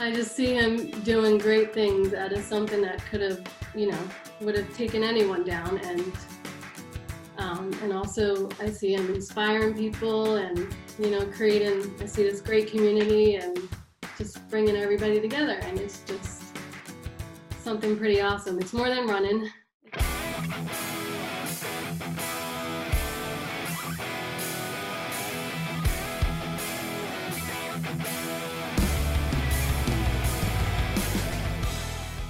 I 0.00 0.12
just 0.12 0.36
see 0.36 0.54
him 0.54 0.90
doing 1.02 1.38
great 1.38 1.74
things 1.74 2.14
out 2.14 2.32
of 2.32 2.44
something 2.44 2.80
that 2.82 3.04
could 3.06 3.20
have, 3.20 3.40
you 3.74 3.90
know, 3.90 3.98
would 4.40 4.56
have 4.56 4.72
taken 4.76 5.02
anyone 5.02 5.44
down. 5.44 5.78
And 5.78 6.12
um, 7.38 7.72
and 7.82 7.92
also 7.92 8.48
I 8.60 8.70
see 8.70 8.94
him 8.94 9.12
inspiring 9.12 9.74
people 9.74 10.36
and 10.36 10.72
you 11.00 11.10
know 11.10 11.26
creating. 11.26 11.94
I 12.00 12.06
see 12.06 12.22
this 12.22 12.40
great 12.40 12.70
community 12.70 13.36
and 13.36 13.58
just 14.16 14.48
bringing 14.48 14.76
everybody 14.76 15.20
together. 15.20 15.58
And 15.62 15.80
it's 15.80 16.00
just 16.04 16.44
something 17.60 17.96
pretty 17.96 18.20
awesome. 18.20 18.60
It's 18.60 18.72
more 18.72 18.88
than 18.88 19.08
running. 19.08 19.50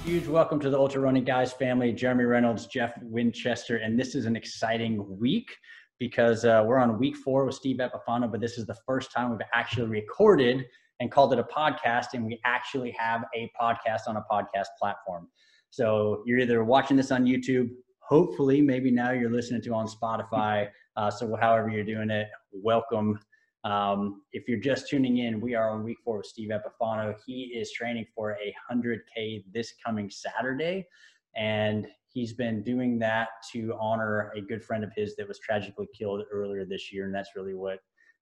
Huge 0.09 0.25
welcome 0.25 0.59
to 0.61 0.71
the 0.71 0.77
Ultra 0.79 1.01
Running 1.01 1.23
Guys 1.23 1.53
family. 1.53 1.93
Jeremy 1.93 2.23
Reynolds, 2.23 2.65
Jeff 2.65 2.93
Winchester, 3.03 3.77
and 3.77 3.97
this 3.97 4.15
is 4.15 4.25
an 4.25 4.35
exciting 4.35 5.05
week 5.19 5.55
because 5.99 6.45
uh, 6.45 6.63
we're 6.65 6.79
on 6.79 6.97
week 6.97 7.15
four 7.15 7.45
with 7.45 7.53
Steve 7.53 7.77
Epifano, 7.77 8.31
but 8.31 8.41
this 8.41 8.57
is 8.57 8.65
the 8.65 8.75
first 8.87 9.11
time 9.11 9.29
we've 9.29 9.47
actually 9.53 9.85
recorded 9.85 10.65
and 10.99 11.11
called 11.11 11.31
it 11.33 11.37
a 11.37 11.43
podcast, 11.43 12.07
and 12.15 12.25
we 12.25 12.41
actually 12.43 12.89
have 12.97 13.23
a 13.35 13.51
podcast 13.61 14.07
on 14.07 14.17
a 14.17 14.23
podcast 14.31 14.65
platform. 14.81 15.27
So 15.69 16.23
you're 16.25 16.39
either 16.39 16.63
watching 16.63 16.97
this 16.97 17.11
on 17.11 17.25
YouTube, 17.25 17.69
hopefully, 17.99 18.61
maybe 18.61 18.89
now 18.89 19.11
you're 19.11 19.31
listening 19.31 19.61
to 19.61 19.73
on 19.75 19.85
Spotify. 19.85 20.69
Uh, 20.97 21.11
so 21.11 21.35
however 21.39 21.69
you're 21.69 21.83
doing 21.83 22.09
it, 22.09 22.29
welcome. 22.51 23.19
Um, 23.63 24.21
if 24.31 24.47
you're 24.47 24.59
just 24.59 24.89
tuning 24.89 25.17
in, 25.17 25.41
we 25.41 25.53
are 25.55 25.69
on 25.69 25.83
week 25.83 25.97
four 26.03 26.17
with 26.17 26.25
Steve 26.25 26.49
Epifano. 26.49 27.15
He 27.25 27.53
is 27.55 27.71
training 27.71 28.05
for 28.15 28.31
a 28.31 28.53
100K 28.71 29.43
this 29.53 29.73
coming 29.85 30.09
Saturday. 30.09 30.87
And 31.35 31.87
he's 32.07 32.33
been 32.33 32.63
doing 32.63 32.97
that 32.99 33.29
to 33.51 33.75
honor 33.79 34.31
a 34.35 34.41
good 34.41 34.63
friend 34.63 34.83
of 34.83 34.91
his 34.95 35.15
that 35.17 35.27
was 35.27 35.39
tragically 35.39 35.87
killed 35.97 36.23
earlier 36.31 36.65
this 36.65 36.91
year. 36.91 37.05
And 37.05 37.13
that's 37.13 37.35
really 37.35 37.53
what 37.53 37.79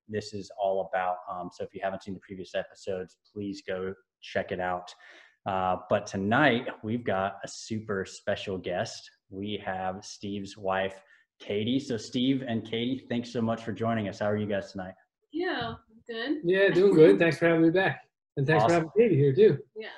this 0.10 0.34
is 0.34 0.50
all 0.62 0.90
about. 0.92 1.18
Um, 1.30 1.50
so 1.54 1.64
if 1.64 1.74
you 1.74 1.82
haven't 1.84 2.04
seen 2.04 2.14
the 2.14 2.20
previous 2.22 2.56
episodes, 2.56 3.18
please 3.32 3.62
go 3.66 3.94
check 4.22 4.52
it 4.52 4.60
out. 4.60 4.94
Uh, 5.46 5.78
but 5.90 6.06
tonight, 6.06 6.68
we've 6.84 7.06
got 7.06 7.38
a 7.44 7.48
super 7.48 8.06
special 8.06 8.58
guest. 8.58 9.10
We 9.30 9.62
have 9.66 10.04
Steve's 10.04 10.58
wife, 10.58 11.02
Katie. 11.40 11.80
So, 11.80 11.96
Steve 11.96 12.44
and 12.46 12.66
Katie, 12.66 13.06
thanks 13.08 13.32
so 13.32 13.42
much 13.42 13.64
for 13.64 13.72
joining 13.72 14.10
us. 14.10 14.20
How 14.20 14.26
are 14.26 14.36
you 14.36 14.48
guys 14.48 14.74
tonight? 14.74 14.94
Yeah, 15.32 15.76
good. 16.08 16.38
Yeah, 16.44 16.70
doing 16.74 16.94
good. 16.94 17.20
Thanks 17.20 17.38
for 17.38 17.48
having 17.48 17.62
me 17.62 17.70
back. 17.70 18.04
And 18.38 18.46
thanks 18.46 18.64
Awesome. 18.64 18.84
for 18.84 18.90
having 18.96 19.10
Katie 19.10 19.16
here 19.16 19.34
too. 19.34 19.58
Yeah. 19.76 19.90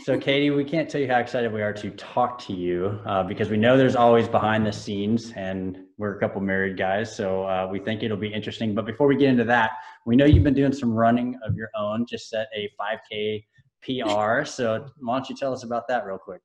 So, 0.00 0.16
Katie, 0.16 0.50
we 0.50 0.64
can't 0.64 0.88
tell 0.88 1.00
you 1.00 1.08
how 1.08 1.18
excited 1.18 1.52
we 1.52 1.60
are 1.60 1.72
to 1.72 1.90
talk 1.90 2.38
to 2.42 2.52
you 2.52 3.00
uh, 3.04 3.24
because 3.24 3.50
we 3.50 3.56
know 3.56 3.76
there's 3.76 3.96
always 3.96 4.28
behind 4.28 4.64
the 4.64 4.72
scenes, 4.72 5.32
and 5.32 5.76
we're 5.96 6.16
a 6.16 6.20
couple 6.20 6.40
married 6.40 6.76
guys, 6.76 7.14
so 7.14 7.42
uh, 7.42 7.68
we 7.68 7.80
think 7.80 8.04
it'll 8.04 8.16
be 8.16 8.32
interesting. 8.32 8.76
But 8.76 8.86
before 8.86 9.08
we 9.08 9.16
get 9.16 9.28
into 9.28 9.42
that, 9.44 9.72
we 10.06 10.14
know 10.14 10.24
you've 10.24 10.44
been 10.44 10.54
doing 10.54 10.72
some 10.72 10.92
running 10.92 11.36
of 11.44 11.56
your 11.56 11.68
own, 11.76 12.06
just 12.08 12.30
set 12.30 12.46
a 12.54 12.70
5K 12.80 13.44
PR. 13.82 14.44
So, 14.48 14.86
why 15.00 15.16
don't 15.16 15.28
you 15.28 15.34
tell 15.34 15.52
us 15.52 15.64
about 15.64 15.88
that 15.88 16.06
real 16.06 16.18
quick? 16.18 16.42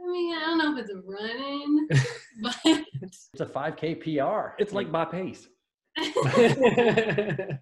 I 0.00 0.06
mean, 0.06 0.36
I 0.36 0.40
don't 0.40 0.58
know 0.58 0.76
if 0.76 0.84
it's 0.84 0.94
running, 1.04 1.88
but 2.42 2.54
It's 3.02 3.40
a 3.40 3.46
5K 3.46 4.00
PR. 4.02 4.54
It's 4.62 4.72
like 4.72 4.88
my 4.88 5.04
pace. 5.04 5.48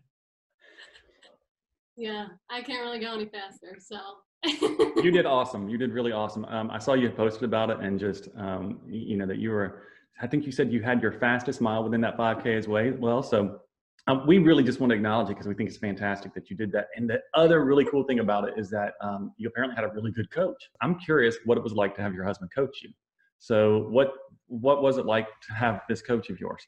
yeah, 1.97 2.27
I 2.51 2.63
can't 2.63 2.83
really 2.83 2.99
go 3.01 3.15
any 3.15 3.27
faster. 3.27 3.79
So 3.79 3.99
You 4.45 5.11
did 5.11 5.27
awesome. 5.27 5.69
You 5.69 5.79
did 5.79 5.93
really 5.93 6.13
awesome. 6.13 6.45
Um, 6.47 6.71
I 6.71 6.79
saw 6.79 6.95
you 6.95 7.11
posted 7.11 7.45
about 7.45 7.71
it 7.71 7.79
and 7.81 7.99
just, 7.99 8.29
um, 8.37 8.81
you 8.87 9.17
know, 9.17 9.27
that 9.27 9.39
you 9.39 9.51
were, 9.51 9.83
I 10.21 10.27
think 10.27 10.47
you 10.47 10.53
said 10.53 10.73
you 10.73 10.83
had 10.83 11.03
your 11.03 11.13
fastest 11.13 11.61
mile 11.61 11.85
within 11.85 12.01
that 12.03 12.17
5K 12.17 12.59
as 12.59 12.69
well. 12.69 13.23
so 13.23 13.61
um, 14.09 14.27
we 14.27 14.39
really 14.39 14.65
just 14.65 14.81
want 14.81 14.91
to 14.91 14.97
acknowledge 14.97 15.27
it 15.27 15.35
because 15.35 15.47
we 15.47 15.55
think 15.55 15.69
it's 15.69 15.79
fantastic 15.79 16.35
that 16.35 16.51
you 16.51 16.57
did 16.57 16.73
that. 16.73 16.89
And 16.97 17.09
the 17.09 17.21
other 17.35 17.65
really 17.65 17.85
cool 17.85 18.03
thing 18.03 18.19
about 18.19 18.49
it 18.49 18.55
is 18.57 18.69
that 18.71 18.95
um, 19.01 19.33
you 19.37 19.49
apparently 19.49 19.77
had 19.77 19.85
a 19.85 19.93
really 19.93 20.11
good 20.11 20.29
coach. 20.31 20.71
I'm 20.81 20.99
curious 20.99 21.37
what 21.45 21.57
it 21.57 21.63
was 21.63 21.73
like 21.73 21.95
to 21.97 22.03
have 22.03 22.13
your 22.13 22.25
husband 22.25 22.51
coach 22.53 22.83
you. 22.83 22.91
So 23.39 23.87
what 23.91 24.13
what 24.49 24.83
was 24.83 24.99
it 24.99 25.07
like 25.07 25.29
to 25.49 25.53
have 25.55 25.83
this 25.89 26.03
coach 26.03 26.31
of 26.31 26.41
yours? 26.41 26.67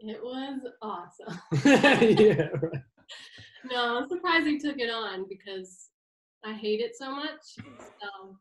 It 0.00 0.20
was 0.22 0.60
awesome. 0.82 1.40
yeah, 2.18 2.48
right. 2.62 2.82
No, 3.70 3.98
I'm 3.98 4.08
surprised 4.08 4.46
he 4.46 4.58
took 4.58 4.78
it 4.78 4.90
on 4.90 5.26
because 5.28 5.88
I 6.44 6.52
hate 6.54 6.80
it 6.80 6.92
so 6.96 7.10
much. 7.14 7.40
So 8.00 8.38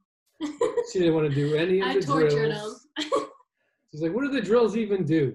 She 0.91 0.99
didn't 0.99 1.15
want 1.15 1.29
to 1.29 1.35
do 1.35 1.55
any 1.55 1.79
of 1.79 1.87
I 1.87 1.93
the 1.95 2.01
drills. 2.01 2.09
I 2.09 2.21
tortured 2.21 2.47
drills. 2.51 2.87
him. 2.99 3.05
She's 3.91 4.01
like, 4.01 4.13
"What 4.13 4.21
do 4.21 4.29
the 4.31 4.41
drills 4.41 4.77
even 4.77 5.03
do?" 5.05 5.33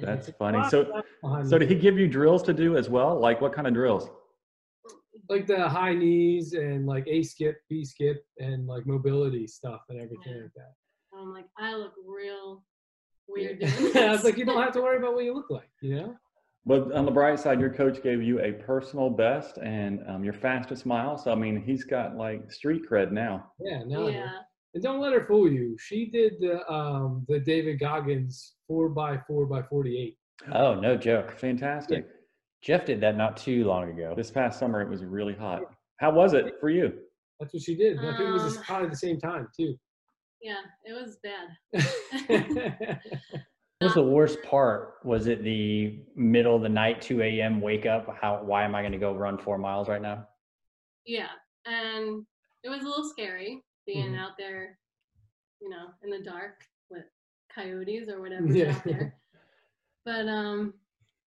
That's 0.00 0.30
funny. 0.38 0.62
So 0.68 1.02
so 1.44 1.58
did 1.58 1.68
he 1.68 1.74
give 1.74 1.98
you 1.98 2.06
drills 2.06 2.42
to 2.44 2.52
do 2.54 2.76
as 2.76 2.88
well? 2.88 3.18
Like 3.18 3.40
what 3.40 3.52
kind 3.52 3.66
of 3.66 3.74
drills? 3.74 4.08
like 5.28 5.46
the 5.46 5.68
high 5.68 5.94
knees 5.94 6.54
and 6.54 6.86
like 6.86 7.04
A 7.08 7.22
skip, 7.22 7.56
B 7.68 7.84
skip, 7.84 8.24
and 8.38 8.66
like 8.66 8.86
mobility 8.86 9.46
stuff 9.46 9.80
and 9.88 10.00
everything 10.00 10.32
Yeah. 10.36 10.42
like 10.42 10.52
that. 10.54 10.72
I'm 11.18 11.32
like, 11.32 11.46
I 11.58 11.74
look 11.74 11.92
real 12.06 12.64
weird 13.28 13.60
doing 13.60 13.96
I 13.96 14.10
was 14.10 14.24
like, 14.24 14.36
you 14.36 14.44
don't 14.44 14.62
have 14.62 14.72
to 14.72 14.80
worry 14.82 14.98
about 14.98 15.14
what 15.14 15.24
you 15.24 15.34
look 15.34 15.50
like, 15.50 15.68
you 15.80 15.96
know? 15.96 16.16
But 16.66 16.92
on 16.92 17.06
the 17.06 17.10
bright 17.10 17.40
side, 17.40 17.60
your 17.60 17.72
coach 17.72 18.02
gave 18.02 18.22
you 18.22 18.40
a 18.40 18.52
personal 18.52 19.08
best 19.08 19.56
and 19.58 20.00
um, 20.06 20.22
your 20.22 20.34
fastest 20.34 20.84
mile. 20.84 21.16
So 21.16 21.32
I 21.32 21.34
mean, 21.34 21.62
he's 21.62 21.84
got 21.84 22.16
like 22.16 22.52
street 22.52 22.82
cred 22.90 23.10
now. 23.10 23.52
Yeah, 23.58 23.82
no. 23.86 24.08
yeah. 24.08 24.30
And 24.74 24.82
don't 24.82 25.00
let 25.00 25.14
her 25.14 25.24
fool 25.26 25.50
you. 25.50 25.76
She 25.78 26.06
did 26.10 26.34
the 26.40 26.68
um 26.70 27.24
the 27.26 27.40
David 27.40 27.80
Goggins 27.80 28.54
four 28.66 28.90
by 28.90 29.18
four 29.26 29.46
by 29.46 29.62
forty 29.62 29.98
eight. 29.98 30.18
Oh, 30.52 30.74
no 30.74 30.96
joke. 30.96 31.38
Fantastic. 31.38 32.06
Jeff 32.62 32.84
did 32.84 33.00
that 33.00 33.16
not 33.16 33.36
too 33.36 33.64
long 33.64 33.90
ago. 33.90 34.14
This 34.16 34.30
past 34.30 34.58
summer, 34.58 34.82
it 34.82 34.88
was 34.88 35.02
really 35.04 35.34
hot. 35.34 35.62
How 35.98 36.10
was 36.12 36.34
it 36.34 36.54
for 36.60 36.68
you? 36.70 36.92
That's 37.40 37.54
what 37.54 37.62
she 37.62 37.76
did. 37.76 37.98
And 37.98 38.08
I 38.08 38.16
think 38.16 38.28
it 38.28 38.32
was 38.32 38.56
Um, 38.56 38.62
probably 38.64 38.88
the 38.90 38.96
same 38.96 39.18
time 39.18 39.48
too. 39.56 39.74
Yeah, 40.40 40.60
it 40.84 40.92
was 40.92 41.18
bad. 41.22 43.00
What 43.80 43.86
was 43.86 43.94
the 43.94 44.02
worst 44.02 44.42
part? 44.42 44.94
Was 45.04 45.28
it 45.28 45.44
the 45.44 46.00
middle 46.16 46.56
of 46.56 46.62
the 46.62 46.68
night, 46.68 47.00
2 47.00 47.22
a.m. 47.22 47.60
wake 47.60 47.86
up? 47.86 48.08
How? 48.20 48.42
Why 48.42 48.64
am 48.64 48.74
I 48.74 48.82
going 48.82 48.90
to 48.90 48.98
go 48.98 49.14
run 49.14 49.38
four 49.38 49.56
miles 49.56 49.88
right 49.88 50.02
now? 50.02 50.26
Yeah, 51.06 51.28
and 51.64 52.26
it 52.64 52.68
was 52.70 52.82
a 52.82 52.88
little 52.88 53.08
scary 53.08 53.62
being 53.86 54.14
Mhm. 54.14 54.18
out 54.18 54.32
there, 54.36 54.80
you 55.60 55.68
know, 55.68 55.94
in 56.02 56.10
the 56.10 56.20
dark 56.20 56.64
with 56.90 57.04
coyotes 57.54 58.08
or 58.08 58.20
whatever's 58.20 58.56
Yeah. 58.56 58.74
out 58.74 58.84
there. 58.84 59.14
But 60.04 60.26
um, 60.26 60.74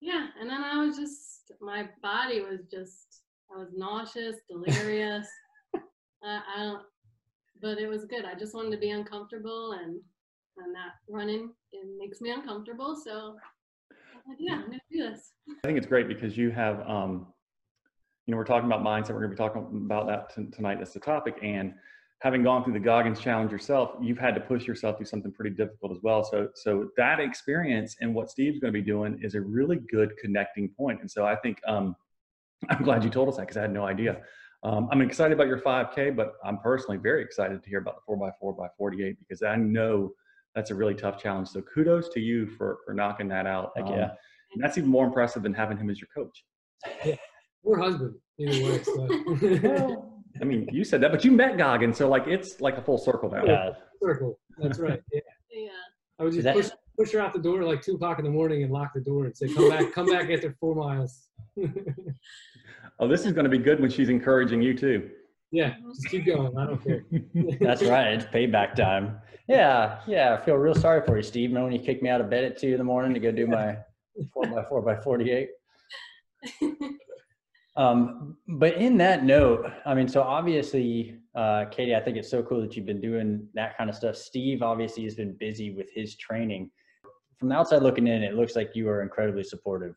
yeah, 0.02 0.28
and 0.38 0.50
then 0.50 0.62
I 0.62 0.84
was 0.86 0.98
just 0.98 1.54
my 1.62 1.88
body 2.02 2.42
was 2.42 2.66
just 2.70 3.24
I 3.50 3.58
was 3.60 3.72
nauseous, 3.74 4.36
delirious. 4.50 5.28
I, 6.22 6.42
I 6.54 6.58
don't, 6.64 6.84
but 7.62 7.78
it 7.78 7.88
was 7.88 8.06
good. 8.06 8.26
I 8.26 8.38
just 8.38 8.54
wanted 8.54 8.72
to 8.72 8.78
be 8.78 8.90
uncomfortable, 8.90 9.74
and 9.74 10.00
and 10.58 10.76
that 10.76 10.94
running 11.10 11.52
it 11.72 11.88
makes 11.98 12.22
me 12.22 12.32
uncomfortable. 12.32 12.96
So 12.96 13.36
yeah, 14.38 14.56
I'm 14.56 14.66
gonna 14.66 14.80
do 14.92 15.10
this. 15.10 15.32
I 15.64 15.68
think 15.68 15.78
it's 15.78 15.88
great 15.88 16.08
because 16.08 16.38
you 16.38 16.52
have, 16.52 16.82
um, 16.88 17.28
you 18.26 18.32
know, 18.32 18.38
we're 18.38 18.44
talking 18.46 18.68
about 18.68 18.84
mindset. 18.84 19.14
We're 19.14 19.24
to 19.24 19.30
be 19.30 19.36
talking 19.36 19.66
about 19.86 20.08
that 20.08 20.36
t- 20.36 20.52
tonight. 20.52 20.80
That's 20.80 20.94
the 20.94 21.00
topic. 21.00 21.38
And 21.42 21.74
having 22.20 22.44
gone 22.44 22.64
through 22.64 22.74
the 22.74 22.80
Goggins 22.80 23.20
challenge 23.20 23.52
yourself, 23.52 23.96
you've 24.00 24.20
had 24.20 24.36
to 24.36 24.42
push 24.42 24.68
yourself 24.68 24.98
through 24.98 25.08
something 25.08 25.32
pretty 25.32 25.56
difficult 25.56 25.92
as 25.92 25.98
well. 26.04 26.24
So, 26.24 26.50
so 26.56 26.90
that 26.98 27.20
experience 27.20 27.96
and 28.00 28.14
what 28.14 28.30
Steve's 28.30 28.60
going 28.60 28.72
to 28.72 28.80
be 28.80 28.86
doing 28.86 29.20
is 29.24 29.34
a 29.34 29.42
really 29.42 29.78
good 29.92 30.16
connecting 30.18 30.70
point. 30.70 31.02
And 31.02 31.10
so 31.10 31.26
I 31.26 31.36
think 31.38 31.58
um, 31.68 31.96
I'm 32.70 32.84
glad 32.84 33.04
you 33.04 33.10
told 33.10 33.28
us 33.30 33.38
that 33.38 33.44
because 33.44 33.58
I 33.58 33.62
had 33.62 33.74
no 33.74 33.86
idea. 33.86 34.22
Um, 34.64 34.88
I'm 34.92 35.02
excited 35.02 35.34
about 35.34 35.48
your 35.48 35.60
5K, 35.60 36.16
but 36.16 36.34
I'm 36.46 36.60
personally 36.60 36.98
very 36.98 37.24
excited 37.24 37.64
to 37.64 37.70
hear 37.70 37.80
about 37.80 37.96
the 38.08 38.14
4x4 38.14 38.58
by 38.58 38.68
48 38.78 39.18
because 39.20 39.42
I 39.42 39.56
know 39.56 40.12
that's 40.54 40.70
a 40.70 40.76
really 40.76 40.94
tough 40.94 41.22
challenge. 41.22 41.48
So 41.50 41.62
kudos 41.62 42.10
to 42.10 42.20
you 42.20 42.46
for 42.46 42.80
for 42.86 42.94
knocking 42.94 43.28
that 43.30 43.48
out. 43.48 43.72
Um, 43.78 43.88
yeah. 43.88 44.12
and 44.54 44.64
that's 44.64 44.78
even 44.78 44.90
more 44.90 45.06
impressive 45.06 45.44
than 45.44 45.54
having 45.54 45.78
him 45.78 45.90
as 45.90 46.00
your 46.00 46.10
coach. 46.16 47.18
Or 47.64 47.78
husband, 47.78 48.16
either 48.40 48.66
way. 48.66 48.82
So. 48.82 50.12
I 50.42 50.46
mean, 50.46 50.68
you 50.72 50.84
said 50.84 51.00
that, 51.02 51.12
but 51.12 51.24
you 51.24 51.32
met 51.32 51.60
Goggin, 51.60 51.94
so 51.94 52.10
like 52.10 52.26
it's 52.26 52.60
like 52.60 52.76
a 52.78 52.82
full 52.82 52.98
circle 52.98 53.30
now. 53.30 53.46
Yeah. 53.46 53.70
Circle. 54.02 54.40
That's 54.58 54.80
right. 54.80 55.00
Yeah. 55.14 55.22
Yeah. 55.52 55.70
I 56.18 56.24
would 56.24 56.34
just 56.34 56.46
that- 56.46 56.56
push 56.56 56.70
push 56.98 57.12
her 57.12 57.20
out 57.20 57.34
the 57.34 57.40
door 57.40 57.62
at 57.62 57.68
like 57.68 57.84
two 57.84 57.94
o'clock 57.94 58.18
in 58.18 58.26
the 58.26 58.32
morning 58.32 58.64
and 58.64 58.72
lock 58.72 58.94
the 58.96 59.02
door 59.02 59.26
and 59.26 59.38
say, 59.38 59.54
"Come 59.54 59.70
back, 59.70 59.94
come 59.94 60.08
back 60.08 60.32
after 60.32 60.56
four 60.60 60.74
miles." 60.74 61.28
Oh, 63.02 63.08
this 63.08 63.26
is 63.26 63.34
going 63.34 63.46
to 63.46 63.50
be 63.50 63.58
good 63.58 63.80
when 63.80 63.90
she's 63.90 64.10
encouraging 64.10 64.62
you 64.62 64.78
too. 64.78 65.10
yeah, 65.52 65.74
just 65.94 66.08
keep 66.08 66.26
going. 66.28 66.56
I 66.56 66.68
don't 66.68 66.84
care. 66.84 67.04
That's 67.60 67.82
right. 67.84 68.14
It's 68.14 68.26
payback 68.26 68.76
time. 68.76 69.20
Yeah, 69.48 70.00
yeah. 70.08 70.38
I 70.40 70.46
feel 70.46 70.56
real 70.56 70.76
sorry 70.76 71.02
for 71.06 71.18
you, 71.18 71.24
Steve. 71.24 71.50
Remember 71.50 71.70
when 71.70 71.74
you 71.78 71.84
kicked 71.84 72.04
me 72.04 72.10
out 72.10 72.22
of 72.22 72.30
bed 72.30 72.44
at 72.44 72.60
two 72.60 72.70
in 72.70 72.78
the 72.78 72.84
morning 72.84 73.14
to 73.16 73.20
go 73.20 73.32
do 73.32 73.48
my 73.48 73.76
four 74.34 74.46
by 74.46 74.64
four 74.70 74.82
by 74.84 74.96
forty-eight? 74.96 75.50
Um, 77.78 78.38
but 78.48 78.76
in 78.76 78.98
that 78.98 79.24
note, 79.24 79.66
I 79.86 79.94
mean, 79.94 80.08
so 80.08 80.22
obviously, 80.22 81.18
uh, 81.36 81.66
Katie, 81.72 81.96
I 81.96 82.02
think 82.02 82.18
it's 82.18 82.30
so 82.30 82.44
cool 82.44 82.60
that 82.62 82.76
you've 82.76 82.86
been 82.86 83.00
doing 83.00 83.48
that 83.54 83.78
kind 83.78 83.90
of 83.90 83.96
stuff. 83.96 84.18
Steve 84.18 84.62
obviously 84.62 85.06
has 85.06 85.16
been 85.16 85.38
busy 85.40 85.72
with 85.72 85.88
his 85.94 86.18
training. 86.18 86.70
From 87.40 87.48
the 87.50 87.56
outside 87.56 87.82
looking 87.82 88.08
in, 88.08 88.24
it 88.24 88.36
looks 88.36 88.58
like 88.58 88.76
you 88.76 88.90
are 88.90 89.02
incredibly 89.02 89.44
supportive. 89.44 89.96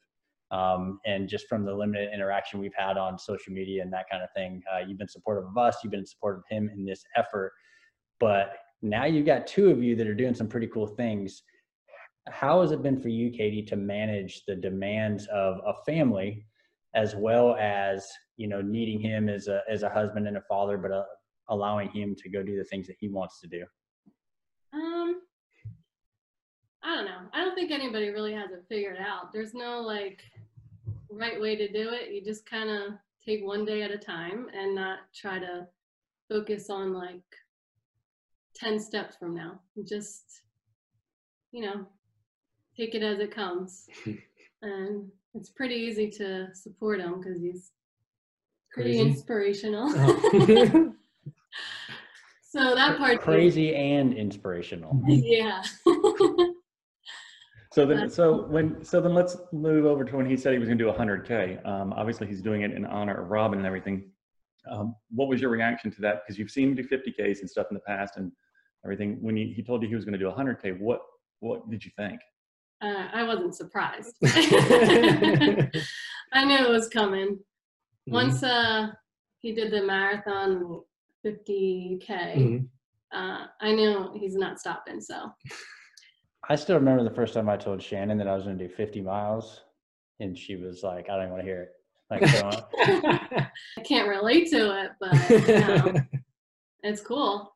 Um, 0.54 1.00
and 1.04 1.28
just 1.28 1.48
from 1.48 1.64
the 1.64 1.74
limited 1.74 2.10
interaction 2.14 2.60
we've 2.60 2.74
had 2.76 2.96
on 2.96 3.18
social 3.18 3.52
media 3.52 3.82
and 3.82 3.92
that 3.92 4.06
kind 4.08 4.22
of 4.22 4.28
thing, 4.36 4.62
uh, 4.72 4.86
you've 4.86 4.98
been 4.98 5.08
supportive 5.08 5.48
of 5.48 5.58
us. 5.58 5.78
You've 5.82 5.90
been 5.90 6.06
supportive 6.06 6.40
of 6.40 6.44
him 6.48 6.70
in 6.72 6.84
this 6.84 7.04
effort. 7.16 7.52
But 8.20 8.56
now 8.80 9.04
you've 9.04 9.26
got 9.26 9.48
two 9.48 9.70
of 9.70 9.82
you 9.82 9.96
that 9.96 10.06
are 10.06 10.14
doing 10.14 10.34
some 10.34 10.46
pretty 10.46 10.68
cool 10.68 10.86
things. 10.86 11.42
How 12.28 12.60
has 12.60 12.70
it 12.70 12.82
been 12.82 13.00
for 13.00 13.08
you, 13.08 13.30
Katie, 13.30 13.64
to 13.64 13.76
manage 13.76 14.44
the 14.46 14.54
demands 14.54 15.26
of 15.26 15.56
a 15.66 15.72
family 15.84 16.46
as 16.94 17.16
well 17.16 17.56
as 17.56 18.06
you 18.36 18.46
know 18.46 18.62
needing 18.62 19.00
him 19.00 19.28
as 19.28 19.48
a 19.48 19.62
as 19.68 19.82
a 19.82 19.88
husband 19.88 20.28
and 20.28 20.36
a 20.36 20.42
father, 20.42 20.78
but 20.78 20.92
uh, 20.92 21.02
allowing 21.48 21.90
him 21.90 22.14
to 22.16 22.30
go 22.30 22.42
do 22.42 22.56
the 22.56 22.64
things 22.64 22.86
that 22.86 22.96
he 23.00 23.08
wants 23.08 23.40
to 23.40 23.48
do? 23.48 23.64
Um, 24.72 25.20
I 26.82 26.94
don't 26.94 27.04
know. 27.06 27.28
I 27.32 27.44
don't 27.44 27.54
think 27.54 27.72
anybody 27.72 28.10
really 28.10 28.32
has 28.34 28.52
it 28.52 28.64
figured 28.68 28.98
out. 28.98 29.32
There's 29.32 29.54
no 29.54 29.80
like 29.80 30.22
right 31.14 31.40
way 31.40 31.56
to 31.56 31.68
do 31.68 31.90
it. 31.90 32.12
You 32.12 32.22
just 32.22 32.48
kind 32.48 32.70
of 32.70 32.94
take 33.24 33.44
one 33.44 33.64
day 33.64 33.82
at 33.82 33.90
a 33.90 33.98
time 33.98 34.46
and 34.54 34.74
not 34.74 34.98
try 35.14 35.38
to 35.38 35.66
focus 36.28 36.70
on 36.70 36.92
like 36.92 37.22
10 38.56 38.78
steps 38.80 39.16
from 39.16 39.34
now. 39.34 39.60
Just, 39.86 40.42
you 41.52 41.62
know, 41.62 41.86
take 42.76 42.94
it 42.94 43.02
as 43.02 43.18
it 43.18 43.30
comes. 43.30 43.88
and 44.62 45.08
it's 45.34 45.50
pretty 45.50 45.74
easy 45.74 46.10
to 46.10 46.48
support 46.54 47.00
him 47.00 47.20
because 47.20 47.40
he's 47.40 47.72
pretty 48.72 48.98
Crazy. 48.98 49.10
inspirational. 49.10 49.92
Oh. 49.94 50.94
so 52.42 52.74
that 52.74 52.98
part 52.98 53.20
Crazy 53.20 53.74
and 53.74 54.14
inspirational. 54.14 55.00
Yeah. 55.06 55.62
So 57.74 57.84
then, 57.84 58.08
so 58.08 58.46
when, 58.46 58.84
so 58.84 59.00
then 59.00 59.14
let's 59.14 59.36
move 59.52 59.84
over 59.84 60.04
to 60.04 60.16
when 60.16 60.26
he 60.26 60.36
said 60.36 60.52
he 60.52 60.60
was 60.60 60.68
going 60.68 60.78
to 60.78 60.84
do 60.84 60.92
100k. 60.92 61.66
Um, 61.66 61.92
obviously, 61.92 62.28
he's 62.28 62.40
doing 62.40 62.62
it 62.62 62.70
in 62.70 62.84
honor 62.86 63.20
of 63.20 63.30
Robin 63.30 63.58
and 63.58 63.66
everything. 63.66 64.12
Um, 64.70 64.94
what 65.10 65.26
was 65.28 65.40
your 65.40 65.50
reaction 65.50 65.90
to 65.90 66.00
that? 66.02 66.22
Because 66.22 66.38
you've 66.38 66.52
seen 66.52 66.68
him 66.68 66.76
do 66.76 66.84
50ks 66.84 67.40
and 67.40 67.50
stuff 67.50 67.66
in 67.72 67.74
the 67.74 67.80
past 67.80 68.16
and 68.16 68.30
everything. 68.84 69.18
When 69.20 69.36
he, 69.36 69.52
he 69.52 69.60
told 69.64 69.82
you 69.82 69.88
he 69.88 69.96
was 69.96 70.04
going 70.04 70.16
to 70.16 70.20
do 70.20 70.30
100k, 70.30 70.78
what 70.78 71.00
what 71.40 71.68
did 71.68 71.84
you 71.84 71.90
think? 71.96 72.20
uh, 72.80 73.08
I 73.12 73.24
wasn't 73.24 73.56
surprised. 73.56 74.14
I 74.22 75.68
knew 76.44 76.58
it 76.64 76.70
was 76.70 76.88
coming. 76.88 77.40
Once 78.06 78.44
uh, 78.44 78.92
he 79.40 79.52
did 79.52 79.72
the 79.72 79.82
marathon 79.82 80.80
50K, 81.26 82.06
Mhm. 82.36 82.68
uh, 83.12 83.46
I 83.60 83.72
knew 83.72 84.12
he's 84.14 84.36
not 84.36 84.60
stopping. 84.60 85.00
So, 85.00 85.32
I 86.48 86.56
still 86.56 86.76
remember 86.76 87.04
the 87.04 87.14
first 87.14 87.34
time 87.34 87.48
I 87.48 87.56
told 87.56 87.82
Shannon 87.82 88.18
that 88.18 88.28
I 88.28 88.34
was 88.34 88.44
going 88.44 88.58
to 88.58 88.68
do 88.68 88.74
50 88.74 89.00
miles, 89.00 89.62
and 90.20 90.36
she 90.36 90.56
was 90.56 90.82
like, 90.82 91.08
"I 91.08 91.16
don't 91.16 91.26
even 91.26 91.32
want 91.32 91.42
to 91.42 91.46
hear 91.46 91.62
it." 91.62 91.70
Like, 92.10 92.26
so, 92.28 92.50
I 92.78 93.80
can't 93.82 94.08
relate 94.08 94.50
to 94.50 94.84
it, 94.84 94.90
but 95.00 95.30
you 95.30 95.58
know, 95.58 95.94
it's 96.82 97.00
cool. 97.00 97.54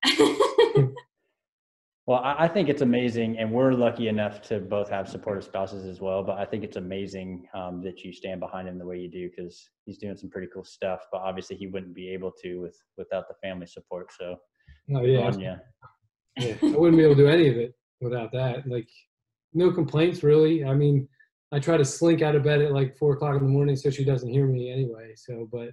well, 2.06 2.20
I, 2.20 2.44
I 2.44 2.48
think 2.48 2.68
it's 2.68 2.80
amazing, 2.80 3.38
and 3.38 3.52
we're 3.52 3.72
lucky 3.72 4.08
enough 4.08 4.40
to 4.48 4.58
both 4.60 4.88
have 4.88 5.08
supportive 5.08 5.44
spouses 5.44 5.84
as 5.84 6.00
well. 6.00 6.22
But 6.22 6.38
I 6.38 6.46
think 6.46 6.64
it's 6.64 6.76
amazing 6.76 7.46
um, 7.54 7.82
that 7.82 8.00
you 8.04 8.12
stand 8.12 8.40
behind 8.40 8.68
him 8.68 8.78
the 8.78 8.86
way 8.86 8.98
you 8.98 9.10
do 9.10 9.28
because 9.28 9.68
he's 9.84 9.98
doing 9.98 10.16
some 10.16 10.30
pretty 10.30 10.48
cool 10.52 10.64
stuff. 10.64 11.00
But 11.12 11.20
obviously, 11.20 11.56
he 11.56 11.66
wouldn't 11.66 11.94
be 11.94 12.08
able 12.10 12.32
to 12.42 12.60
with 12.60 12.76
without 12.96 13.28
the 13.28 13.34
family 13.42 13.66
support. 13.66 14.10
So, 14.18 14.36
oh 14.94 15.00
good 15.00 15.40
yeah, 15.40 15.56
yeah. 16.38 16.54
I 16.62 16.76
wouldn't 16.76 16.96
be 16.96 17.04
able 17.04 17.16
to 17.16 17.22
do 17.22 17.28
any 17.28 17.48
of 17.48 17.56
it 17.56 17.74
without 18.00 18.32
that. 18.32 18.66
Like, 18.66 18.88
no 19.54 19.72
complaints 19.72 20.22
really. 20.22 20.64
I 20.64 20.74
mean, 20.74 21.08
I 21.52 21.58
try 21.58 21.76
to 21.76 21.84
slink 21.84 22.20
out 22.22 22.34
of 22.36 22.42
bed 22.44 22.60
at 22.60 22.72
like 22.72 22.96
four 22.96 23.14
o'clock 23.14 23.36
in 23.36 23.42
the 23.42 23.48
morning 23.48 23.76
so 23.76 23.90
she 23.90 24.04
doesn't 24.04 24.28
hear 24.28 24.46
me 24.46 24.70
anyway. 24.70 25.14
So, 25.16 25.48
but 25.50 25.70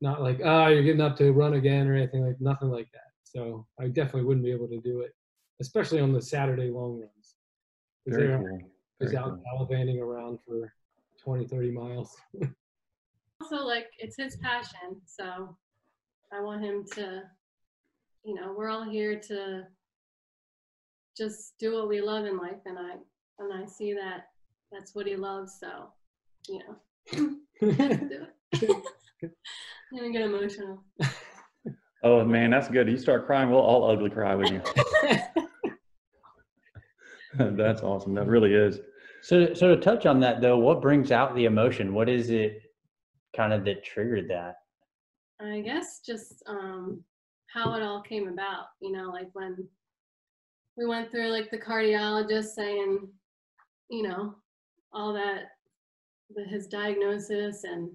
not 0.00 0.20
like, 0.22 0.40
oh, 0.44 0.66
you're 0.68 0.82
getting 0.82 1.00
up 1.00 1.16
to 1.18 1.32
run 1.32 1.54
again 1.54 1.86
or 1.88 1.94
anything 1.94 2.26
like 2.26 2.40
nothing 2.40 2.68
like 2.70 2.90
that. 2.92 3.00
So 3.22 3.66
I 3.80 3.88
definitely 3.88 4.24
wouldn't 4.24 4.44
be 4.44 4.52
able 4.52 4.68
to 4.68 4.80
do 4.80 5.00
it, 5.00 5.12
especially 5.60 6.00
on 6.00 6.12
the 6.12 6.20
Saturday 6.20 6.70
long 6.70 7.00
runs. 7.00 7.36
'Cause 8.04 8.16
Very 8.16 8.28
they're 8.28 8.38
cool. 8.38 8.58
Very 9.00 9.16
out 9.16 9.30
cool. 9.30 9.42
gallivanting 9.44 10.00
around 10.00 10.38
for 10.46 10.72
20, 11.22 11.46
30 11.46 11.70
miles. 11.70 12.16
also, 13.40 13.56
like, 13.64 13.86
it's 13.98 14.16
his 14.16 14.36
passion. 14.36 15.00
So, 15.06 15.56
I 16.32 16.40
want 16.40 16.64
him 16.64 16.84
to, 16.94 17.22
you 18.24 18.34
know, 18.34 18.54
we're 18.56 18.68
all 18.68 18.88
here 18.88 19.18
to 19.20 19.66
just 21.16 21.54
do 21.58 21.74
what 21.74 21.88
we 21.88 22.00
love 22.00 22.26
in 22.26 22.36
life. 22.36 22.60
And 22.66 22.78
I, 22.78 22.92
and 23.38 23.52
I 23.52 23.66
see 23.66 23.94
that 23.94 24.26
that's 24.72 24.94
what 24.94 25.06
he 25.06 25.16
loves. 25.16 25.58
So, 25.60 25.88
you 26.48 26.60
know, 26.60 26.76
do 27.60 28.26
it. 28.52 28.70
I'm 29.92 29.98
gonna 29.98 30.12
get 30.12 30.22
emotional. 30.22 30.82
Oh 32.04 32.22
man, 32.22 32.50
that's 32.50 32.68
good. 32.68 32.88
You 32.90 32.98
start 32.98 33.24
crying, 33.24 33.48
we'll 33.48 33.60
all 33.60 33.90
ugly 33.90 34.10
cry 34.10 34.34
with 34.34 34.50
you. 34.50 34.60
that's 37.56 37.80
awesome. 37.80 38.14
That 38.14 38.26
really 38.26 38.52
is. 38.52 38.78
So, 39.22 39.54
so 39.54 39.74
to 39.74 39.80
touch 39.80 40.04
on 40.04 40.20
that 40.20 40.42
though, 40.42 40.58
what 40.58 40.82
brings 40.82 41.10
out 41.10 41.34
the 41.34 41.46
emotion? 41.46 41.94
What 41.94 42.10
is 42.10 42.28
it, 42.28 42.60
kind 43.34 43.54
of 43.54 43.64
that 43.64 43.84
triggered 43.84 44.28
that? 44.28 44.56
I 45.40 45.60
guess 45.60 46.00
just 46.04 46.42
um, 46.46 47.02
how 47.46 47.74
it 47.74 47.82
all 47.82 48.02
came 48.02 48.28
about. 48.28 48.66
You 48.82 48.92
know, 48.92 49.08
like 49.08 49.30
when 49.32 49.66
we 50.76 50.86
went 50.86 51.10
through 51.10 51.30
like 51.30 51.50
the 51.50 51.58
cardiologist 51.58 52.54
saying, 52.54 53.08
you 53.90 54.02
know, 54.02 54.34
all 54.92 55.12
that, 55.12 55.52
the, 56.34 56.44
his 56.44 56.66
diagnosis 56.66 57.64
and, 57.64 57.90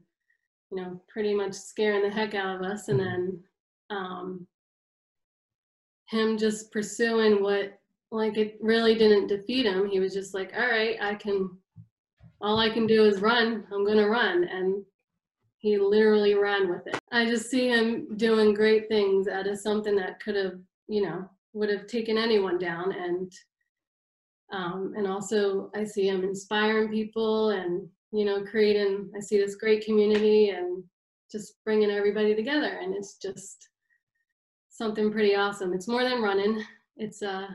you 0.71 0.77
know, 0.77 1.01
pretty 1.09 1.33
much 1.33 1.53
scaring 1.53 2.03
the 2.03 2.09
heck 2.09 2.35
out 2.35 2.55
of 2.55 2.61
us. 2.61 2.87
And 2.87 2.99
Mhm. 2.99 3.03
then 3.03 3.43
um, 3.89 4.47
him 6.05 6.37
just 6.37 6.71
pursuing 6.71 7.41
what, 7.41 7.79
like, 8.11 8.37
it 8.37 8.57
really 8.61 8.95
didn't 8.95 9.27
defeat 9.27 9.65
him. 9.65 9.87
He 9.87 9.99
was 9.99 10.13
just 10.13 10.33
like, 10.33 10.53
all 10.55 10.67
right, 10.67 10.97
I 11.01 11.15
can, 11.15 11.57
all 12.41 12.59
I 12.59 12.69
can 12.69 12.87
do 12.87 13.05
is 13.05 13.19
run. 13.21 13.65
I'm 13.71 13.83
going 13.85 13.97
to 13.97 14.09
run. 14.09 14.43
And 14.45 14.85
he 15.57 15.77
literally 15.77 16.35
ran 16.35 16.69
with 16.69 16.87
it. 16.87 16.97
I 17.11 17.25
just 17.25 17.49
see 17.49 17.67
him 17.67 18.15
doing 18.15 18.53
great 18.53 18.87
things 18.87 19.27
out 19.27 19.47
of 19.47 19.59
something 19.59 19.95
that 19.97 20.19
could 20.21 20.35
have, 20.35 20.59
you 20.87 21.01
know, 21.01 21.29
would 21.53 21.69
have 21.69 21.87
taken 21.87 22.17
anyone 22.17 22.57
down. 22.57 22.91
And 22.91 23.31
um, 24.51 24.93
and 24.97 25.07
also 25.07 25.69
I 25.75 25.83
see 25.83 26.07
him 26.07 26.23
inspiring 26.23 26.89
people 26.89 27.49
and 27.49 27.87
you 28.11 28.25
know 28.25 28.43
creating. 28.43 29.11
I 29.15 29.19
see 29.19 29.37
this 29.37 29.55
great 29.55 29.85
community 29.85 30.49
and 30.49 30.83
just 31.31 31.55
bringing 31.63 31.91
everybody 31.91 32.35
together. 32.35 32.79
And 32.81 32.95
it's 32.95 33.17
just 33.17 33.69
something 34.69 35.11
pretty 35.11 35.35
awesome. 35.35 35.73
It's 35.73 35.87
more 35.87 36.03
than 36.03 36.21
running. 36.21 36.63
It's 36.97 37.21
uh, 37.21 37.47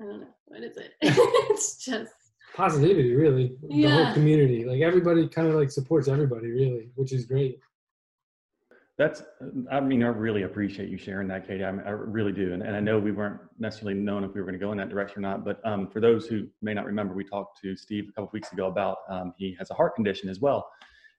I 0.00 0.04
don't 0.04 0.20
know 0.20 0.34
what 0.46 0.62
is 0.62 0.76
it. 0.76 0.92
it's 1.02 1.84
just 1.84 2.12
Positivity, 2.54 3.14
really. 3.14 3.56
yeah. 3.68 3.88
The 3.88 4.04
whole 4.04 4.14
community. 4.14 4.64
Like 4.64 4.80
everybody 4.80 5.28
kind 5.28 5.48
of 5.48 5.54
like 5.54 5.70
supports 5.70 6.08
everybody, 6.08 6.50
really, 6.50 6.90
which 6.94 7.12
is 7.12 7.26
great. 7.26 7.60
That's, 8.98 9.22
I 9.70 9.78
mean, 9.78 10.02
I 10.02 10.08
really 10.08 10.42
appreciate 10.42 10.88
you 10.88 10.98
sharing 10.98 11.28
that, 11.28 11.46
Katie. 11.46 11.62
I, 11.62 11.68
I 11.68 11.90
really 11.90 12.32
do. 12.32 12.52
And, 12.52 12.64
and 12.64 12.74
I 12.74 12.80
know 12.80 12.98
we 12.98 13.12
weren't 13.12 13.40
necessarily 13.56 13.94
known 13.94 14.24
if 14.24 14.34
we 14.34 14.40
were 14.40 14.46
going 14.46 14.58
to 14.58 14.64
go 14.64 14.72
in 14.72 14.78
that 14.78 14.88
direction 14.88 15.24
or 15.24 15.28
not. 15.28 15.44
But 15.44 15.64
um, 15.64 15.88
for 15.88 16.00
those 16.00 16.26
who 16.26 16.48
may 16.62 16.74
not 16.74 16.84
remember, 16.84 17.14
we 17.14 17.22
talked 17.22 17.60
to 17.62 17.76
Steve 17.76 18.08
a 18.08 18.12
couple 18.12 18.30
weeks 18.32 18.52
ago 18.52 18.66
about 18.66 18.98
um, 19.08 19.32
he 19.38 19.54
has 19.56 19.70
a 19.70 19.74
heart 19.74 19.94
condition 19.94 20.28
as 20.28 20.40
well. 20.40 20.68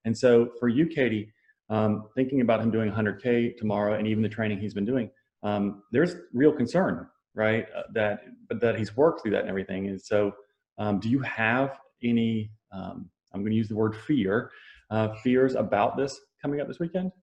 And 0.03 0.17
so 0.17 0.49
for 0.59 0.67
you, 0.67 0.87
Katie, 0.87 1.31
um, 1.69 2.09
thinking 2.15 2.41
about 2.41 2.59
him 2.59 2.69
doing 2.69 2.91
100K 2.91 3.55
tomorrow 3.55 3.97
and 3.97 4.05
even 4.07 4.23
the 4.23 4.29
training 4.29 4.59
he's 4.59 4.73
been 4.73 4.85
doing, 4.85 5.09
um, 5.43 5.83
there's 5.93 6.15
real 6.33 6.51
concern, 6.51 7.07
right? 7.33 7.65
Uh, 7.73 7.83
that, 7.93 8.19
that 8.59 8.77
he's 8.77 8.97
worked 8.97 9.21
through 9.21 9.31
that 9.31 9.41
and 9.41 9.49
everything. 9.49 9.87
And 9.87 10.01
so 10.01 10.33
um, 10.79 10.99
do 10.99 11.07
you 11.07 11.19
have 11.19 11.79
any, 12.03 12.51
um, 12.73 13.09
I'm 13.33 13.39
going 13.39 13.51
to 13.51 13.57
use 13.57 13.69
the 13.69 13.75
word 13.75 13.95
fear, 13.95 14.51
uh, 14.91 15.13
fears 15.23 15.55
about 15.55 15.95
this 15.95 16.19
coming 16.41 16.59
up 16.59 16.67
this 16.67 16.79
weekend? 16.79 17.13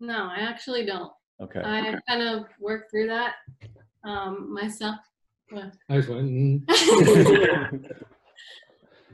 No, 0.00 0.30
I 0.34 0.40
actually 0.40 0.84
don't. 0.86 1.12
Okay. 1.40 1.60
I 1.64 1.94
kind 2.08 2.22
of 2.22 2.46
worked 2.60 2.90
through 2.90 3.08
that 3.08 3.34
um, 4.04 4.52
myself. 4.52 4.96
Well, 5.50 5.70
I 5.88 5.96
just 5.96 6.08
went, 6.08 6.28
mm. 6.30 7.90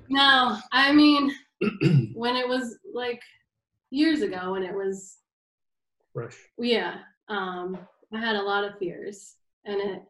No, 0.08 0.58
I 0.72 0.92
mean, 0.92 1.32
when 2.14 2.36
it 2.36 2.48
was 2.48 2.78
like 2.92 3.22
years 3.90 4.22
ago, 4.22 4.52
when 4.52 4.62
it 4.62 4.74
was, 4.74 5.18
fresh. 6.12 6.36
yeah, 6.58 6.96
um, 7.28 7.78
I 8.12 8.20
had 8.20 8.36
a 8.36 8.42
lot 8.42 8.64
of 8.64 8.78
fears, 8.78 9.36
and 9.64 9.80
it, 9.80 10.02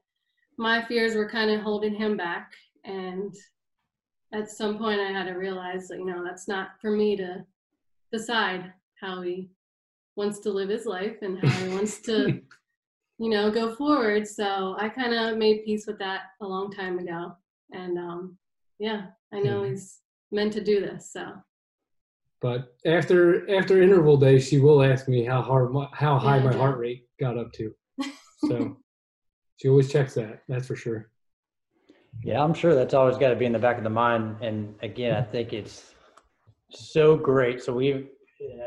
my 0.59 0.85
fears 0.85 1.15
were 1.15 1.29
kind 1.29 1.51
of 1.51 1.61
holding 1.61 1.95
him 1.95 2.17
back. 2.17 2.53
And 2.85 3.35
at 4.33 4.51
some 4.51 4.79
point, 4.79 5.01
I 5.01 5.13
had 5.13 5.27
to 5.27 5.35
realize 5.35 5.89
that 5.89 5.99
you 5.99 6.07
know 6.07 6.25
that's 6.25 6.49
not 6.49 6.71
for 6.81 6.91
me 6.91 7.17
to 7.17 7.45
decide 8.13 8.73
how 9.01 9.23
he 9.23 9.51
wants 10.17 10.39
to 10.41 10.51
live 10.51 10.69
his 10.69 10.87
life 10.87 11.17
and 11.23 11.39
how 11.39 11.49
he 11.65 11.69
wants 11.71 12.01
to, 12.03 12.41
you 13.19 13.31
know, 13.31 13.51
go 13.51 13.75
forward. 13.75 14.27
So 14.27 14.77
I 14.79 14.89
kind 14.89 15.15
of 15.15 15.37
made 15.39 15.65
peace 15.65 15.87
with 15.87 15.99
that 15.99 16.23
a 16.41 16.47
long 16.47 16.71
time 16.71 16.99
ago. 16.99 17.33
And 17.73 17.99
um, 17.99 18.39
yeah, 18.79 19.07
I 19.33 19.41
know 19.41 19.65
he's 19.65 20.01
meant 20.31 20.53
to 20.55 20.63
do 20.63 20.81
this. 20.81 21.13
So 21.13 21.33
But 22.41 22.75
after 22.87 23.49
after 23.57 23.83
interval 23.83 24.17
day, 24.17 24.39
she 24.39 24.59
will 24.59 24.83
ask 24.83 25.09
me 25.09 25.25
how 25.25 25.43
hard 25.43 25.73
my, 25.73 25.89
how 25.93 26.19
high 26.19 26.37
Yeah, 26.39 26.45
my 26.45 26.53
yeah. 26.53 26.59
heart 26.59 26.79
rate 26.79 27.09
got 27.21 27.39
up 27.39 27.53
to. 27.55 27.75
So 28.49 28.77
she 29.57 29.69
always 29.69 29.91
checks 29.91 30.15
that. 30.15 30.43
That's 30.49 30.67
for 30.67 30.77
sure. 30.77 31.11
Yeah, 32.23 32.43
I'm 32.43 32.53
sure 32.53 32.75
that's 32.75 32.93
always 32.93 33.17
got 33.17 33.31
to 33.31 33.37
be 33.37 33.47
in 33.47 33.53
the 33.53 33.59
back 33.59 33.79
of 33.79 33.85
the 33.85 33.91
mind. 33.91 34.37
And 34.43 34.75
again, 34.83 35.15
I 35.15 35.23
think 35.23 35.55
it's 35.55 35.95
so 36.71 37.17
great. 37.17 37.63
So 37.63 37.73
we, 37.73 38.09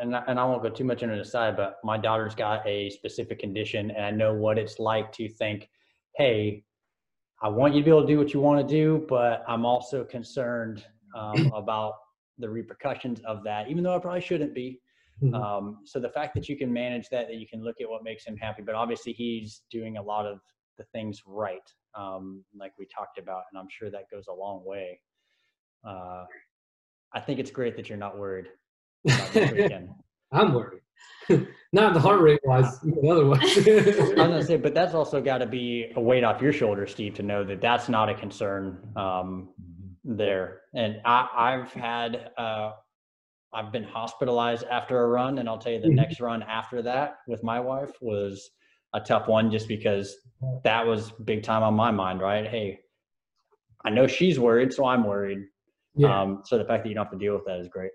and 0.01 0.15
I- 0.15 0.23
and 0.27 0.39
I 0.39 0.45
won't 0.45 0.63
go 0.63 0.69
too 0.69 0.83
much 0.83 1.03
into 1.03 1.15
the 1.15 1.25
side, 1.25 1.55
but 1.55 1.77
my 1.83 1.97
daughter's 1.97 2.35
got 2.35 2.65
a 2.67 2.89
specific 2.89 3.39
condition, 3.39 3.91
and 3.91 4.03
I 4.05 4.11
know 4.11 4.33
what 4.33 4.57
it's 4.57 4.79
like 4.79 5.11
to 5.13 5.29
think, 5.29 5.69
hey, 6.15 6.63
I 7.41 7.49
want 7.49 7.73
you 7.75 7.81
to 7.81 7.85
be 7.85 7.91
able 7.91 8.01
to 8.01 8.07
do 8.07 8.17
what 8.17 8.33
you 8.33 8.41
want 8.41 8.67
to 8.67 8.73
do, 8.75 9.05
but 9.07 9.43
I'm 9.47 9.65
also 9.65 10.03
concerned 10.03 10.85
um, 11.15 11.33
about 11.53 11.93
the 12.37 12.49
repercussions 12.49 13.19
of 13.21 13.43
that, 13.43 13.69
even 13.69 13.83
though 13.83 13.95
I 13.95 13.99
probably 13.99 14.21
shouldn't 14.21 14.53
be. 14.53 14.81
Mhm. 15.23 15.33
Um, 15.33 15.79
so 15.83 15.99
the 15.99 16.09
fact 16.09 16.35
that 16.35 16.47
you 16.47 16.55
can 16.57 16.71
manage 16.71 17.09
that, 17.09 17.27
that 17.27 17.35
you 17.37 17.47
can 17.47 17.63
look 17.63 17.81
at 17.81 17.89
what 17.89 18.03
makes 18.03 18.25
him 18.25 18.37
happy, 18.37 18.61
but 18.61 18.75
obviously 18.75 19.13
he's 19.13 19.63
doing 19.71 19.97
a 19.97 20.01
lot 20.01 20.25
of 20.27 20.39
the 20.77 20.83
things 20.85 21.23
right, 21.25 21.67
um, 21.95 22.45
like 22.55 22.73
we 22.77 22.85
talked 22.85 23.17
about, 23.17 23.43
and 23.51 23.59
I'm 23.59 23.69
sure 23.69 23.89
that 23.89 24.09
goes 24.11 24.27
a 24.27 24.33
long 24.33 24.63
way. 24.63 25.01
Uh, 25.83 26.25
I 27.13 27.19
think 27.19 27.39
it's 27.39 27.49
great 27.49 27.75
that 27.77 27.89
you're 27.89 27.97
not 27.97 28.19
worried 28.19 28.45
about 28.45 28.47
this 28.47 28.51
weekend. 28.51 28.66
I'm 30.31 30.53
worried. 30.53 30.81
Not 31.73 31.93
the 31.93 31.99
heart 31.99 32.21
rate 32.21 32.39
wise, 32.45 32.79
but 32.79 33.09
otherwise. 33.09 33.41
I 33.67 33.71
was 33.71 34.13
gonna 34.15 34.43
say, 34.43 34.55
but 34.57 34.73
that's 34.73 34.93
also 34.93 35.21
got 35.21 35.39
to 35.39 35.45
be 35.45 35.91
a 35.95 35.99
weight 36.01 36.23
off 36.23 36.41
your 36.41 36.53
shoulders, 36.53 36.91
Steve, 36.91 37.13
to 37.15 37.23
know 37.23 37.43
that 37.43 37.59
that's 37.61 37.89
not 37.89 38.09
a 38.09 38.13
concern 38.15 38.87
um, 38.95 39.49
there. 40.05 40.61
And 40.73 41.01
I, 41.03 41.27
I've 41.35 41.73
had, 41.73 42.31
uh, 42.37 42.71
I've 43.53 43.71
been 43.73 43.83
hospitalized 43.83 44.65
after 44.71 45.01
a 45.03 45.07
run, 45.07 45.39
and 45.39 45.49
I'll 45.49 45.57
tell 45.57 45.73
you 45.73 45.81
the 45.81 45.87
Mhm. 45.89 45.95
next 45.95 46.19
run 46.21 46.41
after 46.43 46.81
that 46.83 47.17
with 47.27 47.43
my 47.43 47.59
wife 47.59 47.91
was 48.01 48.49
a 48.93 49.01
tough 49.01 49.27
one, 49.27 49.51
just 49.51 49.67
because 49.67 50.15
that 50.63 50.85
was 50.85 51.11
big 51.25 51.43
time 51.43 51.63
on 51.63 51.73
my 51.73 51.91
mind. 51.91 52.21
Right? 52.21 52.47
Hey, 52.47 52.79
I 53.83 53.89
know 53.89 54.07
she's 54.07 54.39
worried, 54.39 54.71
so 54.73 54.85
I'm 54.85 55.03
worried. 55.03 55.39
yeah. 55.95 56.21
Um, 56.21 56.41
so 56.45 56.57
the 56.57 56.65
fact 56.65 56.83
that 56.83 56.89
you 56.89 56.95
don't 56.95 57.05
have 57.05 57.11
to 57.11 57.17
deal 57.17 57.33
with 57.33 57.45
that 57.45 57.59
is 57.59 57.67
great. 57.67 57.91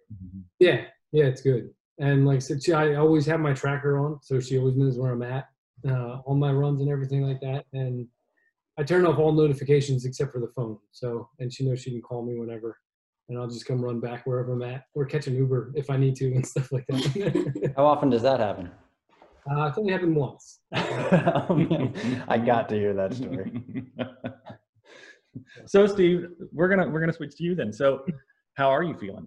Yeah, 0.59 0.83
yeah, 1.13 1.25
it's 1.25 1.43
good. 1.43 1.71
And 1.99 2.27
like 2.27 2.37
I 2.37 2.41
said, 2.41 2.63
she, 2.63 2.73
I 2.73 2.95
always 2.95 3.27
have 3.27 3.41
my 3.41 3.53
tracker 3.53 3.99
on, 3.99 4.19
so 4.23 4.41
she 4.41 4.59
always 4.59 4.77
knows 4.77 4.99
where 4.99 5.13
I'm 5.13 5.23
at 5.23 5.49
uh, 5.87 6.19
on 6.27 6.39
my 6.39 6.53
runs 6.53 6.81
and 6.81 6.91
everything 6.91 7.23
like 7.23 7.41
that. 7.41 7.67
And 7.73 8.07
I 8.79 8.83
turn 8.83 9.07
off 9.07 9.19
all 9.19 9.33
notifications 9.33 10.05
except 10.05 10.33
for 10.33 10.41
the 10.41 10.49
phone. 10.49 10.79
So, 10.91 11.29
and 11.39 11.53
she 11.53 11.67
knows 11.67 11.81
she 11.81 11.91
can 11.91 12.01
call 12.01 12.25
me 12.25 12.39
whenever, 12.39 12.79
and 13.29 13.39
I'll 13.39 13.49
just 13.49 13.67
come 13.67 13.85
run 13.85 14.01
back 14.01 14.27
wherever 14.27 14.55
I'm 14.55 14.63
at, 14.63 14.85
or 14.95 15.05
catch 15.05 15.27
an 15.27 15.37
Uber 15.37 15.73
if 15.77 15.91
I 15.91 15.97
need 15.97 16.17
to 16.17 16.35
and 16.35 16.47
stuff 16.55 16.73
like 16.73 16.87
that. 16.89 17.73
How 17.77 17.87
often 17.87 18.11
does 18.11 18.23
that 18.23 18.41
happen? 18.41 18.71
uh, 19.51 19.65
it's 19.65 19.79
only 19.79 19.93
happened 19.93 20.17
once. 20.17 20.61
I 20.73 22.41
got 22.45 22.69
to 22.71 22.77
hear 22.77 22.95
that 22.95 23.13
story. 23.15 23.53
so 25.67 25.87
Steve, 25.87 26.29
we're 26.53 26.69
gonna 26.69 26.89
we're 26.89 27.01
gonna 27.01 27.13
switch 27.13 27.37
to 27.37 27.45
you 27.45 27.55
then. 27.55 27.73
So 27.73 28.05
how 28.55 28.69
are 28.71 28.83
you 28.83 28.95
feeling? 28.95 29.27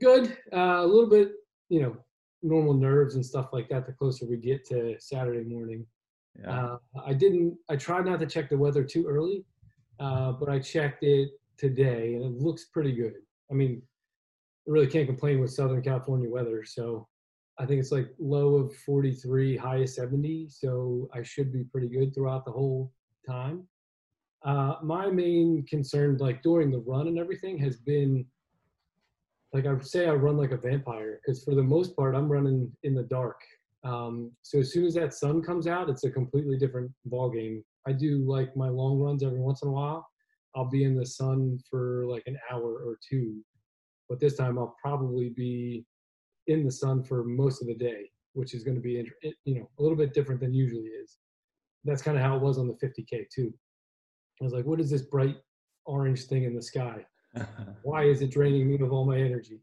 Good. 0.00 0.36
Uh, 0.52 0.80
a 0.80 0.86
little 0.86 1.08
bit, 1.08 1.32
you 1.68 1.82
know, 1.82 1.96
normal 2.42 2.74
nerves 2.74 3.14
and 3.16 3.24
stuff 3.24 3.48
like 3.52 3.68
that. 3.68 3.86
The 3.86 3.92
closer 3.92 4.26
we 4.26 4.38
get 4.38 4.66
to 4.68 4.96
Saturday 4.98 5.44
morning. 5.44 5.86
Yeah. 6.40 6.50
Uh, 6.50 6.76
I 7.04 7.12
didn't. 7.12 7.56
I 7.68 7.76
tried 7.76 8.06
not 8.06 8.20
to 8.20 8.26
check 8.26 8.48
the 8.48 8.56
weather 8.56 8.82
too 8.82 9.06
early, 9.06 9.44
uh, 9.98 10.32
but 10.32 10.48
I 10.48 10.58
checked 10.58 11.02
it 11.02 11.30
today, 11.58 12.14
and 12.14 12.24
it 12.24 12.42
looks 12.42 12.66
pretty 12.66 12.92
good. 12.92 13.14
I 13.50 13.54
mean, 13.54 13.82
I 14.66 14.70
really 14.70 14.86
can't 14.86 15.06
complain 15.06 15.40
with 15.40 15.52
Southern 15.52 15.82
California 15.82 16.30
weather. 16.30 16.64
So 16.64 17.06
I 17.58 17.66
think 17.66 17.80
it's 17.80 17.92
like 17.92 18.08
low 18.18 18.54
of 18.54 18.74
43, 18.74 19.56
high 19.56 19.78
of 19.78 19.90
70. 19.90 20.48
So 20.48 21.10
I 21.12 21.22
should 21.22 21.52
be 21.52 21.64
pretty 21.64 21.88
good 21.88 22.14
throughout 22.14 22.46
the 22.46 22.52
whole 22.52 22.92
time. 23.26 23.66
Uh, 24.42 24.76
my 24.82 25.10
main 25.10 25.66
concern, 25.68 26.16
like 26.18 26.42
during 26.42 26.70
the 26.70 26.78
run 26.78 27.08
and 27.08 27.18
everything, 27.18 27.58
has 27.58 27.76
been 27.76 28.24
like 29.52 29.66
I 29.66 29.78
say 29.80 30.06
I 30.06 30.14
run 30.14 30.36
like 30.36 30.52
a 30.52 30.56
vampire 30.56 31.20
because 31.20 31.42
for 31.44 31.54
the 31.54 31.62
most 31.62 31.96
part 31.96 32.14
I'm 32.14 32.30
running 32.30 32.70
in 32.82 32.94
the 32.94 33.02
dark. 33.04 33.40
Um, 33.82 34.32
so 34.42 34.58
as 34.58 34.72
soon 34.72 34.84
as 34.84 34.94
that 34.94 35.14
sun 35.14 35.42
comes 35.42 35.66
out, 35.66 35.88
it's 35.88 36.04
a 36.04 36.10
completely 36.10 36.58
different 36.58 36.90
ball 37.06 37.30
game. 37.30 37.64
I 37.86 37.92
do 37.92 38.18
like 38.26 38.56
my 38.56 38.68
long 38.68 38.98
runs 38.98 39.22
every 39.22 39.40
once 39.40 39.62
in 39.62 39.68
a 39.68 39.72
while. 39.72 40.06
I'll 40.54 40.68
be 40.68 40.84
in 40.84 40.96
the 40.96 41.06
sun 41.06 41.58
for 41.68 42.04
like 42.06 42.24
an 42.26 42.38
hour 42.52 42.72
or 42.72 42.98
two, 43.08 43.36
but 44.08 44.20
this 44.20 44.36
time 44.36 44.58
I'll 44.58 44.76
probably 44.82 45.30
be 45.30 45.84
in 46.46 46.64
the 46.64 46.72
sun 46.72 47.02
for 47.04 47.24
most 47.24 47.62
of 47.62 47.68
the 47.68 47.74
day, 47.74 48.10
which 48.34 48.54
is 48.54 48.64
going 48.64 48.74
to 48.74 48.80
be 48.80 49.04
you 49.44 49.54
know 49.54 49.70
a 49.78 49.82
little 49.82 49.96
bit 49.96 50.12
different 50.12 50.40
than 50.40 50.52
usually 50.52 50.88
is. 50.88 51.18
That's 51.84 52.02
kind 52.02 52.16
of 52.16 52.22
how 52.22 52.36
it 52.36 52.42
was 52.42 52.58
on 52.58 52.68
the 52.68 52.74
50k 52.74 53.26
too. 53.34 53.52
I 54.40 54.44
was 54.44 54.52
like, 54.52 54.66
what 54.66 54.80
is 54.80 54.90
this 54.90 55.02
bright 55.02 55.36
orange 55.86 56.24
thing 56.24 56.44
in 56.44 56.54
the 56.54 56.62
sky? 56.62 57.04
Why 57.82 58.04
is 58.04 58.22
it 58.22 58.30
draining 58.30 58.68
me 58.68 58.78
of 58.80 58.92
all 58.92 59.04
my 59.04 59.18
energy? 59.18 59.60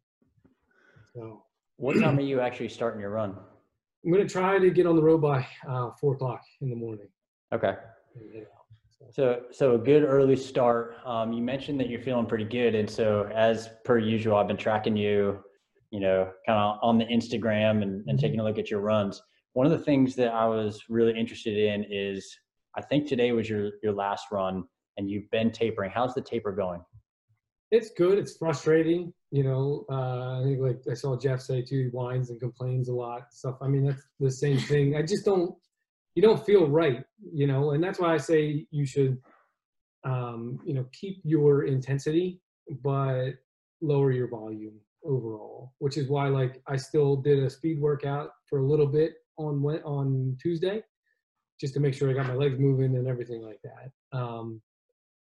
So 1.14 1.44
What 1.78 2.00
time 2.00 2.18
are 2.18 2.22
you 2.22 2.40
actually 2.40 2.70
starting 2.70 3.02
your 3.02 3.12
run? 3.12 3.36
I'm 4.06 4.12
gonna 4.12 4.28
try 4.28 4.60
to 4.60 4.70
get 4.70 4.86
on 4.86 4.96
the 4.96 5.04
road 5.04 5.22
by 5.22 5.46
uh, 5.68 5.92
four 6.00 6.14
o'clock 6.14 6.42
in 6.62 6.70
the 6.70 6.76
morning. 6.76 7.08
Okay. 7.54 7.74
and 8.16 8.34
head 8.34 8.48
out. 8.54 8.58
So, 9.12 9.44
so 9.52 9.76
a 9.76 9.78
good 9.78 10.04
early 10.04 10.36
start. 10.36 10.96
Um, 11.06 11.32
you 11.32 11.42
mentioned 11.42 11.80
that 11.80 11.90
you're 11.90 12.02
feeling 12.02 12.26
pretty 12.26 12.46
good, 12.46 12.76
and 12.76 12.90
so 12.90 13.30
as 13.34 13.70
per 13.86 13.98
usual, 13.98 14.36
I've 14.38 14.48
been 14.48 14.58
tracking 14.58 14.98
you, 14.98 15.40
you 15.92 16.00
know, 16.00 16.32
kind 16.46 16.60
of 16.60 16.80
on 16.82 16.98
the 16.98 17.06
Instagram 17.06 17.84
and, 17.84 18.04
and 18.08 18.20
taking 18.20 18.40
a 18.40 18.44
look 18.44 18.58
at 18.58 18.70
your 18.72 18.82
runs. 18.82 19.22
One 19.54 19.66
of 19.66 19.72
the 19.72 19.84
things 19.84 20.16
that 20.16 20.34
I 20.34 20.46
was 20.46 20.84
really 20.90 21.18
interested 21.18 21.58
in 21.58 21.86
is, 21.90 22.36
I 22.76 22.82
think 22.82 23.08
today 23.08 23.32
was 23.32 23.50
your 23.50 23.72
your 23.84 23.94
last 23.94 24.28
run, 24.32 24.64
and 24.98 25.10
you've 25.10 25.30
been 25.32 25.52
tapering. 25.52 25.92
How's 25.94 26.14
the 26.14 26.22
taper 26.22 26.52
going? 26.52 26.82
It's 27.72 27.92
good. 27.98 28.18
It's 28.18 28.38
frustrating. 28.38 29.14
You 29.32 29.44
know, 29.44 29.86
uh, 29.90 30.40
I 30.40 30.44
think 30.44 30.60
like 30.62 30.80
I 30.90 30.94
saw 30.94 31.18
Jeff 31.18 31.42
say 31.42 31.62
too, 31.62 31.84
he 31.84 31.90
whines 31.90 32.30
and 32.30 32.40
complains 32.40 32.88
a 32.88 32.94
lot. 32.94 33.34
Stuff. 33.34 33.58
I 33.62 33.68
mean, 33.68 33.86
that's 33.86 34.04
the 34.20 34.32
same 34.32 34.58
thing. 34.58 34.96
I 34.96 35.02
just 35.02 35.26
don't. 35.26 35.54
You 36.16 36.22
don't 36.24 36.44
feel 36.46 36.68
right. 36.68 37.04
You 37.34 37.48
know, 37.48 37.72
and 37.72 37.84
that's 37.84 38.00
why 38.00 38.14
I 38.14 38.18
say 38.18 38.66
you 38.72 38.86
should, 38.86 39.18
um, 40.04 40.60
you 40.66 40.74
know, 40.74 40.86
keep 40.94 41.22
your 41.24 41.66
intensity, 41.66 42.40
but 42.84 43.32
lower 43.82 44.12
your 44.12 44.30
volume 44.30 44.80
overall. 45.04 45.74
Which 45.80 45.98
is 45.98 46.08
why, 46.10 46.30
like, 46.30 46.62
I 46.68 46.78
still 46.78 47.18
did 47.18 47.44
a 47.44 47.50
speed 47.50 47.80
workout 47.82 48.32
for 48.50 48.60
a 48.60 48.66
little 48.66 48.88
bit 48.88 49.14
on 49.38 49.62
on 49.84 50.38
Tuesday, 50.42 50.84
just 51.60 51.74
to 51.74 51.82
make 51.82 51.94
sure 51.94 52.10
I 52.10 52.14
got 52.14 52.28
my 52.28 52.34
legs 52.34 52.58
moving 52.58 52.96
and 52.96 53.08
everything 53.08 53.42
like 53.42 53.60
that. 53.64 54.18
Um, 54.18 54.62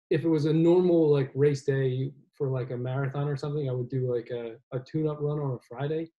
if 0.09 0.23
it 0.23 0.29
was 0.29 0.45
a 0.45 0.53
normal 0.53 1.11
like 1.11 1.31
race 1.33 1.63
day 1.63 2.11
for 2.43 2.49
like 2.49 2.71
a 2.71 2.77
marathon 2.77 3.29
or 3.29 3.37
something, 3.37 3.69
I 3.69 3.71
would 3.71 3.87
do 3.87 4.13
like 4.13 4.29
a, 4.29 4.55
a 4.75 4.79
tune-up 4.79 5.19
run 5.21 5.39
on 5.39 5.53
a 5.53 5.59
Friday. 5.65 6.11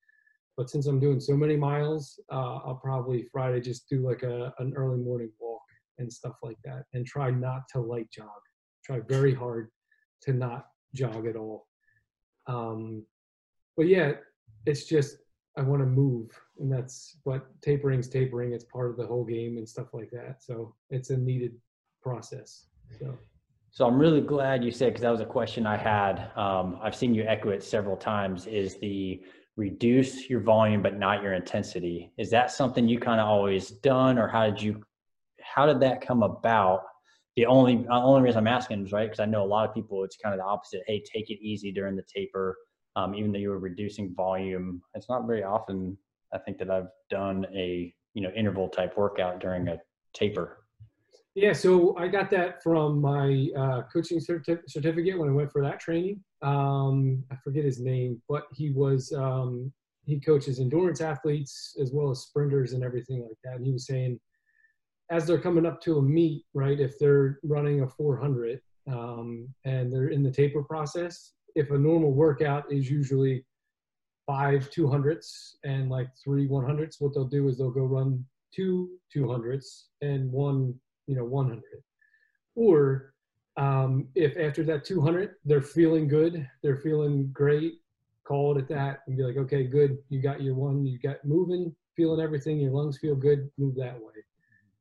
But 0.57 0.71
since 0.71 0.87
I'm 0.87 0.99
doing 0.99 1.21
so 1.21 1.37
many 1.37 1.55
miles, 1.55 2.19
uh, 2.33 2.61
I'll 2.65 2.81
probably 2.83 3.29
Friday 3.31 3.61
just 3.61 3.91
do 3.91 4.09
like 4.09 4.23
a 4.23 4.55
an 4.59 4.73
early 4.75 4.97
morning 4.97 5.31
walk 5.39 5.61
and 5.99 6.11
stuff 6.11 6.37
like 6.43 6.57
that, 6.65 6.85
and 6.95 7.05
try 7.05 7.31
not 7.31 7.69
to 7.73 7.81
light 7.81 8.11
jog. 8.11 8.41
Try 8.87 9.01
very 9.07 9.35
hard 9.35 9.69
to 10.23 10.33
not 10.33 10.69
jog 10.95 11.27
at 11.27 11.37
all. 11.37 11.67
Um, 12.47 13.05
but 13.77 13.87
yeah, 13.87 14.13
it's 14.65 14.87
just 14.87 15.19
I 15.59 15.63
want 15.63 15.83
to 15.83 15.87
move, 15.87 16.31
and 16.59 16.73
that's 16.73 17.19
what 17.25 17.45
tapering's 17.61 18.09
tapering. 18.09 18.55
It's 18.55 18.65
part 18.65 18.89
of 18.91 18.97
the 18.97 19.07
whole 19.07 19.27
game 19.27 19.59
and 19.59 19.69
stuff 19.69 19.89
like 19.93 20.11
that. 20.13 20.43
So 20.43 20.75
it's 20.89 21.11
a 21.11 21.19
needed 21.19 21.53
process. 22.03 22.69
So. 22.99 23.19
So 23.75 23.85
I'm 23.89 23.99
really 23.99 24.21
glad 24.21 24.63
you 24.63 24.71
said 24.71 24.91
because 24.91 25.03
that 25.03 25.11
was 25.11 25.21
a 25.21 25.27
question 25.27 25.67
I 25.67 25.77
had. 25.77 26.31
Um, 26.37 26.79
I've 26.81 26.95
seen 26.95 27.13
you 27.13 27.25
echo 27.25 27.51
it 27.51 27.61
several 27.61 27.97
times. 27.97 28.47
Is 28.47 28.79
the 28.79 29.21
reduce 29.57 30.31
your 30.31 30.39
volume 30.39 30.81
but 30.81 30.97
not 30.97 31.25
your 31.25 31.33
intensity? 31.33 32.13
Is 32.17 32.31
that 32.31 32.53
something 32.53 32.87
you 32.87 33.01
kind 33.01 33.21
of 33.21 33.27
always 33.27 33.73
done, 33.73 34.17
or 34.17 34.29
how 34.29 34.47
did 34.49 34.63
you? 34.63 34.81
How 35.43 35.67
did 35.67 35.81
that 35.81 36.01
come 36.01 36.23
about? 36.23 36.83
The 37.35 37.47
only 37.47 37.79
the 37.79 37.91
only 37.91 38.23
reason 38.23 38.39
I'm 38.39 38.47
asking 38.47 38.87
is 38.87 38.93
right 38.93 39.07
because 39.07 39.19
I 39.19 39.25
know 39.25 39.43
a 39.43 39.45
lot 39.45 39.69
of 39.69 39.75
people 39.75 40.05
it's 40.05 40.17
kind 40.17 40.33
of 40.33 40.39
the 40.39 40.47
opposite. 40.47 40.85
Hey, 40.87 41.03
take 41.13 41.31
it 41.31 41.45
easy 41.45 41.73
during 41.73 41.97
the 41.97 42.05
taper, 42.05 42.57
um, 42.95 43.17
even 43.17 43.33
though 43.33 43.41
you 43.41 43.51
were 43.51 43.59
reducing 43.59 44.15
volume. 44.15 44.83
It's 44.95 45.09
not 45.09 45.27
very 45.27 45.43
often 45.43 45.99
I 46.33 46.39
think 46.39 46.59
that 46.59 46.71
I've 46.71 46.91
done 47.11 47.45
a 47.53 47.93
you 48.13 48.23
know 48.23 48.31
interval 48.37 48.69
type 48.69 48.97
workout 48.97 49.41
during 49.41 49.67
a 49.67 49.79
taper. 50.13 50.64
Yeah, 51.35 51.53
so 51.53 51.97
I 51.99 52.07
got 52.07 52.31
that 52.31 52.63
from 52.63 53.01
my 53.01 53.49
uh, 53.59 53.83
coaching 53.93 54.21
certi- 54.21 54.69
certificate 54.69 55.19
when 55.19 55.29
I 55.29 55.33
went 55.33 55.51
for 55.51 55.63
that 55.63 55.81
training. 55.81 56.23
Um, 56.43 57.25
I 57.31 57.37
forget 57.43 57.65
his 57.65 57.81
name, 57.81 58.23
but 58.29 58.45
he 58.53 58.71
was 58.71 59.13
um, 59.13 59.73
he 60.05 60.21
coaches 60.21 60.61
endurance 60.61 61.01
athletes 61.01 61.77
as 61.81 61.91
well 61.93 62.11
as 62.11 62.21
sprinters 62.21 62.73
and 62.73 62.85
everything 62.85 63.23
like 63.23 63.39
that. 63.43 63.57
And 63.57 63.67
he 63.67 63.73
was 63.73 63.87
saying, 63.87 64.21
as 65.11 65.27
they're 65.27 65.41
coming 65.41 65.67
up 65.67 65.81
to 65.83 65.99
a 65.99 66.03
meet, 66.03 66.45
right? 66.55 66.79
If 66.79 66.99
they're 66.99 67.39
running 67.43 67.83
a 67.83 67.89
400 67.89 68.61
um, 68.91 69.49
and 69.65 69.93
they're 69.93 70.09
in 70.09 70.23
the 70.23 70.31
taper 70.31 70.63
process, 70.63 71.33
if 71.55 71.71
a 71.71 71.79
normal 71.79 72.13
workout 72.13 72.71
is 72.73 72.91
usually 72.91 73.45
five 74.27 74.71
200s 74.71 75.57
and 75.65 75.91
like 75.91 76.09
three 76.23 76.49
100s, 76.49 76.97
what 77.01 77.15
they'll 77.15 77.25
do 77.25 77.49
is 77.49 77.59
they'll 77.59 77.71
go 77.71 77.85
run 77.85 78.25
two 78.55 78.91
200s 79.15 79.85
and 80.01 80.31
one, 80.31 80.75
you 81.07 81.17
know, 81.17 81.25
100. 81.25 81.63
Or 82.57 83.15
um, 83.57 84.09
if 84.15 84.37
after 84.37 84.65
that 84.65 84.85
200 84.85 85.37
they're 85.45 85.63
feeling 85.63 86.09
good, 86.09 86.49
they're 86.63 86.77
feeling 86.77 87.31
great, 87.33 87.75
call 88.25 88.57
it 88.57 88.61
at 88.61 88.69
that 88.69 89.01
and 89.07 89.17
be 89.17 89.23
like, 89.23 89.37
okay, 89.37 89.65
good, 89.65 89.99
you 90.09 90.21
got 90.21 90.43
your 90.43 90.55
one, 90.55 90.85
you 90.85 90.99
got 90.99 91.25
moving, 91.25 91.75
feeling 91.97 92.21
everything, 92.21 92.59
your 92.59 92.73
lungs 92.73 92.99
feel 92.99 93.15
good, 93.15 93.51
move 93.59 93.75
that 93.77 93.97
way. 93.97 94.13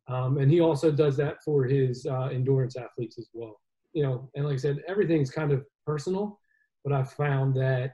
Um, 0.08 0.38
and 0.38 0.52
he 0.52 0.60
also 0.60 0.92
does 0.92 1.16
that 1.18 1.44
for 1.44 1.64
his 1.66 2.06
uh, 2.06 2.30
endurance 2.32 2.76
athletes 2.76 3.18
as 3.18 3.30
well. 3.34 3.60
You 3.94 4.04
know, 4.04 4.30
and 4.36 4.46
like 4.46 4.56
I 4.56 4.58
said, 4.58 4.84
everything's 4.88 5.30
kind 5.30 5.52
of 5.52 5.66
personal, 5.86 6.40
but 6.84 6.94
I've 6.94 7.12
found 7.12 7.56
that 7.56 7.94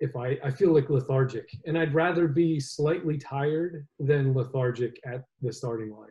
if 0.00 0.16
I, 0.16 0.38
I 0.42 0.50
feel 0.50 0.72
like 0.72 0.90
lethargic 0.90 1.48
and 1.66 1.78
I'd 1.78 1.94
rather 1.94 2.26
be 2.26 2.58
slightly 2.58 3.18
tired 3.18 3.86
than 4.00 4.34
lethargic 4.34 4.98
at 5.04 5.24
the 5.42 5.52
starting 5.52 5.92
line. 5.92 6.10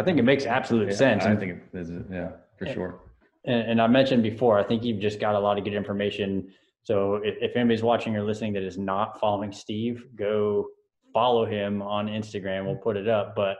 I 0.00 0.02
think 0.02 0.18
it 0.18 0.22
makes 0.22 0.46
absolute 0.46 0.88
Yeah, 0.88 0.94
sense. 0.94 1.24
I 1.24 1.36
think 1.36 1.60
it 1.72 1.78
is, 1.78 1.90
yeah, 2.10 2.30
for 2.56 2.64
Yeah. 2.66 2.72
sure. 2.74 3.00
and, 3.44 3.62
and 3.72 3.82
I 3.82 3.86
mentioned 3.86 4.22
before, 4.22 4.58
I 4.58 4.62
think 4.64 4.82
you've 4.82 4.98
just 5.00 5.20
got 5.20 5.34
a 5.34 5.38
lot 5.38 5.58
of 5.58 5.64
good 5.64 5.74
information. 5.74 6.52
So 6.82 7.16
if, 7.16 7.36
if 7.42 7.54
anybody's 7.56 7.82
watching 7.82 8.16
or 8.16 8.22
listening 8.24 8.54
that 8.54 8.62
is 8.62 8.78
not 8.78 9.20
following 9.20 9.52
Steve, 9.52 10.06
go 10.16 10.68
follow 11.12 11.44
him 11.44 11.82
on 11.82 12.06
Instagram. 12.06 12.64
We'll 12.64 12.76
put 12.76 12.96
it 12.96 13.08
up. 13.08 13.34
But 13.36 13.58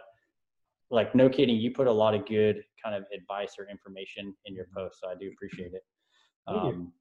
like, 0.90 1.14
no 1.14 1.28
kidding, 1.28 1.56
you 1.56 1.70
put 1.72 1.86
a 1.86 1.92
lot 1.92 2.14
of 2.14 2.26
good 2.26 2.62
kind 2.82 2.94
of 2.96 3.04
advice 3.14 3.56
or 3.58 3.68
information 3.68 4.34
in 4.46 4.54
your 4.54 4.66
post. 4.74 4.98
So 5.00 5.08
I 5.08 5.14
do 5.14 5.28
appreciate 5.28 5.72
it. 5.74 5.82
Thank 6.48 6.64
you. 6.64 6.70
Um, 6.72 6.92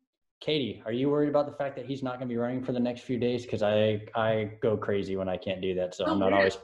Katie, 0.41 0.81
are 0.85 0.91
you 0.91 1.09
worried 1.09 1.29
about 1.29 1.45
the 1.47 1.57
fact 1.57 1.75
that 1.77 1.85
he's 1.85 2.01
not 2.03 2.17
going 2.17 2.27
to 2.27 2.33
be 2.33 2.37
running 2.37 2.63
for 2.63 2.71
the 2.71 2.79
next 2.79 3.01
few 3.01 3.17
days? 3.17 3.43
Because 3.43 3.61
I 3.61 4.01
I 4.15 4.51
go 4.61 4.77
crazy 4.77 5.15
when 5.17 5.27
I 5.29 5.37
can't 5.37 5.61
do 5.61 5.73
that. 5.75 5.95
So 5.95 6.05
Oh, 6.05 6.11
I'm 6.11 6.19
not 6.19 6.31
always. 6.33 6.57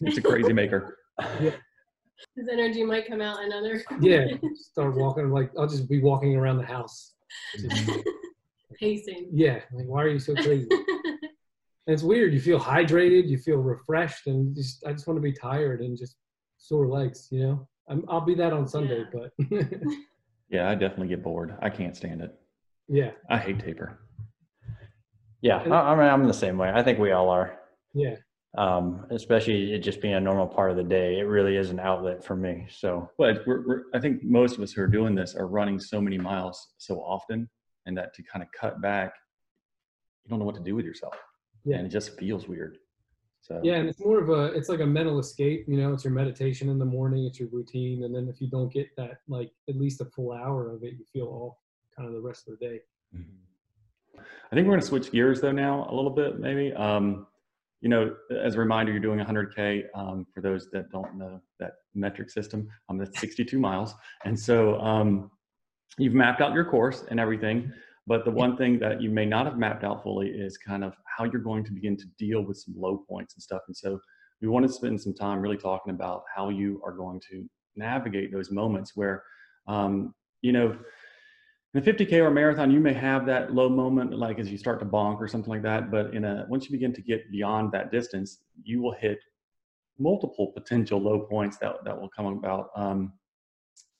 It's 0.00 0.18
a 0.18 0.22
crazy 0.22 0.52
maker. 0.52 0.96
His 2.36 2.48
energy 2.50 2.84
might 2.84 3.06
come 3.08 3.20
out 3.20 3.42
another. 3.44 3.82
Yeah, 4.00 4.26
start 4.54 4.96
walking 4.96 5.30
like 5.30 5.50
I'll 5.58 5.66
just 5.68 5.88
be 5.88 6.00
walking 6.00 6.36
around 6.36 6.58
the 6.58 6.66
house. 6.66 7.14
Just- 7.56 7.90
Pacing. 8.80 9.28
yeah, 9.32 9.60
like 9.72 9.86
why 9.86 10.02
are 10.02 10.08
you 10.08 10.18
so 10.18 10.34
crazy? 10.36 10.68
And 11.86 11.94
it's 11.94 12.02
weird. 12.02 12.34
You 12.34 12.40
feel 12.40 12.60
hydrated, 12.60 13.28
you 13.30 13.38
feel 13.38 13.56
refreshed, 13.56 14.26
and 14.26 14.54
just 14.54 14.84
I 14.86 14.92
just 14.92 15.06
want 15.06 15.16
to 15.16 15.22
be 15.22 15.32
tired 15.32 15.80
and 15.80 15.96
just 15.96 16.16
sore 16.58 16.86
legs. 16.86 17.28
You 17.30 17.42
know, 17.44 17.68
I'm, 17.88 18.04
I'll 18.10 18.20
be 18.20 18.34
that 18.34 18.52
on 18.52 18.68
Sunday, 18.68 19.04
but 19.10 19.32
Yeah, 20.50 20.68
I 20.68 20.74
definitely 20.74 21.08
get 21.08 21.22
bored. 21.22 21.56
I 21.62 21.70
can't 21.70 21.96
stand 21.96 22.20
it. 22.20 22.38
yeah, 22.88 23.12
I 23.30 23.38
hate 23.38 23.58
taper. 23.60 24.00
Yeah, 25.40 25.56
I, 25.64 25.92
I'm 25.92 25.98
I'm 26.00 26.26
the 26.26 26.34
same 26.34 26.58
way. 26.58 26.70
I 26.74 26.82
think 26.82 26.98
we 26.98 27.10
all 27.12 27.30
are. 27.30 27.58
yeah, 27.94 28.16
um, 28.58 29.06
especially 29.10 29.72
it 29.72 29.78
just 29.84 30.00
being 30.02 30.14
a 30.14 30.20
normal 30.20 30.48
part 30.48 30.72
of 30.72 30.76
the 30.76 30.82
day. 30.82 31.20
It 31.20 31.22
really 31.22 31.54
is 31.56 31.70
an 31.70 31.78
outlet 31.78 32.24
for 32.24 32.34
me. 32.34 32.66
So 32.68 33.08
But 33.16 33.46
we're, 33.46 33.64
we're, 33.64 33.82
I 33.94 34.00
think 34.00 34.24
most 34.24 34.56
of 34.56 34.62
us 34.64 34.72
who 34.72 34.82
are 34.82 34.88
doing 34.88 35.14
this 35.14 35.36
are 35.36 35.46
running 35.46 35.78
so 35.78 36.00
many 36.00 36.18
miles 36.18 36.72
so 36.76 36.96
often, 36.96 37.48
and 37.86 37.96
that 37.96 38.12
to 38.14 38.22
kind 38.24 38.42
of 38.42 38.48
cut 38.50 38.80
back, 38.82 39.14
you 40.24 40.30
don't 40.30 40.40
know 40.40 40.44
what 40.44 40.56
to 40.56 40.60
do 40.60 40.74
with 40.74 40.84
yourself, 40.84 41.14
Yeah. 41.64 41.76
and 41.76 41.86
it 41.86 41.90
just 41.90 42.18
feels 42.18 42.48
weird. 42.48 42.78
So 43.42 43.60
yeah. 43.62 43.74
And 43.76 43.88
it's 43.88 44.00
more 44.00 44.18
of 44.20 44.28
a 44.28 44.46
it's 44.58 44.68
like 44.68 44.80
a 44.80 44.86
mental 44.86 45.20
escape. 45.20 45.64
You 45.68 45.76
know, 45.80 45.92
it's 45.92 46.02
your 46.02 46.12
meditation 46.12 46.68
in 46.68 46.80
the 46.80 46.84
morning, 46.84 47.26
it's 47.26 47.38
your 47.38 47.48
routine, 47.50 48.02
and 48.02 48.12
then 48.12 48.28
if 48.28 48.40
you 48.40 48.50
don't 48.50 48.72
get 48.72 48.88
that 48.96 49.20
like 49.28 49.52
at 49.68 49.76
least 49.76 50.00
a 50.00 50.04
full 50.06 50.32
hour 50.32 50.74
of 50.74 50.82
it, 50.82 50.94
you 50.98 51.04
feel 51.12 51.28
off 51.28 51.56
kind 51.96 52.08
of 52.08 52.14
the 52.14 52.20
rest 52.20 52.48
of 52.48 52.58
the 52.58 52.66
day. 52.66 52.80
Mhm. 53.16 53.36
I 54.50 54.54
think 54.56 54.66
we're 54.66 54.72
going 54.72 54.80
to 54.80 54.86
switch 54.86 55.12
gears 55.12 55.40
though 55.40 55.52
now 55.52 55.86
a 55.88 55.94
little 55.94 56.10
bit, 56.10 56.40
maybe. 56.40 56.72
Um, 56.72 57.27
you 57.80 57.88
know, 57.88 58.14
as 58.30 58.56
a 58.56 58.58
reminder, 58.58 58.92
you're 58.92 59.00
doing 59.00 59.18
100K. 59.20 59.84
Um, 59.94 60.26
for 60.34 60.40
those 60.40 60.68
that 60.72 60.90
don't 60.90 61.16
know 61.16 61.40
that 61.60 61.72
metric 61.94 62.30
system, 62.30 62.68
um, 62.88 62.98
that's 62.98 63.18
62 63.20 63.58
miles. 63.58 63.94
And 64.24 64.38
so 64.38 64.80
um, 64.80 65.30
you've 65.96 66.14
mapped 66.14 66.40
out 66.40 66.52
your 66.52 66.64
course 66.64 67.04
and 67.10 67.20
everything. 67.20 67.72
But 68.06 68.24
the 68.24 68.30
one 68.30 68.56
thing 68.56 68.78
that 68.78 69.02
you 69.02 69.10
may 69.10 69.26
not 69.26 69.44
have 69.44 69.58
mapped 69.58 69.84
out 69.84 70.02
fully 70.02 70.28
is 70.28 70.56
kind 70.56 70.82
of 70.82 70.94
how 71.04 71.24
you're 71.24 71.42
going 71.42 71.62
to 71.64 71.72
begin 71.72 71.96
to 71.98 72.06
deal 72.18 72.40
with 72.40 72.56
some 72.56 72.74
low 72.76 73.04
points 73.08 73.34
and 73.34 73.42
stuff. 73.42 73.60
And 73.68 73.76
so 73.76 74.00
we 74.40 74.48
want 74.48 74.66
to 74.66 74.72
spend 74.72 75.00
some 75.00 75.14
time 75.14 75.40
really 75.40 75.58
talking 75.58 75.92
about 75.92 76.22
how 76.34 76.48
you 76.48 76.80
are 76.84 76.92
going 76.92 77.20
to 77.30 77.46
navigate 77.76 78.32
those 78.32 78.50
moments 78.50 78.92
where, 78.94 79.22
um, 79.66 80.14
you 80.40 80.52
know, 80.52 80.76
in 81.74 81.80
a 81.80 81.84
50k 81.84 82.12
or 82.14 82.28
a 82.28 82.30
marathon 82.30 82.70
you 82.70 82.80
may 82.80 82.92
have 82.92 83.26
that 83.26 83.54
low 83.54 83.68
moment 83.68 84.12
like 84.12 84.38
as 84.38 84.50
you 84.50 84.56
start 84.56 84.80
to 84.80 84.86
bonk 84.86 85.20
or 85.20 85.28
something 85.28 85.50
like 85.50 85.62
that 85.62 85.90
but 85.90 86.14
in 86.14 86.24
a 86.24 86.46
once 86.48 86.64
you 86.64 86.72
begin 86.72 86.92
to 86.92 87.02
get 87.02 87.30
beyond 87.30 87.70
that 87.72 87.90
distance 87.90 88.38
you 88.62 88.80
will 88.80 88.92
hit 88.92 89.18
multiple 89.98 90.52
potential 90.54 91.00
low 91.00 91.20
points 91.20 91.58
that, 91.58 91.84
that 91.84 91.98
will 91.98 92.08
come 92.08 92.26
about. 92.26 92.70
Um, 92.76 93.12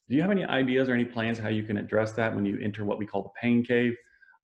do 0.08 0.16
you 0.16 0.22
have 0.22 0.30
any 0.30 0.44
ideas 0.44 0.88
or 0.88 0.94
any 0.94 1.04
plans 1.04 1.38
how 1.38 1.48
you 1.48 1.62
can 1.62 1.76
address 1.76 2.12
that 2.12 2.34
when 2.34 2.46
you 2.46 2.58
enter 2.62 2.84
what 2.84 2.98
we 2.98 3.06
call 3.06 3.22
the 3.22 3.30
pain 3.40 3.62
cave 3.64 3.94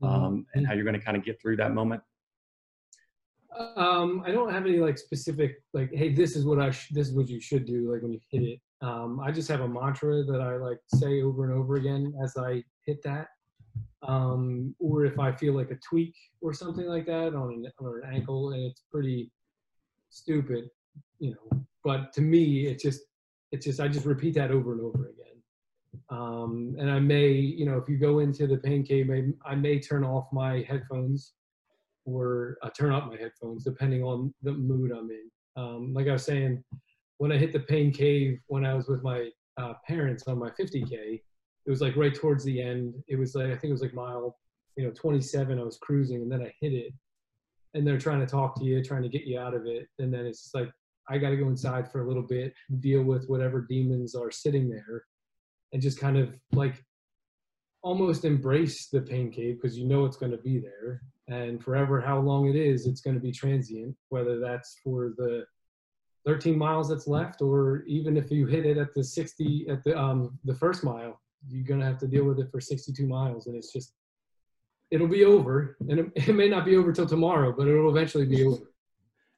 um, 0.02 0.44
and 0.54 0.66
how 0.66 0.74
you're 0.74 0.84
going 0.84 0.98
to 0.98 1.04
kind 1.04 1.16
of 1.16 1.24
get 1.24 1.40
through 1.40 1.56
that 1.56 1.72
moment 1.72 2.02
Um, 3.76 4.22
I 4.26 4.32
don't 4.32 4.52
have 4.52 4.66
any 4.66 4.78
like 4.78 4.98
specific 4.98 5.62
like, 5.72 5.90
hey, 5.92 6.12
this 6.12 6.34
is 6.34 6.44
what 6.44 6.60
I 6.60 6.70
sh- 6.70 6.90
this 6.90 7.08
is 7.08 7.14
what 7.14 7.28
you 7.28 7.40
should 7.40 7.64
do 7.66 7.92
like 7.92 8.02
when 8.02 8.12
you 8.12 8.20
hit 8.30 8.42
it. 8.42 8.60
Um, 8.80 9.20
I 9.20 9.30
just 9.30 9.48
have 9.48 9.60
a 9.60 9.68
mantra 9.68 10.24
that 10.24 10.40
I 10.40 10.56
like 10.56 10.78
say 10.94 11.22
over 11.22 11.44
and 11.44 11.54
over 11.54 11.76
again 11.76 12.14
as 12.22 12.36
I 12.36 12.64
hit 12.84 13.02
that. 13.04 13.28
Um, 14.02 14.74
or 14.78 15.04
if 15.04 15.18
I 15.18 15.32
feel 15.32 15.54
like 15.54 15.70
a 15.70 15.76
tweak 15.76 16.14
or 16.42 16.52
something 16.52 16.86
like 16.86 17.06
that 17.06 17.34
on 17.34 17.54
an, 17.54 17.66
on 17.80 18.02
an 18.02 18.14
ankle 18.14 18.50
and 18.50 18.62
it's 18.62 18.82
pretty 18.90 19.30
stupid, 20.10 20.68
you 21.18 21.30
know. 21.30 21.64
But 21.84 22.12
to 22.14 22.20
me, 22.20 22.66
it's 22.66 22.82
just 22.82 23.02
it's 23.52 23.64
just 23.64 23.80
I 23.80 23.88
just 23.88 24.06
repeat 24.06 24.34
that 24.34 24.50
over 24.50 24.72
and 24.72 24.80
over 24.80 25.10
again. 25.10 25.24
Um, 26.10 26.76
and 26.78 26.90
I 26.90 26.98
may, 26.98 27.30
you 27.30 27.66
know, 27.66 27.78
if 27.78 27.88
you 27.88 27.96
go 27.96 28.18
into 28.18 28.46
the 28.46 28.56
pain 28.56 28.84
cave, 28.84 29.10
I, 29.10 29.50
I 29.50 29.54
may 29.54 29.78
turn 29.78 30.04
off 30.04 30.26
my 30.32 30.64
headphones 30.68 31.32
or 32.04 32.58
uh, 32.62 32.70
turn 32.70 32.92
up 32.92 33.08
my 33.08 33.16
headphones 33.16 33.64
depending 33.64 34.02
on 34.02 34.32
the 34.42 34.52
mood 34.52 34.92
I'm 34.92 35.10
in. 35.10 35.30
Um, 35.56 35.94
like 35.94 36.08
I 36.08 36.12
was 36.12 36.24
saying, 36.24 36.62
when 37.18 37.32
I 37.32 37.38
hit 37.38 37.52
the 37.52 37.60
pain 37.60 37.92
cave 37.92 38.40
when 38.48 38.64
I 38.66 38.74
was 38.74 38.88
with 38.88 39.02
my 39.02 39.30
uh, 39.56 39.74
parents 39.86 40.24
on 40.26 40.38
my 40.38 40.50
50k, 40.50 40.92
it 41.66 41.70
was 41.70 41.80
like 41.80 41.96
right 41.96 42.14
towards 42.14 42.44
the 42.44 42.60
end. 42.60 42.94
It 43.08 43.18
was 43.18 43.34
like 43.34 43.46
I 43.46 43.56
think 43.56 43.64
it 43.64 43.72
was 43.72 43.82
like 43.82 43.94
mile, 43.94 44.36
you 44.76 44.84
know, 44.84 44.92
27. 44.92 45.58
I 45.58 45.62
was 45.62 45.78
cruising 45.78 46.22
and 46.22 46.30
then 46.30 46.42
I 46.42 46.52
hit 46.60 46.72
it, 46.72 46.92
and 47.74 47.86
they're 47.86 47.98
trying 47.98 48.20
to 48.20 48.26
talk 48.26 48.56
to 48.56 48.64
you, 48.64 48.82
trying 48.82 49.02
to 49.02 49.08
get 49.08 49.24
you 49.24 49.38
out 49.38 49.54
of 49.54 49.66
it, 49.66 49.88
and 49.98 50.12
then 50.12 50.26
it's 50.26 50.42
just 50.42 50.54
like 50.54 50.70
I 51.08 51.18
got 51.18 51.30
to 51.30 51.36
go 51.36 51.48
inside 51.48 51.90
for 51.90 52.02
a 52.02 52.08
little 52.08 52.22
bit, 52.22 52.54
deal 52.80 53.02
with 53.02 53.26
whatever 53.26 53.60
demons 53.62 54.14
are 54.14 54.30
sitting 54.30 54.68
there, 54.68 55.04
and 55.72 55.80
just 55.80 55.98
kind 55.98 56.18
of 56.18 56.34
like 56.52 56.82
almost 57.84 58.24
embrace 58.24 58.86
the 58.86 59.00
pain 59.00 59.30
cave 59.30 59.60
because 59.60 59.78
you 59.78 59.86
know 59.86 60.06
it's 60.06 60.16
going 60.16 60.32
to 60.32 60.38
be 60.38 60.58
there. 60.58 61.02
And 61.28 61.62
forever 61.62 62.00
how 62.00 62.18
long 62.18 62.48
it 62.48 62.56
is 62.56 62.86
it's 62.86 63.00
going 63.00 63.14
to 63.14 63.20
be 63.20 63.32
transient 63.32 63.94
whether 64.08 64.40
that's 64.40 64.76
for 64.82 65.14
the 65.16 65.44
13 66.26 66.58
miles 66.58 66.88
that's 66.88 67.06
left 67.06 67.40
or 67.40 67.82
even 67.86 68.16
if 68.16 68.30
you 68.30 68.46
hit 68.46 68.66
it 68.66 68.76
at 68.76 68.94
the 68.94 69.02
60 69.02 69.66
at 69.70 69.82
the 69.84 69.98
um 69.98 70.38
the 70.44 70.54
first 70.54 70.84
mile 70.84 71.18
you're 71.48 71.64
going 71.64 71.80
to 71.80 71.86
have 71.86 71.98
to 71.98 72.06
deal 72.06 72.24
with 72.24 72.40
it 72.40 72.50
for 72.50 72.60
62 72.60 73.06
miles 73.06 73.46
and 73.46 73.56
it's 73.56 73.72
just 73.72 73.94
it'll 74.90 75.08
be 75.08 75.24
over. 75.24 75.76
And 75.88 75.98
it, 75.98 76.12
it 76.14 76.34
may 76.34 76.48
not 76.48 76.64
be 76.64 76.76
over 76.76 76.92
till 76.92 77.06
tomorrow 77.06 77.54
but 77.56 77.68
it'll 77.68 77.90
eventually 77.90 78.26
be 78.26 78.44
over. 78.44 78.64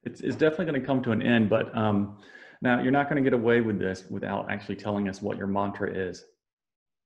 It's, 0.04 0.20
it's 0.20 0.36
definitely 0.36 0.66
going 0.66 0.80
to 0.80 0.86
come 0.86 1.02
to 1.04 1.12
an 1.12 1.22
end 1.22 1.50
but 1.50 1.76
um, 1.76 2.18
now 2.62 2.80
you're 2.80 2.92
not 2.92 3.08
going 3.08 3.22
to 3.22 3.28
get 3.28 3.36
away 3.38 3.60
with 3.60 3.78
this 3.78 4.04
without 4.10 4.50
actually 4.50 4.76
telling 4.76 5.08
us 5.08 5.22
what 5.22 5.36
your 5.36 5.46
mantra 5.46 5.92
is. 5.92 6.24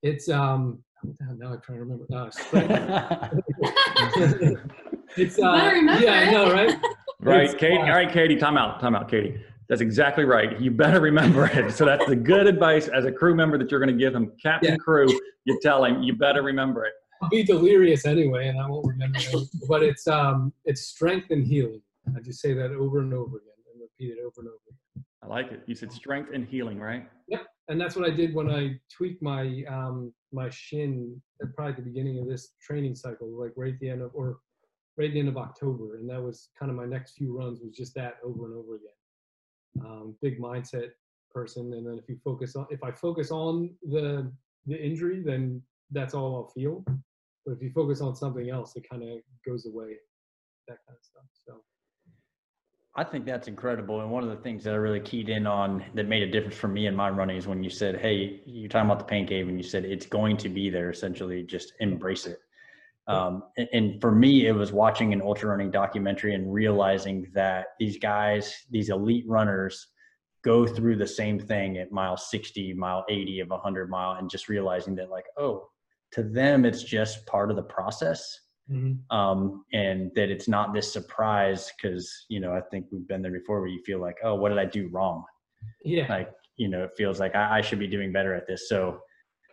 It's 0.03 0.31
um 0.31 0.38
what 0.40 0.59
the 0.61 0.79
hell, 0.79 0.89
now 1.37 1.53
i'm 1.53 1.61
trying 1.61 1.79
to 1.79 1.85
remember 1.85 2.05
uh, 2.15 2.31
strength. 2.31 2.71
it's 5.17 5.39
uh, 5.39 5.53
better 5.53 5.77
remember 5.77 6.05
yeah 6.05 6.13
i 6.21 6.31
know 6.31 6.53
right 6.53 6.77
Right, 7.23 7.45
It's, 7.51 7.55
Katie. 7.55 7.77
uh, 7.77 7.81
All 7.81 7.91
right, 7.91 8.11
Katie. 8.11 8.37
Time 8.37 8.57
out. 8.57 8.81
Time 8.81 8.95
out, 8.95 9.11
Katie. 9.11 9.39
That's 9.69 9.83
exactly 9.83 10.25
right. 10.25 10.59
You 10.59 10.71
better 10.71 11.01
remember 11.03 11.45
it. 11.53 11.71
So 11.75 11.85
that's 11.85 12.07
the 12.07 12.17
good 12.17 12.47
advice 12.47 12.89
as 12.89 13.05
a 13.05 13.13
crew 13.13 13.35
member 13.35 13.59
that 13.59 13.71
you're 13.71 13.79
going 13.79 13.95
to 13.95 14.03
give 14.03 14.15
him. 14.15 14.33
Captain 14.43 14.71
Yeah. 14.71 14.77
Crew, 14.79 15.07
you 15.45 15.59
tell 15.61 15.85
him 15.85 16.03
you 16.03 16.17
better 16.17 16.41
remember 16.43 16.87
it. 16.87 16.95
I'll 17.21 17.29
be 17.29 17.43
delirious 17.43 18.07
anyway, 18.07 18.49
and 18.49 18.59
I 18.59 18.67
won't 18.67 18.87
remember. 18.87 19.19
it. 19.19 19.49
but 19.69 19.83
it's 19.83 20.07
um, 20.09 20.51
it's 20.65 20.81
strength 20.87 21.27
and 21.31 21.47
healing. 21.47 21.83
I 22.17 22.21
just 22.21 22.41
say 22.41 22.55
that 22.55 22.71
over 22.73 23.01
and 23.01 23.13
over 23.13 23.37
again, 23.37 23.53
and 23.75 23.83
repeat 23.83 24.13
it 24.17 24.21
over 24.21 24.41
and 24.41 24.49
over. 24.49 24.57
Again. 24.97 25.05
I 25.23 25.27
like 25.27 25.53
it. 25.53 25.63
You 25.67 25.75
said 25.75 25.93
strength 25.93 26.31
and 26.33 26.47
healing, 26.47 26.79
right? 26.79 27.09
Yep. 27.29 27.47
And 27.69 27.81
that's 27.81 27.95
what 27.95 28.09
I 28.09 28.15
did 28.15 28.35
when 28.35 28.51
I 28.51 28.81
tweaked 28.93 29.23
my 29.23 29.63
um, 29.69 30.13
my 30.33 30.49
shin 30.51 31.21
at 31.43 31.55
probably 31.55 31.75
the 31.75 31.83
beginning 31.83 32.19
of 32.19 32.27
this 32.27 32.53
training 32.61 32.95
cycle, 32.95 33.29
like 33.29 33.53
right 33.57 33.75
at 33.75 33.81
the 33.81 33.91
end 33.91 34.03
of, 34.03 34.11
or 34.15 34.39
right 34.97 35.09
at 35.09 35.13
the 35.13 35.21
end 35.21 35.29
of 35.29 35.37
October, 35.37 35.97
and 35.97 36.09
that 36.11 36.21
was 36.21 36.49
kind 36.59 36.71
of 36.71 36.77
my 36.77 36.87
next 36.87 37.13
few 37.13 37.37
runs 37.37 37.61
was 37.61 37.77
just 37.77 37.95
that 37.95 38.15
over 38.25 38.47
and 38.47 38.55
over 38.55 38.77
again. 38.77 39.87
Um, 39.87 40.17
big 40.21 40.41
mindset 40.41 40.91
person, 41.33 41.75
and 41.75 41.87
then 41.87 41.99
if 41.99 42.09
you 42.09 42.19
focus 42.25 42.57
on 42.57 42.67
if 42.71 42.83
I 42.83 42.91
focus 42.91 43.31
on 43.31 43.75
the 43.89 44.33
the 44.67 44.83
injury, 44.83 45.23
then 45.25 45.63
that's 45.91 46.15
all 46.15 46.35
I'll 46.37 46.49
feel. 46.49 46.83
But 47.47 47.53
if 47.53 47.63
you 47.63 47.71
focus 47.71 48.01
on 48.01 48.17
something 48.17 48.51
else, 48.51 48.75
it 48.77 48.89
kind 48.91 49.03
of 49.03 49.19
goes 49.47 49.67
away. 49.67 49.97
That 50.67 50.79
kind 50.87 50.97
of 50.99 51.05
stuff. 51.05 51.25
So. 51.47 51.63
I 52.96 53.05
think 53.05 53.24
that's 53.24 53.46
incredible. 53.46 54.00
And 54.00 54.11
one 54.11 54.24
of 54.24 54.31
the 54.31 54.42
things 54.42 54.64
that 54.64 54.72
I 54.74 54.76
really 54.76 55.00
keyed 55.00 55.29
in 55.29 55.46
on 55.46 55.85
that 55.94 56.09
made 56.09 56.22
a 56.22 56.31
difference 56.31 56.57
for 56.57 56.68
me 56.68 56.87
in 56.87 56.96
my 56.96 57.09
running 57.09 57.37
is 57.37 57.46
when 57.46 57.62
you 57.62 57.70
said, 57.70 58.00
Hey, 58.00 58.42
you're 58.46 58.68
talking 58.68 58.90
about 58.90 58.98
the 58.98 59.05
pain 59.05 59.26
cave 59.26 59.48
and 59.48 59.57
you 59.57 59.62
said 59.62 59.85
it's 59.85 60.07
going 60.07 60.37
to 60.38 60.48
be 60.48 60.70
there, 60.70 60.90
essentially 60.90 61.42
just 61.44 61.72
embrace 61.79 62.26
it. 62.26 62.38
Um, 63.07 63.44
and, 63.57 63.68
and, 63.72 64.00
for 64.00 64.12
me, 64.12 64.46
it 64.46 64.53
was 64.53 64.72
watching 64.72 65.12
an 65.12 65.22
ultra 65.22 65.48
running 65.48 65.70
documentary 65.70 66.35
and 66.35 66.53
realizing 66.53 67.26
that 67.35 67.68
these 67.81 67.98
guys, 67.98 68.55
these 68.70 68.90
elite 68.90 69.24
runners, 69.26 69.88
go 70.44 70.66
through 70.66 70.96
the 70.96 71.07
same 71.07 71.38
thing 71.38 71.79
at 71.79 71.90
mile 71.90 72.16
60, 72.16 72.74
mile 72.74 73.05
80 73.09 73.40
of 73.40 73.48
a 73.48 73.55
100 73.55 73.90
mile, 73.90 74.18
and 74.18 74.31
just 74.31 74.48
realizing 74.48 74.94
that, 74.96 75.11
like, 75.11 75.24
oh, 75.38 75.68
to 76.12 76.22
them, 76.22 76.64
it's 76.64 76.85
just 76.85 77.26
part 77.26 77.50
of 77.50 77.57
the 77.57 77.62
process. 77.62 78.38
Mm-hmm. 78.71 79.17
Um, 79.17 79.65
and 79.73 80.13
that 80.15 80.31
it's 80.31 80.47
not 80.47 80.73
this 80.73 80.93
surprise 80.93 81.73
because, 81.77 82.27
you 82.29 82.39
know, 82.39 82.53
I 82.53 82.61
think 82.71 82.87
we've 82.93 83.09
been 83.09 83.23
there 83.23 83.33
before 83.33 83.61
where 83.61 83.69
you 83.69 83.83
feel 83.85 84.01
like, 84.01 84.17
oh, 84.23 84.37
what 84.37 84.51
did 84.51 84.59
I 84.59 84.65
do 84.65 84.89
wrong? 84.89 85.25
Yeah. 85.85 86.07
Like, 86.09 86.31
you 86.57 86.69
know, 86.69 86.85
it 86.85 86.91
feels 86.97 87.19
like 87.19 87.35
I, 87.35 87.59
I 87.59 87.61
should 87.63 87.81
be 87.81 87.89
doing 87.89 88.13
better 88.13 88.35
at 88.35 88.47
this. 88.47 88.69
So 88.69 89.01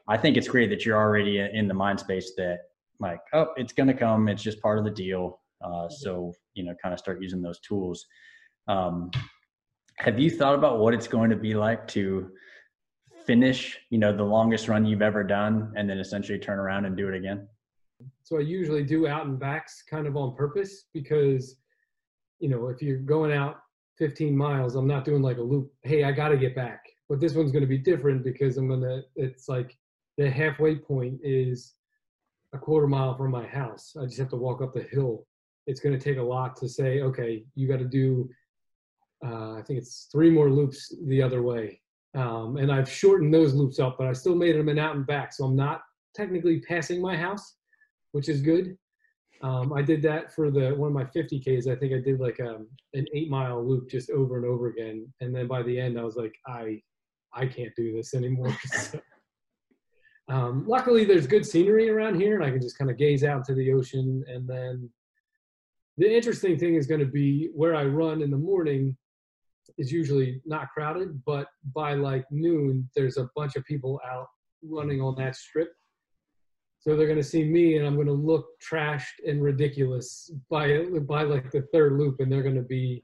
I 0.07 0.17
think 0.17 0.37
it's 0.37 0.47
great 0.47 0.69
that 0.69 0.85
you're 0.85 0.97
already 0.97 1.39
in 1.39 1.67
the 1.67 1.73
mind 1.73 1.99
space 1.99 2.33
that, 2.37 2.59
like, 2.99 3.19
oh, 3.33 3.47
it's 3.57 3.73
going 3.73 3.87
to 3.87 3.93
come. 3.93 4.27
It's 4.27 4.43
just 4.43 4.61
part 4.61 4.79
of 4.79 4.83
the 4.83 4.91
deal. 4.91 5.39
Uh, 5.63 5.89
so, 5.89 6.33
you 6.53 6.63
know, 6.63 6.73
kind 6.81 6.93
of 6.93 6.99
start 6.99 7.21
using 7.21 7.41
those 7.41 7.59
tools. 7.59 8.05
Um, 8.67 9.11
have 9.97 10.19
you 10.19 10.29
thought 10.29 10.55
about 10.55 10.79
what 10.79 10.93
it's 10.93 11.07
going 11.07 11.29
to 11.31 11.35
be 11.35 11.55
like 11.55 11.87
to 11.89 12.29
finish, 13.25 13.79
you 13.89 13.97
know, 13.97 14.15
the 14.15 14.23
longest 14.23 14.67
run 14.67 14.85
you've 14.85 15.01
ever 15.01 15.23
done 15.23 15.73
and 15.75 15.89
then 15.89 15.97
essentially 15.97 16.39
turn 16.39 16.59
around 16.59 16.85
and 16.85 16.95
do 16.95 17.07
it 17.07 17.15
again? 17.15 17.47
So 18.23 18.37
I 18.37 18.41
usually 18.41 18.83
do 18.83 19.07
out 19.07 19.25
and 19.25 19.39
backs 19.39 19.83
kind 19.89 20.07
of 20.07 20.17
on 20.17 20.35
purpose 20.35 20.85
because, 20.93 21.55
you 22.39 22.49
know, 22.49 22.67
if 22.67 22.81
you're 22.81 22.97
going 22.97 23.31
out 23.31 23.61
15 23.97 24.35
miles, 24.35 24.75
I'm 24.75 24.87
not 24.87 25.05
doing 25.05 25.21
like 25.21 25.37
a 25.37 25.41
loop. 25.41 25.71
Hey, 25.83 26.03
I 26.03 26.11
got 26.11 26.29
to 26.29 26.37
get 26.37 26.55
back. 26.55 26.83
But 27.09 27.19
this 27.19 27.33
one's 27.33 27.51
going 27.51 27.63
to 27.63 27.67
be 27.67 27.77
different 27.77 28.23
because 28.23 28.57
I'm 28.57 28.67
going 28.67 28.81
to, 28.81 29.01
it's 29.15 29.47
like 29.47 29.77
the 30.17 30.29
halfway 30.29 30.75
point 30.75 31.19
is 31.23 31.73
a 32.53 32.57
quarter 32.57 32.87
mile 32.87 33.15
from 33.15 33.31
my 33.31 33.45
house. 33.45 33.95
I 33.99 34.05
just 34.05 34.17
have 34.17 34.29
to 34.29 34.35
walk 34.35 34.61
up 34.61 34.73
the 34.73 34.83
hill. 34.83 35.25
It's 35.65 35.79
going 35.79 35.97
to 35.97 36.03
take 36.03 36.17
a 36.17 36.23
lot 36.23 36.55
to 36.57 36.69
say, 36.69 37.01
okay, 37.01 37.45
you 37.55 37.67
got 37.67 37.79
to 37.79 37.85
do, 37.85 38.29
uh, 39.25 39.53
I 39.53 39.61
think 39.65 39.79
it's 39.79 40.07
three 40.11 40.29
more 40.29 40.49
loops 40.49 40.93
the 41.05 41.21
other 41.21 41.41
way. 41.41 41.81
Um, 42.15 42.57
and 42.57 42.71
I've 42.71 42.89
shortened 42.89 43.33
those 43.33 43.53
loops 43.53 43.79
up, 43.79 43.97
but 43.97 44.07
I 44.07 44.13
still 44.13 44.35
made 44.35 44.55
them 44.55 44.69
an 44.69 44.79
out 44.79 44.95
and 44.95 45.05
back. 45.05 45.33
So 45.33 45.45
I'm 45.45 45.55
not 45.55 45.81
technically 46.15 46.59
passing 46.61 47.01
my 47.01 47.15
house, 47.15 47.56
which 48.11 48.29
is 48.29 48.41
good. 48.41 48.77
Um, 49.43 49.71
I 49.71 49.81
did 49.81 50.01
that 50.01 50.33
for 50.33 50.49
the 50.49 50.71
one 50.71 50.87
of 50.87 50.93
my 50.93 51.05
50Ks. 51.05 51.67
I 51.67 51.75
think 51.75 51.93
I 51.93 51.99
did 51.99 52.19
like 52.19 52.39
a, 52.39 52.55
um, 52.55 52.67
an 52.93 53.05
eight 53.13 53.29
mile 53.29 53.63
loop 53.63 53.89
just 53.89 54.09
over 54.09 54.37
and 54.37 54.45
over 54.45 54.67
again. 54.67 55.07
And 55.21 55.35
then 55.35 55.47
by 55.47 55.61
the 55.61 55.79
end, 55.79 55.99
I 55.99 56.03
was 56.03 56.15
like, 56.15 56.33
I, 56.47 56.81
I 57.33 57.45
can't 57.45 57.75
do 57.75 57.93
this 57.95 58.15
anymore. 58.15 58.55
so, 58.65 58.99
um, 60.29 60.65
luckily, 60.67 61.05
there's 61.05 61.27
good 61.27 61.45
scenery 61.45 61.89
around 61.89 62.19
here, 62.19 62.35
and 62.35 62.43
I 62.43 62.49
can 62.49 62.61
just 62.61 62.77
kind 62.77 62.89
of 62.91 62.97
gaze 62.97 63.23
out 63.23 63.45
to 63.45 63.53
the 63.53 63.71
ocean. 63.71 64.23
And 64.27 64.47
then 64.47 64.89
the 65.97 66.13
interesting 66.13 66.57
thing 66.57 66.75
is 66.75 66.87
going 66.87 66.99
to 66.99 67.05
be 67.05 67.49
where 67.53 67.75
I 67.75 67.85
run 67.85 68.21
in 68.21 68.31
the 68.31 68.37
morning 68.37 68.97
is 69.77 69.91
usually 69.91 70.41
not 70.45 70.69
crowded, 70.69 71.21
but 71.25 71.47
by 71.73 71.93
like 71.93 72.25
noon, 72.31 72.89
there's 72.95 73.17
a 73.17 73.29
bunch 73.35 73.55
of 73.55 73.63
people 73.65 73.99
out 74.09 74.27
running 74.63 75.01
on 75.01 75.15
that 75.15 75.35
strip. 75.35 75.69
So 76.87 76.95
they're 76.95 77.05
going 77.05 77.19
to 77.19 77.23
see 77.23 77.43
me, 77.43 77.75
and 77.75 77.85
I'm 77.85 77.95
going 77.95 78.07
to 78.07 78.13
look 78.13 78.61
trashed 78.61 79.19
and 79.27 79.43
ridiculous 79.43 80.31
by 80.49 80.85
by 81.01 81.23
like 81.23 81.51
the 81.51 81.63
third 81.73 81.99
loop, 81.99 82.21
and 82.21 82.31
they're 82.31 82.43
going 82.43 82.55
to 82.55 82.61
be 82.61 83.03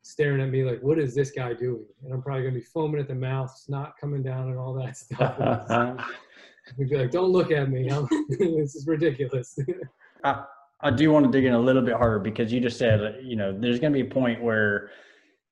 staring 0.00 0.40
at 0.40 0.48
me 0.48 0.64
like, 0.64 0.80
"What 0.80 0.98
is 0.98 1.14
this 1.14 1.30
guy 1.30 1.52
doing?" 1.52 1.84
And 2.02 2.14
I'm 2.14 2.22
probably 2.22 2.44
going 2.44 2.54
to 2.54 2.60
be 2.60 2.64
foaming 2.64 2.98
at 2.98 3.08
the 3.08 3.14
mouth, 3.14 3.54
snot 3.54 3.92
coming 4.00 4.22
down, 4.22 4.48
and 4.48 4.58
all 4.58 4.72
that 4.72 4.96
stuff. 4.96 5.36
We'd 6.78 6.88
be 6.88 6.96
like, 6.96 7.10
"Don't 7.10 7.30
look 7.30 7.52
at 7.52 7.68
me! 7.68 7.90
this 8.30 8.74
is 8.74 8.86
ridiculous." 8.86 9.58
I, 10.24 10.44
I 10.80 10.90
do 10.90 11.10
want 11.10 11.26
to 11.26 11.30
dig 11.30 11.44
in 11.44 11.52
a 11.52 11.60
little 11.60 11.82
bit 11.82 11.96
harder 11.96 12.20
because 12.20 12.50
you 12.50 12.58
just 12.58 12.78
said, 12.78 13.20
you 13.22 13.36
know, 13.36 13.52
there's 13.52 13.80
going 13.80 13.92
to 13.92 14.02
be 14.02 14.08
a 14.08 14.10
point 14.10 14.42
where 14.42 14.92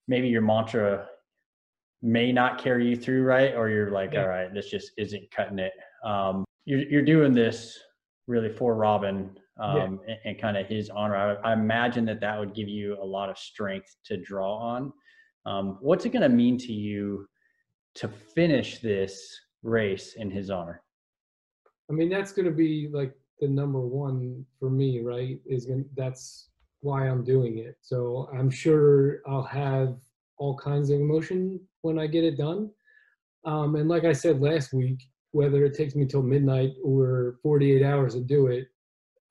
maybe 0.07 0.29
your 0.29 0.41
mantra 0.41 1.07
may 2.01 2.33
not 2.33 2.57
carry 2.57 2.89
you 2.89 2.97
through, 2.97 3.25
right? 3.25 3.55
Or 3.55 3.69
you're 3.69 3.91
like, 3.91 4.15
yeah. 4.15 4.23
all 4.23 4.29
right, 4.29 4.55
this 4.55 4.71
just 4.71 4.93
isn't 4.97 5.31
cutting 5.31 5.59
it. 5.59 5.73
Um, 6.03 6.47
you're, 6.69 6.83
you're 6.83 7.03
doing 7.03 7.33
this 7.33 7.79
really 8.27 8.51
for 8.51 8.75
Robin 8.75 9.31
um, 9.59 9.77
yeah. 9.77 9.85
and, 9.85 10.01
and 10.27 10.41
kind 10.41 10.57
of 10.59 10.67
his 10.67 10.91
honor. 10.91 11.17
I, 11.17 11.51
I, 11.51 11.53
imagine 11.55 12.05
that 12.05 12.21
that 12.21 12.39
would 12.39 12.55
give 12.55 12.69
you 12.69 12.99
a 13.01 13.05
lot 13.05 13.31
of 13.31 13.39
strength 13.39 13.97
to 14.05 14.19
draw 14.19 14.59
on. 14.59 14.93
Um, 15.47 15.79
what's 15.81 16.05
it 16.05 16.11
going 16.11 16.23
to 16.23 16.29
mean 16.29 16.59
to 16.59 16.73
you 16.73 17.27
to 17.95 18.09
finish 18.09 18.81
this 18.81 19.35
race 19.63 20.15
in 20.17 20.31
his 20.31 20.51
honor? 20.51 20.83
I 21.91 21.95
mean, 21.95 22.11
that's 22.11 22.33
going 22.33 22.45
to 22.45 22.55
be 22.55 22.91
like 22.93 23.15
the 23.41 23.49
number 23.49 23.81
one 23.81 24.45
for 24.61 24.69
me, 24.69 25.01
right? 25.01 25.39
Is 25.47 25.65
going 25.65 25.87
that's 25.97 26.51
why 26.83 27.09
I'm 27.09 27.25
doing 27.25 27.59
it. 27.59 27.77
So 27.81 28.29
I'm 28.31 28.51
sure 28.51 29.21
I'll 29.27 29.43
have 29.43 29.97
all 30.37 30.55
kinds 30.55 30.91
of 30.91 31.01
emotion 31.01 31.61
when 31.81 31.99
I 31.99 32.07
get 32.09 32.25
it 32.25 32.37
done. 32.37 32.71
Um, 33.47 33.77
and 33.77 33.89
like 33.89 34.05
I 34.05 34.13
said 34.13 34.43
last 34.43 34.75
week, 34.75 35.01
whether 35.33 35.65
it 35.65 35.75
takes 35.75 35.95
me 35.95 36.07
till 36.07 36.23
midnight 36.23 36.73
or 36.83 37.37
48 37.43 37.83
hours 37.83 38.15
to 38.15 38.21
do 38.21 38.47
it, 38.49 38.69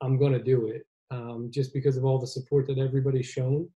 I'm 0.00 0.18
going 0.18 0.32
to 0.32 0.42
do 0.42 0.66
it 0.66 0.86
um, 1.10 1.48
just 1.50 1.72
because 1.72 1.96
of 1.96 2.04
all 2.04 2.18
the 2.18 2.26
support 2.26 2.66
that 2.68 2.78
everybody's 2.78 3.26
shown. 3.26 3.68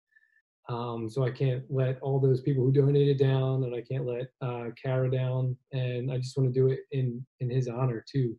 Um, 0.69 1.09
so 1.11 1.25
I 1.25 1.31
can't 1.31 1.65
let 1.69 2.01
all 2.01 2.21
those 2.21 2.43
people 2.43 2.63
who 2.63 2.71
donated 2.71 3.19
down, 3.19 3.65
and 3.65 3.75
I 3.75 3.81
can't 3.81 4.07
let 4.07 4.29
uh, 4.41 4.67
Kara 4.81 5.11
down, 5.11 5.57
and 5.73 6.13
I 6.13 6.19
just 6.19 6.37
want 6.37 6.53
to 6.53 6.61
do 6.61 6.69
it 6.69 6.81
in 6.93 7.25
in 7.41 7.51
his 7.51 7.67
honor 7.67 8.05
too. 8.09 8.39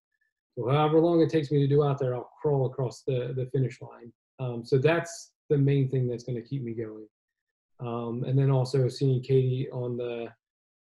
So 0.58 0.70
however 0.70 1.00
long 1.00 1.22
it 1.22 1.30
takes 1.30 1.52
me 1.52 1.60
to 1.60 1.68
do 1.68 1.84
out 1.84 2.00
there, 2.00 2.16
I'll 2.16 2.32
crawl 2.42 2.68
across 2.68 3.04
the 3.06 3.34
the 3.36 3.50
finish 3.52 3.82
line. 3.82 4.14
Um, 4.40 4.64
so 4.64 4.78
that's 4.78 5.34
the 5.50 5.58
main 5.58 5.90
thing 5.90 6.08
that's 6.08 6.24
going 6.24 6.42
to 6.42 6.48
keep 6.48 6.64
me 6.64 6.74
going. 6.74 7.06
Um, 7.82 8.24
and 8.26 8.38
then 8.38 8.50
also 8.50 8.88
seeing 8.88 9.22
Katie 9.22 9.70
on 9.72 9.98
the 9.98 10.28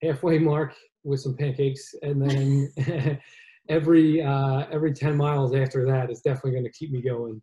halfway 0.02 0.38
mark 0.50 0.74
with 1.06 1.20
some 1.20 1.36
pancakes, 1.36 1.94
and 2.02 2.20
then 2.20 3.18
every 3.68 4.22
uh, 4.22 4.66
every 4.70 4.92
10 4.92 5.16
miles 5.16 5.54
after 5.54 5.86
that 5.86 6.10
is 6.10 6.20
definitely 6.20 6.52
going 6.52 6.64
to 6.64 6.72
keep 6.72 6.90
me 6.90 7.00
going. 7.00 7.40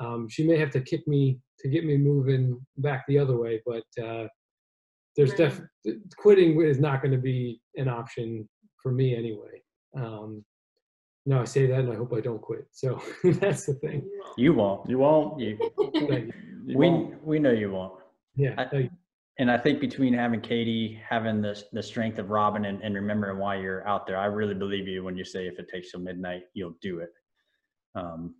Um, 0.00 0.28
she 0.28 0.46
may 0.46 0.58
have 0.58 0.70
to 0.70 0.80
kick 0.80 1.06
me 1.06 1.38
to 1.60 1.68
get 1.68 1.84
me 1.84 1.96
moving 1.96 2.58
back 2.78 3.04
the 3.06 3.18
other 3.18 3.36
way, 3.36 3.62
but 3.64 3.84
uh, 4.02 4.26
there's 5.16 5.30
right. 5.38 5.52
def 5.84 6.00
quitting 6.16 6.60
is 6.62 6.80
not 6.80 7.02
going 7.02 7.12
to 7.12 7.18
be 7.18 7.60
an 7.76 7.88
option 7.88 8.48
for 8.82 8.90
me 8.92 9.14
anyway. 9.14 9.62
Um, 9.96 10.44
no, 11.24 11.40
I 11.40 11.44
say 11.44 11.66
that 11.66 11.80
and 11.80 11.92
I 11.92 11.94
hope 11.94 12.12
I 12.14 12.20
don't 12.20 12.42
quit. 12.42 12.66
So 12.72 13.00
that's 13.24 13.66
the 13.66 13.74
thing. 13.74 14.08
You 14.36 14.54
won't. 14.54 14.88
You 14.88 14.98
won't. 14.98 15.38
You, 15.38 15.58
you 15.94 16.32
we 16.66 16.88
won't. 16.88 17.24
we 17.24 17.38
know 17.38 17.52
you 17.52 17.70
won't. 17.70 17.92
Yeah. 18.34 18.54
I, 18.58 18.90
and 19.38 19.50
I 19.50 19.56
think 19.56 19.80
between 19.80 20.12
having 20.12 20.40
Katie, 20.40 21.00
having 21.08 21.40
the 21.40 21.62
the 21.72 21.82
strength 21.82 22.18
of 22.18 22.30
Robin, 22.30 22.66
and, 22.66 22.82
and 22.82 22.94
remembering 22.94 23.38
why 23.38 23.56
you're 23.56 23.86
out 23.88 24.06
there, 24.06 24.18
I 24.18 24.26
really 24.26 24.54
believe 24.54 24.86
you 24.86 25.04
when 25.04 25.16
you 25.16 25.24
say 25.24 25.46
if 25.46 25.58
it 25.58 25.68
takes 25.72 25.90
till 25.90 26.00
midnight, 26.00 26.42
you'll 26.54 26.76
do 26.82 26.98
it. 26.98 27.10
Um, 27.94 28.34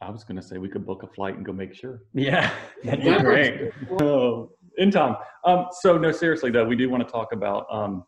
I 0.00 0.10
was 0.10 0.24
going 0.24 0.36
to 0.36 0.42
say 0.42 0.58
we 0.58 0.68
could 0.68 0.84
book 0.84 1.02
a 1.02 1.06
flight 1.06 1.36
and 1.36 1.44
go 1.44 1.52
make 1.52 1.74
sure. 1.74 2.02
Yeah, 2.12 2.52
that'd 2.84 3.02
be 3.02 3.18
great. 3.20 3.72
oh, 4.00 4.50
in 4.76 4.90
time. 4.90 5.16
Um, 5.44 5.68
so 5.80 5.96
no, 5.96 6.12
seriously 6.12 6.50
though, 6.50 6.66
we 6.66 6.76
do 6.76 6.90
want 6.90 7.06
to 7.06 7.10
talk 7.10 7.32
about 7.32 7.66
um, 7.70 8.04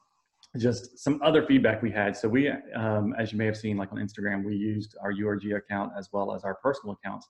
just 0.59 0.98
some 0.98 1.20
other 1.22 1.46
feedback 1.46 1.83
we 1.83 1.90
had. 1.90 2.14
So 2.14 2.29
we, 2.29 2.51
um, 2.77 3.14
as 3.18 3.33
you 3.33 3.38
may 3.38 3.46
have 3.46 3.57
seen, 3.57 3.79
like 3.79 3.90
on 3.92 3.98
Instagram, 3.98 4.44
we 4.44 4.55
used 4.55 4.96
our 5.03 5.12
URG 5.12 5.53
account 5.57 5.92
as 5.98 6.11
well 6.12 6.35
as 6.35 6.44
our 6.44 6.57
personal 6.57 6.96
accounts, 7.03 7.27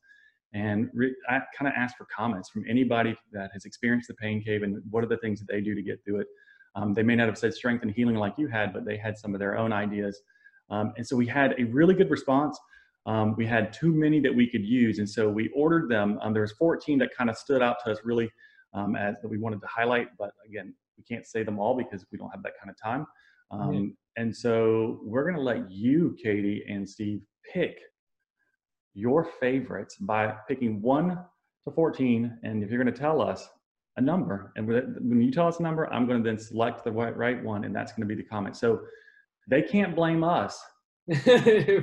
and 0.55 0.89
re- 0.95 1.15
I 1.29 1.41
kind 1.57 1.69
of 1.69 1.75
asked 1.77 1.97
for 1.97 2.07
comments 2.15 2.49
from 2.49 2.65
anybody 2.69 3.17
that 3.33 3.51
has 3.53 3.65
experienced 3.65 4.09
the 4.09 4.15
pain 4.15 4.43
cave 4.43 4.63
and 4.63 4.83
what 4.91 5.05
are 5.05 5.09
the 5.09 5.19
things 5.19 5.41
that 5.41 5.47
they 5.49 5.61
do 5.61 5.75
to 5.75 5.83
get 5.83 6.03
through 6.05 6.21
it. 6.21 6.27
Um, 6.75 6.95
they 6.95 7.03
may 7.03 7.17
not 7.17 7.27
have 7.27 7.39
said 7.39 7.55
strength 7.55 7.83
and 7.83 7.91
healing 7.91 8.17
like 8.17 8.35
you 8.39 8.47
had, 8.47 8.73
but 8.73 8.85
they 8.85 8.97
had 8.97 9.19
some 9.19 9.35
of 9.35 9.41
their 9.41 9.59
own 9.59 9.73
ideas. 9.73 10.21
Um, 10.71 10.93
and 10.97 11.07
so 11.07 11.17
we 11.17 11.27
had 11.27 11.55
a 11.59 11.65
really 11.65 11.95
good 11.95 12.11
response. 12.11 12.59
Um, 13.07 13.35
we 13.37 13.47
had 13.47 13.73
too 13.73 13.93
many 13.93 14.21
that 14.21 14.35
we 14.35 14.49
could 14.49 14.65
use, 14.65 14.99
and 14.99 15.09
so 15.09 15.29
we 15.29 15.49
ordered 15.55 15.91
them. 15.91 16.19
Um, 16.21 16.33
there 16.33 16.43
was 16.43 16.53
14 16.53 16.99
that 16.99 17.11
kind 17.17 17.31
of 17.31 17.37
stood 17.37 17.63
out 17.63 17.77
to 17.85 17.93
us 17.93 17.99
really 18.05 18.31
um, 18.75 18.97
as 18.97 19.17
that 19.23 19.29
we 19.29 19.39
wanted 19.39 19.61
to 19.63 19.67
highlight, 19.67 20.09
but 20.19 20.31
again, 20.47 20.75
we 20.97 21.05
can't 21.05 21.27
say 21.27 21.43
them 21.43 21.59
all 21.59 21.75
because 21.77 22.05
we 22.13 22.19
don't 22.19 22.31
have 22.31 22.43
that 22.43 22.53
kind 22.61 22.71
of 22.71 22.77
time. 22.81 23.07
Um, 23.51 23.61
mm-hmm. 23.61 23.87
And 24.17 24.37
so 24.37 25.01
we're 25.03 25.23
going 25.23 25.37
to 25.37 25.43
let 25.43 25.71
you, 25.71 26.17
Katie 26.23 26.65
and 26.69 26.89
Steve, 26.89 27.23
pick 27.51 27.79
your 28.95 29.25
favorites 29.41 29.97
by 29.97 30.35
picking 30.49 30.81
one 30.83 31.19
to 31.65 31.71
14. 31.75 32.39
And 32.43 32.63
if 32.63 32.71
you're 32.71 32.83
going 32.83 32.93
to 32.93 32.99
tell 33.01 33.21
us 33.21 33.49
a 33.97 34.01
number, 34.01 34.53
and 34.57 34.67
when 34.67 35.21
you 35.21 35.31
tell 35.31 35.49
us 35.49 35.59
a 35.61 35.63
number, 35.63 35.93
I'm 35.93 36.07
going 36.07 36.23
to 36.23 36.29
then 36.29 36.39
select 36.39 36.85
the 36.85 36.93
right, 36.93 37.17
right 37.17 37.43
one, 37.43 37.65
and 37.65 37.75
that's 37.75 37.93
going 37.93 38.09
to 38.09 38.15
be 38.15 38.21
the 38.21 38.29
comment. 38.29 38.57
So 38.57 38.81
they 39.49 39.63
can't 39.63 39.95
blame 39.97 40.23
us. 40.25 40.61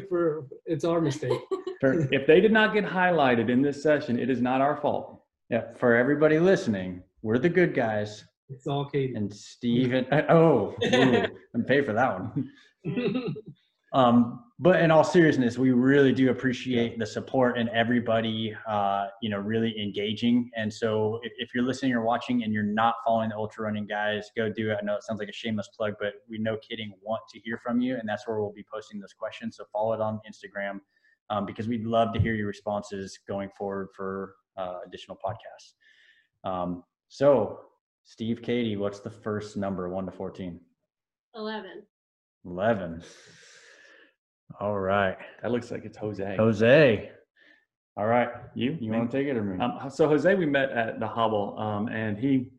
for 0.09 0.47
it's 0.65 0.85
our 0.85 1.01
mistake. 1.01 1.39
For, 1.81 2.07
If 2.13 2.25
they 2.25 2.39
did 2.39 2.53
not 2.53 2.73
get 2.73 2.85
highlighted 2.85 3.49
in 3.49 3.61
this 3.61 3.83
session, 3.83 4.17
it 4.17 4.29
is 4.29 4.39
not 4.41 4.61
our 4.61 4.77
fault. 4.77 5.21
yeah, 5.49 5.73
for 5.77 5.95
everybody 5.95 6.39
listening, 6.39 7.03
we're 7.21 7.37
the 7.37 7.49
good 7.49 7.73
guys, 7.73 8.23
It's 8.49 8.65
all 8.65 8.85
Katie. 8.85 9.13
and 9.15 9.33
Steve 9.33 9.93
and 9.93 10.07
oh, 10.29 10.73
ooh, 10.85 11.25
and 11.53 11.67
pay 11.67 11.81
for 11.83 11.91
that 11.91 12.17
one. 12.17 12.49
Um, 13.93 14.44
but 14.57 14.79
in 14.79 14.89
all 14.89 15.03
seriousness, 15.03 15.57
we 15.57 15.71
really 15.71 16.13
do 16.13 16.29
appreciate 16.29 16.97
the 16.97 17.05
support 17.05 17.57
and 17.57 17.67
everybody, 17.69 18.55
uh, 18.67 19.07
you 19.21 19.29
know, 19.29 19.37
really 19.37 19.77
engaging. 19.81 20.49
And 20.55 20.73
so 20.73 21.19
if, 21.23 21.33
if 21.37 21.49
you're 21.53 21.65
listening 21.65 21.91
or 21.91 22.03
watching 22.03 22.43
and 22.43 22.53
you're 22.53 22.63
not 22.63 22.95
following 23.05 23.29
the 23.29 23.35
ultra 23.35 23.65
running 23.65 23.85
guys, 23.85 24.29
go 24.35 24.49
do 24.49 24.71
it. 24.71 24.77
I 24.81 24.85
know 24.85 24.95
it 24.95 25.03
sounds 25.03 25.19
like 25.19 25.27
a 25.27 25.33
shameless 25.33 25.67
plug, 25.75 25.95
but 25.99 26.13
we 26.29 26.37
no 26.37 26.55
kidding 26.57 26.93
want 27.01 27.21
to 27.33 27.39
hear 27.41 27.57
from 27.57 27.81
you. 27.81 27.97
And 27.97 28.07
that's 28.07 28.25
where 28.27 28.39
we'll 28.39 28.53
be 28.53 28.65
posting 28.71 28.97
those 28.97 29.11
questions. 29.11 29.57
So 29.57 29.65
follow 29.73 29.91
it 29.91 29.99
on 29.99 30.21
Instagram 30.29 30.79
um, 31.29 31.45
because 31.45 31.67
we'd 31.67 31.85
love 31.85 32.13
to 32.13 32.19
hear 32.19 32.33
your 32.33 32.47
responses 32.47 33.19
going 33.27 33.49
forward 33.57 33.89
for 33.93 34.35
uh, 34.55 34.79
additional 34.85 35.17
podcasts. 35.17 35.73
Um, 36.49 36.83
so 37.09 37.59
Steve, 38.05 38.41
Katie, 38.41 38.77
what's 38.77 39.01
the 39.01 39.09
first 39.09 39.57
number, 39.57 39.89
one 39.89 40.05
to 40.05 40.11
14? 40.11 40.61
11. 41.35 41.83
11. 42.45 43.03
All 44.59 44.79
right. 44.79 45.17
That 45.41 45.51
looks 45.51 45.71
like 45.71 45.85
it's 45.85 45.97
Jose. 45.97 46.35
Jose. 46.37 47.11
All 47.97 48.05
right. 48.07 48.29
You? 48.55 48.77
You 48.79 48.91
want 48.91 49.09
to 49.11 49.17
take 49.17 49.27
it 49.27 49.37
or 49.37 49.43
me? 49.43 49.59
Um, 49.63 49.89
so 49.89 50.07
Jose, 50.07 50.33
we 50.35 50.45
met 50.45 50.69
at 50.71 50.99
the 50.99 51.07
Hobble, 51.07 51.57
um, 51.57 51.87
and 51.87 52.17
he 52.17 52.51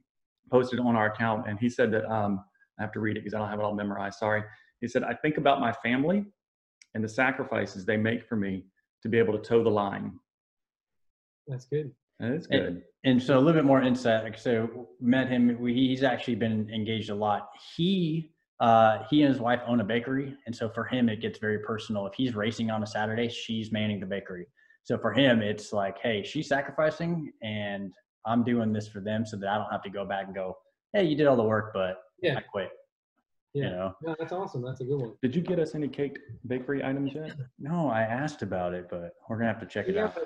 posted 0.50 0.80
on 0.80 0.96
our 0.96 1.06
account, 1.12 1.48
and 1.48 1.58
he 1.58 1.68
said 1.68 1.90
that 1.92 2.04
um, 2.10 2.44
I 2.78 2.82
have 2.82 2.92
to 2.92 3.00
read 3.00 3.16
it 3.16 3.20
because 3.20 3.34
I 3.34 3.38
don't 3.38 3.48
have 3.48 3.58
it 3.58 3.62
all 3.62 3.74
memorized. 3.74 4.18
Sorry. 4.18 4.42
He 4.80 4.88
said, 4.88 5.02
"I 5.04 5.14
think 5.14 5.36
about 5.38 5.60
my 5.60 5.72
family 5.72 6.24
and 6.94 7.02
the 7.04 7.08
sacrifices 7.08 7.84
they 7.84 7.96
make 7.96 8.26
for 8.26 8.36
me 8.36 8.64
to 9.02 9.08
be 9.08 9.18
able 9.18 9.32
to 9.38 9.42
toe 9.42 9.62
the 9.62 9.70
line." 9.70 10.12
That's 11.46 11.66
good. 11.66 11.92
That 12.18 12.32
is 12.32 12.44
it's 12.44 12.46
And- 12.50 12.62
good. 12.76 12.82
and 13.04 13.22
so 13.22 13.36
a 13.38 13.40
little 13.40 13.52
bit 13.60 13.64
more 13.64 13.82
insight. 13.82 14.24
Like, 14.24 14.38
So 14.38 14.88
met 15.00 15.28
him. 15.28 15.58
We, 15.60 15.74
he's 15.74 16.02
actually 16.02 16.36
been 16.36 16.68
engaged 16.70 17.10
a 17.10 17.14
lot. 17.14 17.48
He 17.76 18.32
uh, 18.60 18.98
he 19.10 19.22
and 19.22 19.32
his 19.32 19.40
wife 19.40 19.60
own 19.66 19.80
a 19.80 19.84
bakery, 19.84 20.34
and 20.46 20.54
so 20.54 20.68
for 20.68 20.84
him 20.84 21.08
it 21.08 21.20
gets 21.20 21.38
very 21.38 21.58
personal. 21.60 22.06
If 22.06 22.14
he's 22.14 22.34
racing 22.34 22.70
on 22.70 22.82
a 22.82 22.86
Saturday, 22.86 23.28
she's 23.28 23.70
manning 23.72 24.00
the 24.00 24.06
bakery. 24.06 24.46
So 24.84 24.96
for 24.96 25.12
him, 25.12 25.42
it's 25.42 25.72
like, 25.72 25.98
hey, 26.02 26.22
she's 26.22 26.48
sacrificing, 26.48 27.32
and 27.42 27.92
I'm 28.24 28.44
doing 28.44 28.72
this 28.72 28.88
for 28.88 29.00
them, 29.00 29.26
so 29.26 29.36
that 29.36 29.48
I 29.48 29.56
don't 29.58 29.70
have 29.70 29.82
to 29.82 29.90
go 29.90 30.04
back 30.06 30.26
and 30.26 30.34
go, 30.34 30.56
hey, 30.92 31.04
you 31.04 31.16
did 31.16 31.26
all 31.26 31.36
the 31.36 31.42
work, 31.42 31.72
but 31.74 31.98
Yeah. 32.22 32.38
I 32.38 32.40
quit. 32.40 32.70
Yeah. 33.52 33.64
You 33.64 33.70
know. 33.70 33.94
No, 34.02 34.16
that's 34.18 34.32
awesome. 34.32 34.62
That's 34.62 34.80
a 34.80 34.84
good 34.84 35.00
one. 35.00 35.12
Did 35.22 35.34
you 35.34 35.42
get 35.42 35.58
us 35.58 35.74
any 35.74 35.88
cake 35.88 36.18
bakery 36.46 36.84
items 36.84 37.12
yet? 37.14 37.34
No, 37.58 37.88
I 37.90 38.02
asked 38.02 38.42
about 38.42 38.74
it, 38.74 38.86
but 38.90 39.12
we're 39.28 39.36
gonna 39.38 39.48
have 39.52 39.60
to 39.60 39.66
check 39.66 39.88
it 39.88 39.94
Yeah, 39.96 40.04
out. 40.04 40.18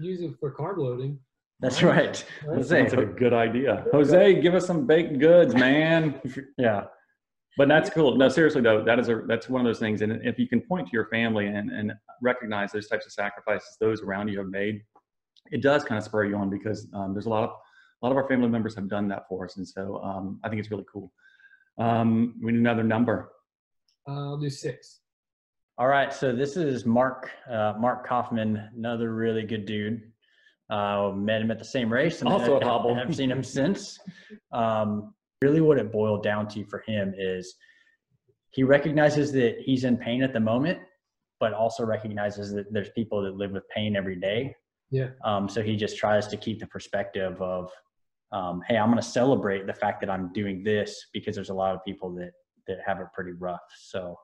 use 0.00 0.20
it 0.20 0.32
for 0.40 0.52
carb 0.54 0.78
loading. 0.78 1.18
That's 1.60 1.82
right. 1.82 2.24
Right. 2.46 2.56
Jose, 2.56 2.76
Sounds 2.88 2.94
like 2.94 3.06
a 3.08 3.12
good 3.12 3.32
idea. 3.32 3.84
Jose, 3.92 4.40
give 4.40 4.54
us 4.54 4.66
some 4.66 4.84
baked 4.86 5.18
goods, 5.20 5.54
man. 5.54 6.20
yeah. 6.58 6.84
But 7.58 7.68
that's 7.68 7.90
cool. 7.90 8.16
No, 8.16 8.28
seriously 8.28 8.62
though, 8.62 8.82
that 8.84 8.98
is 8.98 9.08
a 9.08 9.22
that's 9.26 9.48
one 9.48 9.60
of 9.60 9.66
those 9.66 9.78
things. 9.78 10.00
And 10.02 10.24
if 10.24 10.38
you 10.38 10.48
can 10.48 10.60
point 10.60 10.86
to 10.86 10.92
your 10.92 11.06
family 11.06 11.46
and 11.48 11.70
and 11.70 11.92
recognize 12.22 12.72
those 12.72 12.88
types 12.88 13.04
of 13.06 13.12
sacrifices 13.12 13.76
those 13.80 14.02
around 14.02 14.28
you 14.28 14.38
have 14.38 14.48
made, 14.48 14.82
it 15.50 15.60
does 15.62 15.84
kind 15.84 15.98
of 15.98 16.04
spur 16.04 16.24
you 16.24 16.36
on 16.36 16.48
because 16.48 16.88
um, 16.94 17.12
there's 17.12 17.26
a 17.26 17.30
lot 17.30 17.44
of 17.44 17.50
a 17.50 18.06
lot 18.06 18.10
of 18.10 18.16
our 18.16 18.26
family 18.26 18.48
members 18.48 18.74
have 18.74 18.88
done 18.88 19.06
that 19.08 19.28
for 19.28 19.44
us, 19.44 19.56
and 19.58 19.68
so 19.68 20.02
um, 20.02 20.40
I 20.42 20.48
think 20.48 20.60
it's 20.60 20.70
really 20.70 20.86
cool. 20.90 21.12
Um, 21.78 22.34
we 22.42 22.52
need 22.52 22.58
another 22.60 22.82
number. 22.82 23.32
Uh, 24.08 24.30
I'll 24.30 24.38
do 24.38 24.50
six. 24.50 25.00
All 25.78 25.86
right, 25.88 26.12
so 26.12 26.34
this 26.34 26.56
is 26.56 26.84
Mark 26.86 27.30
uh, 27.50 27.74
Mark 27.78 28.06
Kaufman, 28.06 28.68
another 28.76 29.14
really 29.14 29.42
good 29.44 29.66
dude. 29.66 30.02
Uh, 30.70 31.12
met 31.14 31.42
him 31.42 31.50
at 31.50 31.58
the 31.58 31.64
same 31.64 31.92
race, 31.92 32.20
and 32.22 32.30
Also 32.30 32.56
at 32.56 32.62
I- 32.64 32.66
Hobble. 32.66 32.94
I've 32.94 33.14
seen 33.14 33.30
him 33.30 33.42
since. 33.58 33.98
Um, 34.52 35.12
really, 35.42 35.60
what 35.60 35.78
it 35.78 35.92
boiled 35.92 36.22
down 36.22 36.48
to 36.48 36.64
for 36.64 36.82
him 36.86 37.14
is 37.18 37.54
he 38.50 38.62
recognizes 38.62 39.32
that 39.32 39.56
he's 39.60 39.84
in 39.84 39.96
pain 39.96 40.22
at 40.22 40.32
the 40.32 40.40
moment, 40.40 40.78
but 41.40 41.52
also 41.52 41.84
recognizes 41.84 42.52
that 42.52 42.72
there's 42.72 42.90
people 42.90 43.22
that 43.22 43.36
live 43.36 43.50
with 43.50 43.68
pain 43.68 43.96
every 43.96 44.16
day. 44.16 44.54
Yeah. 44.90 45.08
Um, 45.24 45.48
so 45.48 45.62
he 45.62 45.74
just 45.76 45.96
tries 45.96 46.28
to 46.28 46.36
keep 46.36 46.60
the 46.60 46.66
perspective 46.66 47.40
of, 47.40 47.70
um, 48.30 48.62
hey, 48.68 48.76
I'm 48.76 48.88
going 48.90 49.02
to 49.02 49.08
celebrate 49.20 49.66
the 49.66 49.74
fact 49.74 50.00
that 50.02 50.10
I'm 50.10 50.32
doing 50.32 50.62
this 50.62 51.06
because 51.12 51.34
there's 51.34 51.50
a 51.50 51.54
lot 51.54 51.74
of 51.74 51.84
people 51.84 52.14
that 52.14 52.32
that 52.68 52.78
have 52.86 53.00
it 53.00 53.06
pretty 53.12 53.32
rough. 53.32 53.60
So 53.76 54.16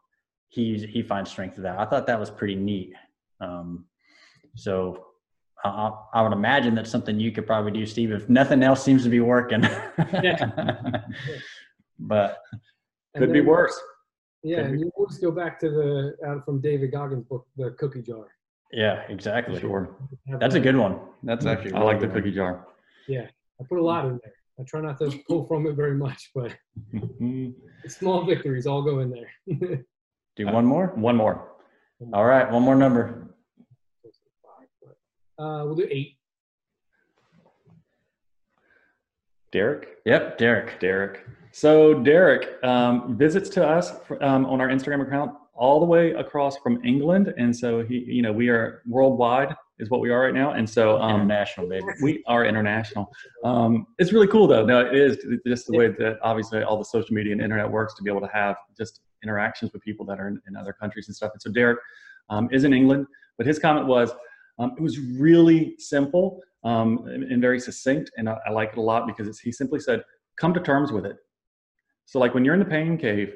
he's 0.48 0.82
he 0.82 1.02
finds 1.02 1.30
strength 1.30 1.56
in 1.56 1.62
that. 1.64 1.78
I 1.78 1.84
thought 1.86 2.06
that 2.06 2.20
was 2.20 2.30
pretty 2.30 2.54
neat. 2.54 2.92
Um, 3.40 3.86
so 4.54 5.07
I, 5.64 5.68
I- 5.68 5.92
I 6.14 6.22
would 6.22 6.32
imagine 6.32 6.74
that's 6.74 6.90
something 6.90 7.18
you 7.20 7.32
could 7.32 7.46
probably 7.46 7.72
do, 7.72 7.86
Steve, 7.86 8.12
if 8.12 8.28
nothing 8.28 8.62
else 8.62 8.82
seems 8.82 9.02
to 9.04 9.08
be 9.08 9.20
working. 9.20 9.60
but 11.98 12.38
And 13.14 13.24
Could 13.24 13.32
be 13.32 13.40
worse. 13.40 13.78
Yeah, 14.42 14.56
Could 14.56 14.64
and 14.66 14.72
be. 14.74 14.78
you 14.80 14.92
always 14.96 15.18
go 15.18 15.30
back 15.30 15.58
to 15.60 15.70
the 15.70 16.16
out 16.26 16.44
from 16.44 16.60
David 16.60 16.92
Goggins' 16.92 17.24
book, 17.24 17.46
the 17.56 17.70
cookie 17.78 18.02
jar. 18.02 18.26
yeah, 18.72 19.02
exactly. 19.08 19.60
Sure. 19.60 19.96
That's 20.40 20.54
a 20.54 20.60
good 20.60 20.76
one. 20.76 20.98
That's 21.22 21.44
mm-hmm. 21.44 21.52
actually. 21.52 21.70
a 21.72 21.74
I 21.74 21.78
really 21.80 21.92
like 21.92 22.00
the 22.00 22.06
good 22.06 22.14
one. 22.14 22.22
cookie 22.22 22.34
jar. 22.36 22.66
Yeah. 23.08 23.26
I 23.60 23.64
put 23.68 23.78
a 23.78 23.84
lot 23.84 24.04
in 24.06 24.20
there. 24.22 24.32
I 24.60 24.64
try 24.64 24.80
not 24.80 24.98
to 24.98 25.16
pull 25.28 25.46
from 25.46 25.66
it 25.66 25.74
very 25.74 25.94
much, 25.94 26.30
but 26.34 26.56
small 27.88 28.24
victories 28.24 28.66
all 28.66 28.82
go 28.82 29.00
in 29.00 29.10
there. 29.10 29.84
Do 30.36 30.46
one 30.46 30.64
more. 30.64 30.88
One 30.94 31.16
more. 31.16 31.52
All 32.12 32.24
right, 32.24 32.48
one 32.50 32.62
more 32.62 32.76
number. 32.76 33.27
Uh, 35.38 35.62
we'll 35.64 35.74
do 35.74 35.86
eight. 35.90 36.16
Derek. 39.50 39.98
Yep, 40.04 40.38
Derek. 40.38 40.80
Derek. 40.80 41.24
So 41.52 41.94
Derek 41.94 42.62
um, 42.62 43.16
visits 43.16 43.48
to 43.50 43.66
us 43.66 43.92
um, 44.20 44.44
on 44.46 44.60
our 44.60 44.68
Instagram 44.68 45.06
account 45.06 45.32
all 45.54 45.80
the 45.80 45.86
way 45.86 46.12
across 46.12 46.56
from 46.58 46.84
England, 46.84 47.34
and 47.36 47.56
so 47.56 47.82
he, 47.82 48.04
you 48.06 48.22
know, 48.22 48.32
we 48.32 48.48
are 48.48 48.82
worldwide 48.86 49.54
is 49.78 49.90
what 49.90 50.00
we 50.00 50.10
are 50.10 50.20
right 50.20 50.34
now, 50.34 50.52
and 50.52 50.68
so 50.68 51.00
um, 51.00 51.22
International, 51.22 51.68
baby. 51.68 51.84
we 52.02 52.22
are 52.26 52.44
international. 52.44 53.10
Um, 53.44 53.86
it's 53.98 54.12
really 54.12 54.26
cool 54.26 54.46
though. 54.46 54.64
No, 54.64 54.80
it 54.80 54.94
is 54.94 55.18
it's 55.24 55.42
just 55.46 55.66
the 55.68 55.78
way 55.78 55.88
that 55.88 56.18
obviously 56.22 56.62
all 56.62 56.78
the 56.78 56.84
social 56.84 57.14
media 57.14 57.32
and 57.32 57.40
internet 57.40 57.70
works 57.70 57.94
to 57.94 58.02
be 58.02 58.10
able 58.10 58.20
to 58.20 58.32
have 58.32 58.56
just 58.76 59.00
interactions 59.22 59.72
with 59.72 59.82
people 59.82 60.04
that 60.06 60.18
are 60.18 60.28
in, 60.28 60.40
in 60.48 60.56
other 60.56 60.72
countries 60.72 61.08
and 61.08 61.16
stuff. 61.16 61.30
And 61.32 61.40
so 61.40 61.50
Derek 61.50 61.78
um, 62.28 62.48
is 62.52 62.64
in 62.64 62.72
England, 62.72 63.06
but 63.36 63.46
his 63.46 63.58
comment 63.58 63.86
was 63.86 64.10
um, 64.58 64.72
it 64.76 64.82
was 64.82 64.98
really 64.98 65.74
simple 65.78 66.40
um, 66.64 67.06
and, 67.06 67.24
and 67.24 67.40
very 67.40 67.60
succinct, 67.60 68.10
and 68.16 68.28
I, 68.28 68.36
I 68.46 68.50
like 68.50 68.70
it 68.72 68.78
a 68.78 68.82
lot 68.82 69.06
because 69.06 69.38
he 69.40 69.52
simply 69.52 69.80
said, 69.80 70.02
"Come 70.40 70.52
to 70.54 70.60
terms 70.60 70.92
with 70.92 71.06
it." 71.06 71.16
So 72.06 72.18
like 72.18 72.34
when 72.34 72.44
you're 72.44 72.54
in 72.54 72.60
the 72.60 72.66
pain 72.66 72.96
cave, 72.96 73.34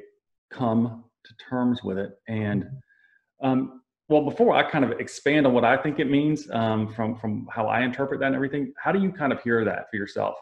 come 0.50 1.04
to 1.24 1.34
terms 1.48 1.82
with 1.82 1.98
it. 1.98 2.12
And 2.28 2.66
um, 3.42 3.82
well, 4.08 4.24
before 4.24 4.54
I 4.54 4.68
kind 4.68 4.84
of 4.84 4.92
expand 4.92 5.46
on 5.46 5.52
what 5.54 5.64
I 5.64 5.76
think 5.76 5.98
it 5.98 6.10
means 6.10 6.50
um, 6.50 6.88
from 6.88 7.16
from 7.16 7.46
how 7.50 7.66
I 7.66 7.82
interpret 7.82 8.20
that 8.20 8.26
and 8.26 8.34
everything, 8.34 8.72
how 8.82 8.92
do 8.92 9.00
you 9.00 9.12
kind 9.12 9.32
of 9.32 9.42
hear 9.42 9.64
that 9.64 9.90
for 9.90 9.96
yourself? 9.96 10.36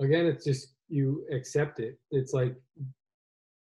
Again, 0.00 0.26
it's 0.26 0.44
just 0.44 0.74
you 0.88 1.24
accept 1.32 1.80
it. 1.80 1.98
It's 2.10 2.32
like 2.32 2.54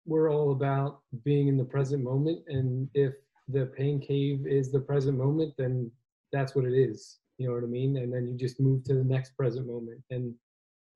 we're 0.05 0.31
all 0.31 0.51
about 0.51 1.01
being 1.23 1.47
in 1.47 1.57
the 1.57 1.65
present 1.65 2.03
moment, 2.03 2.39
and 2.47 2.89
if 2.93 3.13
the 3.47 3.67
pain 3.77 3.99
cave 3.99 4.45
is 4.47 4.71
the 4.71 4.79
present 4.79 5.17
moment, 5.17 5.53
then 5.57 5.91
that's 6.35 6.55
what 6.55 6.65
it 6.65 6.73
is. 6.73 7.19
You 7.37 7.47
know 7.47 7.55
what 7.55 7.63
I 7.63 7.67
mean? 7.67 7.97
And 7.97 8.13
then 8.13 8.27
you 8.27 8.35
just 8.35 8.59
move 8.59 8.83
to 8.85 8.93
the 8.93 9.03
next 9.03 9.35
present 9.35 9.67
moment. 9.67 10.01
And 10.09 10.33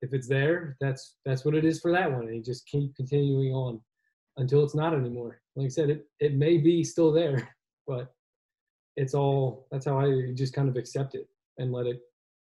if 0.02 0.12
it's 0.12 0.28
there, 0.28 0.76
that's 0.80 1.16
that's 1.24 1.44
what 1.44 1.54
it 1.54 1.64
is 1.64 1.80
for 1.80 1.92
that 1.92 2.10
one. 2.10 2.26
And 2.26 2.36
you 2.36 2.42
just 2.42 2.66
keep 2.66 2.94
continuing 2.96 3.52
on 3.52 3.80
until 4.36 4.64
it's 4.64 4.74
not 4.74 4.94
anymore. 4.94 5.40
Like 5.56 5.66
I 5.66 5.68
said, 5.68 5.90
it 5.90 6.06
it 6.20 6.34
may 6.34 6.58
be 6.58 6.84
still 6.84 7.12
there, 7.12 7.48
but 7.86 8.12
it's 8.96 9.14
all 9.14 9.66
that's 9.70 9.86
how 9.86 9.98
I 9.98 10.32
just 10.34 10.54
kind 10.54 10.68
of 10.68 10.76
accept 10.76 11.14
it 11.14 11.26
and 11.58 11.72
let 11.72 11.86
it 11.86 12.00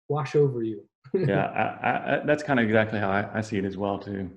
wash 0.08 0.34
over 0.34 0.62
you. 0.62 0.84
yeah, 1.14 1.46
I, 1.46 1.88
I, 1.88 2.16
I, 2.16 2.26
that's 2.26 2.42
kind 2.42 2.60
of 2.60 2.66
exactly 2.66 2.98
how 2.98 3.10
I, 3.10 3.38
I 3.38 3.40
see 3.40 3.58
it 3.58 3.64
as 3.64 3.76
well 3.76 3.98
too. 3.98 4.30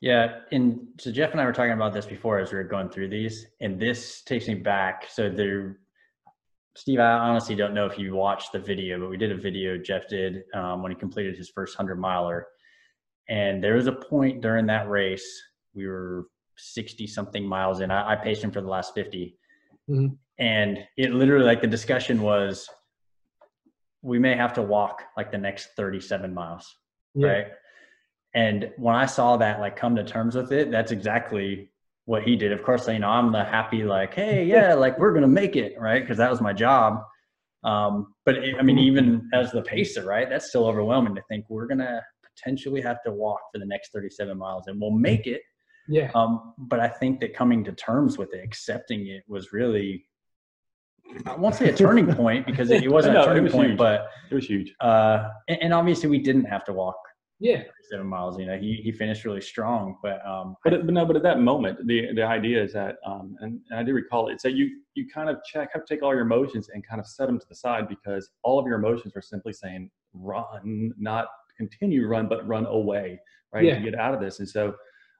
Yeah, 0.00 0.40
and 0.50 0.80
so 0.98 1.12
Jeff 1.12 1.30
and 1.30 1.40
I 1.40 1.44
were 1.44 1.52
talking 1.52 1.72
about 1.72 1.92
this 1.92 2.06
before 2.06 2.40
as 2.40 2.50
we 2.50 2.58
were 2.58 2.64
going 2.64 2.88
through 2.88 3.08
these, 3.08 3.46
and 3.60 3.78
this 3.78 4.22
takes 4.22 4.48
me 4.48 4.54
back. 4.54 5.06
So 5.08 5.30
there, 5.30 5.78
Steve, 6.74 7.00
I 7.00 7.12
honestly 7.12 7.54
don't 7.54 7.74
know 7.74 7.86
if 7.86 7.98
you 7.98 8.14
watched 8.14 8.52
the 8.52 8.58
video, 8.58 8.98
but 8.98 9.10
we 9.10 9.16
did 9.16 9.30
a 9.30 9.36
video 9.36 9.76
Jeff 9.76 10.08
did 10.08 10.44
um, 10.54 10.82
when 10.82 10.90
he 10.90 10.96
completed 10.96 11.36
his 11.36 11.50
first 11.50 11.76
hundred 11.76 11.98
miler, 11.98 12.46
and 13.28 13.62
there 13.62 13.74
was 13.74 13.86
a 13.86 13.92
point 13.92 14.40
during 14.40 14.66
that 14.66 14.88
race 14.88 15.26
we 15.74 15.86
were 15.86 16.26
sixty 16.56 17.06
something 17.06 17.46
miles 17.46 17.80
in. 17.80 17.90
I, 17.90 18.12
I 18.12 18.16
paced 18.16 18.42
him 18.42 18.50
for 18.50 18.60
the 18.60 18.68
last 18.68 18.94
50 18.94 19.36
Mhm. 19.90 20.16
and 20.38 20.78
it 20.96 21.10
literally 21.12 21.44
like 21.44 21.60
the 21.60 21.66
discussion 21.66 22.22
was 22.22 22.68
we 24.00 24.20
may 24.20 24.36
have 24.36 24.52
to 24.52 24.62
walk 24.62 25.02
like 25.16 25.32
the 25.32 25.38
next 25.38 25.70
37 25.76 26.32
miles 26.32 26.72
Yeah. 27.16 27.26
right 27.28 27.46
and 28.32 28.70
when 28.76 28.94
i 28.94 29.06
saw 29.06 29.36
that 29.38 29.58
like 29.58 29.74
come 29.74 29.96
to 29.96 30.04
terms 30.04 30.36
with 30.36 30.52
it 30.52 30.70
that's 30.70 30.92
exactly 30.92 31.71
what 32.06 32.22
he 32.24 32.34
did 32.36 32.52
of 32.52 32.62
course 32.62 32.88
you 32.88 32.98
know 32.98 33.08
i'm 33.08 33.30
the 33.32 33.44
happy 33.44 33.84
like 33.84 34.12
hey 34.14 34.44
yeah 34.44 34.74
like 34.74 34.98
we're 34.98 35.12
gonna 35.14 35.26
make 35.28 35.54
it 35.56 35.74
right 35.78 36.02
because 36.02 36.18
that 36.18 36.30
was 36.30 36.40
my 36.40 36.52
job 36.52 37.00
um, 37.64 38.12
but 38.26 38.36
it, 38.36 38.56
i 38.58 38.62
mean 38.62 38.78
even 38.78 39.28
as 39.32 39.52
the 39.52 39.62
pacer 39.62 40.04
right 40.04 40.28
that's 40.28 40.48
still 40.48 40.66
overwhelming 40.66 41.14
to 41.14 41.22
think 41.28 41.44
we're 41.48 41.66
gonna 41.66 42.02
potentially 42.36 42.80
have 42.80 42.98
to 43.04 43.12
walk 43.12 43.38
for 43.52 43.58
the 43.58 43.66
next 43.66 43.92
37 43.92 44.36
miles 44.36 44.64
and 44.66 44.80
we'll 44.80 44.90
make 44.90 45.26
it 45.26 45.42
Yeah. 45.88 46.10
um, 46.14 46.54
but 46.58 46.80
I 46.80 46.88
think 46.88 47.20
that 47.20 47.34
coming 47.34 47.62
to 47.64 47.72
terms 47.72 48.16
with 48.16 48.32
it, 48.34 48.40
accepting 48.42 49.06
it 49.08 49.22
was 49.28 49.52
really, 49.52 50.06
I 51.26 51.34
won't 51.36 51.54
say 51.54 51.68
a 51.68 51.74
turning 51.76 52.06
point 52.22 52.46
because 52.46 52.70
it, 52.70 52.82
it 52.84 52.90
wasn't 52.90 53.14
No, 53.14 53.22
a 53.22 53.24
turning 53.26 53.44
was 53.44 53.52
point, 53.52 53.70
huge. 53.72 53.78
but, 53.78 54.08
It 54.30 54.34
was 54.34 54.46
huge. 54.46 54.72
uh, 54.80 55.28
and, 55.48 55.58
and 55.64 55.74
obviously 55.74 56.08
we 56.08 56.20
didn't 56.20 56.44
have 56.46 56.64
to 56.64 56.72
walk 56.72 56.96
Yeah. 57.42 57.64
seven 57.90 58.06
miles, 58.06 58.38
you 58.38 58.46
know, 58.46 58.56
he, 58.56 58.74
he 58.84 58.92
finished 58.92 59.24
really 59.24 59.40
strong, 59.40 59.96
but, 60.02 60.24
um, 60.24 60.54
But, 60.62 60.72
it- 60.74 60.86
but 60.86 60.94
no, 60.94 61.04
but 61.04 61.16
at 61.16 61.24
that 61.24 61.40
moment, 61.40 61.84
the 61.86 62.12
the 62.14 62.22
idea 62.22 62.62
is 62.62 62.72
that, 62.74 62.96
um, 63.04 63.36
and, 63.40 63.60
and 63.70 63.80
I 63.80 63.82
do 63.82 63.92
recall 63.94 64.28
it, 64.28 64.34
it's 64.34 64.44
that 64.44 64.52
you 64.54 64.66
you 64.94 65.08
kind 65.08 65.28
of 65.28 65.36
check, 65.44 65.70
have 65.74 65.84
to 65.84 65.94
take 65.94 66.02
all 66.04 66.12
your 66.12 66.22
emotions 66.22 66.68
and 66.72 66.86
kind 66.86 67.00
of 67.00 67.06
set 67.06 67.26
them 67.26 67.38
to 67.40 67.46
the 67.48 67.54
side 67.56 67.88
because 67.88 68.30
all 68.44 68.58
of 68.60 68.66
your 68.66 68.76
emotions 68.78 69.12
are 69.16 69.22
simply 69.22 69.52
saying 69.52 69.90
run, 70.14 70.92
not 70.98 71.26
continue 71.56 72.06
run, 72.06 72.28
but 72.28 72.46
run 72.46 72.64
away, 72.66 73.20
right? 73.52 73.64
Yeah. 73.64 73.74
To 73.78 73.82
get 73.82 73.94
out 73.98 74.14
of 74.14 74.20
this, 74.20 74.38
and 74.38 74.48
so 74.48 74.74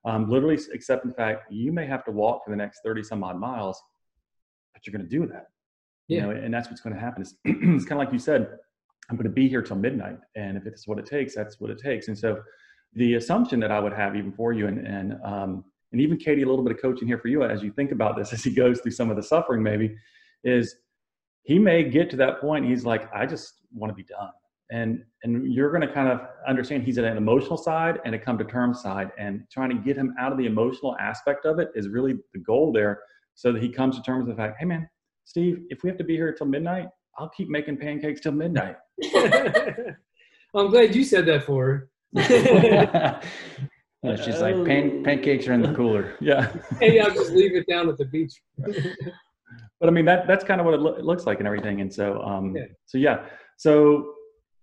um, 0.04 0.30
literally 0.30 0.58
accepting 0.72 1.11
the 1.11 1.16
fact 1.16 1.50
you 1.52 1.72
may 1.72 1.87
have 1.87 2.04
to 2.04 2.12
walk 2.12 2.44
for 2.44 2.50
the 2.50 2.56
next 2.56 2.80
thirty 2.85 3.02
some 3.02 3.24
odd 3.24 3.38
miles, 3.38 3.82
but 4.72 4.87
you're 4.87 4.96
going 4.96 5.08
to 5.11 5.16
do 5.18 5.26
that, 5.26 5.46
you 6.08 6.18
Yeah. 6.18 6.26
know, 6.26 6.30
and 6.30 6.54
that's 6.54 6.68
what's 6.68 6.80
going 6.80 6.94
to 6.94 7.00
happen. 7.00 7.22
It's, 7.22 7.35
it's 7.44 7.85
kind 7.85 8.00
of 8.00 8.04
like 8.06 8.12
you 8.12 8.18
said, 8.18 8.58
I'm 9.11 9.17
going 9.17 9.25
to 9.25 9.31
be 9.31 9.49
here 9.49 9.62
till 9.62 9.77
midnight, 9.77 10.19
and 10.37 10.57
if 10.57 10.67
it's 10.67 10.87
what 10.87 10.99
it 10.99 11.07
takes, 11.07 11.35
that's 11.35 11.61
what 11.61 11.71
it 11.71 11.79
takes, 11.79 12.09
and 12.09 12.19
so 12.19 12.43
the 12.95 13.15
assumption 13.15 13.59
that 13.61 13.71
I 13.71 13.81
would 13.81 13.93
have 13.93 14.17
even 14.17 14.33
for 14.33 14.53
you 14.53 14.67
and 14.67 14.87
and 14.87 15.15
um, 15.25 15.65
and 15.93 16.01
even 16.01 16.17
Katie, 16.17 16.43
a 16.43 16.47
little 16.47 16.65
bit 16.65 16.75
of 16.75 16.81
coaching 16.81 17.07
here 17.07 17.19
for 17.19 17.29
you 17.29 17.45
as 17.45 17.62
you 17.62 17.71
think 17.71 17.93
about 17.93 18.17
this 18.17 18.33
as 18.33 18.43
he 18.43 18.51
goes 18.51 18.81
through 18.81 18.93
some 18.93 19.11
of 19.11 19.17
the 19.17 19.23
suffering, 19.23 19.62
maybe, 19.62 19.95
is 20.45 20.77
he 21.43 21.59
may 21.59 21.85
get 21.85 22.11
to 22.11 22.17
that 22.17 22.41
point. 22.41 22.65
He's 22.65 22.85
like, 22.85 23.12
I 23.15 23.27
just 23.27 23.55
want 23.73 23.91
to 23.91 23.95
be 23.95 24.05
done, 24.05 24.31
and 24.71 25.03
and 25.23 25.53
you're 25.53 25.71
going 25.71 25.87
to 25.87 25.93
kind 25.93 26.09
of 26.09 26.21
understand 26.47 26.85
he's 26.85 26.99
at 26.99 27.05
an 27.05 27.17
emotional 27.17 27.57
side 27.57 27.99
and 28.05 28.15
a 28.15 28.19
come 28.19 28.38
to 28.38 28.45
terms 28.45 28.81
side, 28.83 29.11
and 29.19 29.45
trying 29.51 29.71
to 29.71 29.77
get 29.77 29.97
him 29.97 30.15
out 30.19 30.33
of 30.33 30.38
the 30.38 30.47
emotional 30.47 30.97
aspect 30.99 31.45
of 31.45 31.59
it 31.59 31.71
is 31.75 31.88
really 31.88 32.15
the 32.35 32.41
goal 32.41 32.73
there, 32.73 33.01
so 33.35 33.53
that 33.53 33.62
he 33.62 33.69
comes 33.69 33.97
to 33.97 34.03
terms 34.03 34.27
with 34.27 34.37
the 34.37 34.43
fact, 34.43 34.57
hey 34.59 34.67
man, 34.67 34.88
Steve, 35.25 35.65
if 35.71 35.83
we 35.83 35.88
have 35.88 35.99
to 35.99 36.05
be 36.05 36.15
here 36.15 36.33
till 36.33 36.47
midnight, 36.47 36.88
I'll 37.18 37.29
keep 37.29 37.48
making 37.48 37.77
pancakes 37.77 38.20
till 38.20 38.33
midnight. 38.33 38.77
I'm 40.55 40.70
glad 40.70 40.94
you 40.94 41.05
said 41.05 41.27
that 41.27 41.44
for 41.44 41.66
her. 41.66 41.88
yeah, 44.03 44.16
she's 44.16 44.40
like, 44.40 44.55
Pan, 44.66 45.03
pancakes 45.03 45.46
are 45.48 45.53
in 45.53 45.62
the 45.62 45.72
cooler. 45.75 46.14
Yeah. 46.20 46.53
hey, 46.81 47.01
I'll 47.01 47.11
just 47.11 47.33
leave 47.33 47.55
it 47.55 47.66
down 47.68 47.88
at 47.88 47.96
the 47.98 48.05
beach. 48.07 48.35
but 48.59 49.88
I 49.88 49.90
mean 49.90 50.05
that 50.05 50.27
that's 50.27 50.44
kind 50.44 50.61
of 50.61 50.64
what 50.66 50.75
it, 50.75 50.81
lo- 50.81 50.94
it 50.94 51.05
looks 51.05 51.25
like 51.27 51.38
and 51.38 51.46
everything. 51.46 51.81
And 51.81 51.92
so 51.92 52.20
um 52.22 52.55
Yeah. 52.57 52.64
so 52.87 52.98
yeah. 52.98 53.27
So 53.57 54.12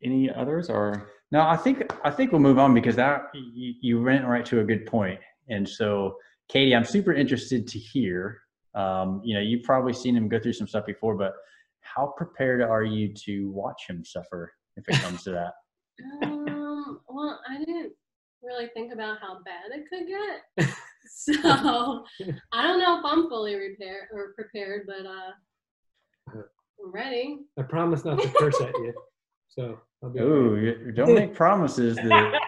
any 0.03 0.29
others 0.31 0.69
or 0.69 1.09
No, 1.31 1.41
I 1.41 1.57
think 1.57 1.91
I 2.03 2.11
think 2.11 2.31
we'll 2.31 2.41
move 2.41 2.59
on 2.59 2.73
because 2.73 2.95
that 2.95 3.23
you, 3.33 3.73
you 3.81 4.01
went 4.01 4.25
right 4.25 4.45
to 4.45 4.59
a 4.59 4.63
good 4.63 4.85
point. 4.85 5.19
And 5.49 5.67
so, 5.67 6.17
Katie, 6.47 6.75
I'm 6.75 6.85
super 6.85 7.13
interested 7.13 7.67
to 7.67 7.79
hear. 7.79 8.41
Um, 8.75 9.19
you 9.23 9.33
know, 9.33 9.41
you've 9.41 9.63
probably 9.63 9.93
seen 9.93 10.15
him 10.15 10.27
go 10.29 10.39
through 10.39 10.53
some 10.53 10.67
stuff 10.67 10.85
before, 10.85 11.15
but 11.15 11.33
how 11.95 12.13
prepared 12.17 12.61
are 12.61 12.83
you 12.83 13.13
to 13.25 13.49
watch 13.51 13.83
him 13.87 14.03
suffer 14.05 14.51
if 14.77 14.87
it 14.87 15.01
comes 15.01 15.23
to 15.23 15.31
that? 15.31 15.53
Um, 16.23 17.01
well, 17.09 17.39
I 17.49 17.57
didn't 17.59 17.93
really 18.41 18.67
think 18.73 18.93
about 18.93 19.19
how 19.19 19.39
bad 19.43 19.71
it 19.71 19.85
could 19.89 20.07
get. 20.07 20.69
So 21.11 22.05
I 22.53 22.61
don't 22.67 22.79
know 22.79 22.99
if 22.99 23.05
I'm 23.05 23.29
fully 23.29 23.55
repaired 23.55 24.09
or 24.13 24.33
prepared, 24.35 24.85
but 24.85 25.05
uh, 25.07 25.31
I'm 26.33 26.91
ready. 26.91 27.39
I 27.57 27.63
promise 27.63 28.05
not 28.05 28.21
to 28.21 28.29
curse 28.37 28.59
at 28.61 28.77
you. 28.77 28.93
So 29.47 29.79
I'll 30.03 30.09
be 30.11 30.19
Ooh, 30.19 30.55
you- 30.57 30.91
don't 30.91 31.15
make 31.15 31.33
promises 31.33 31.95
that. 31.95 32.39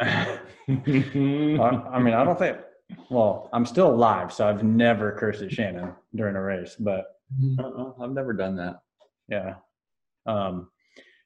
I, 0.00 0.38
I 0.68 1.98
mean, 2.00 2.14
I 2.14 2.22
don't 2.24 2.38
think. 2.38 2.58
Well, 3.08 3.48
I'm 3.52 3.64
still 3.64 3.90
alive, 3.90 4.32
so 4.32 4.46
I've 4.48 4.62
never 4.62 5.12
cursed 5.12 5.42
at 5.42 5.50
Shannon 5.52 5.92
during 6.14 6.36
a 6.36 6.42
race. 6.42 6.76
But. 6.78 7.06
Uh-uh, 7.58 7.92
I've 8.02 8.10
never 8.12 8.32
done 8.32 8.56
that. 8.56 8.80
yeah. 9.28 9.54
Um, 10.26 10.68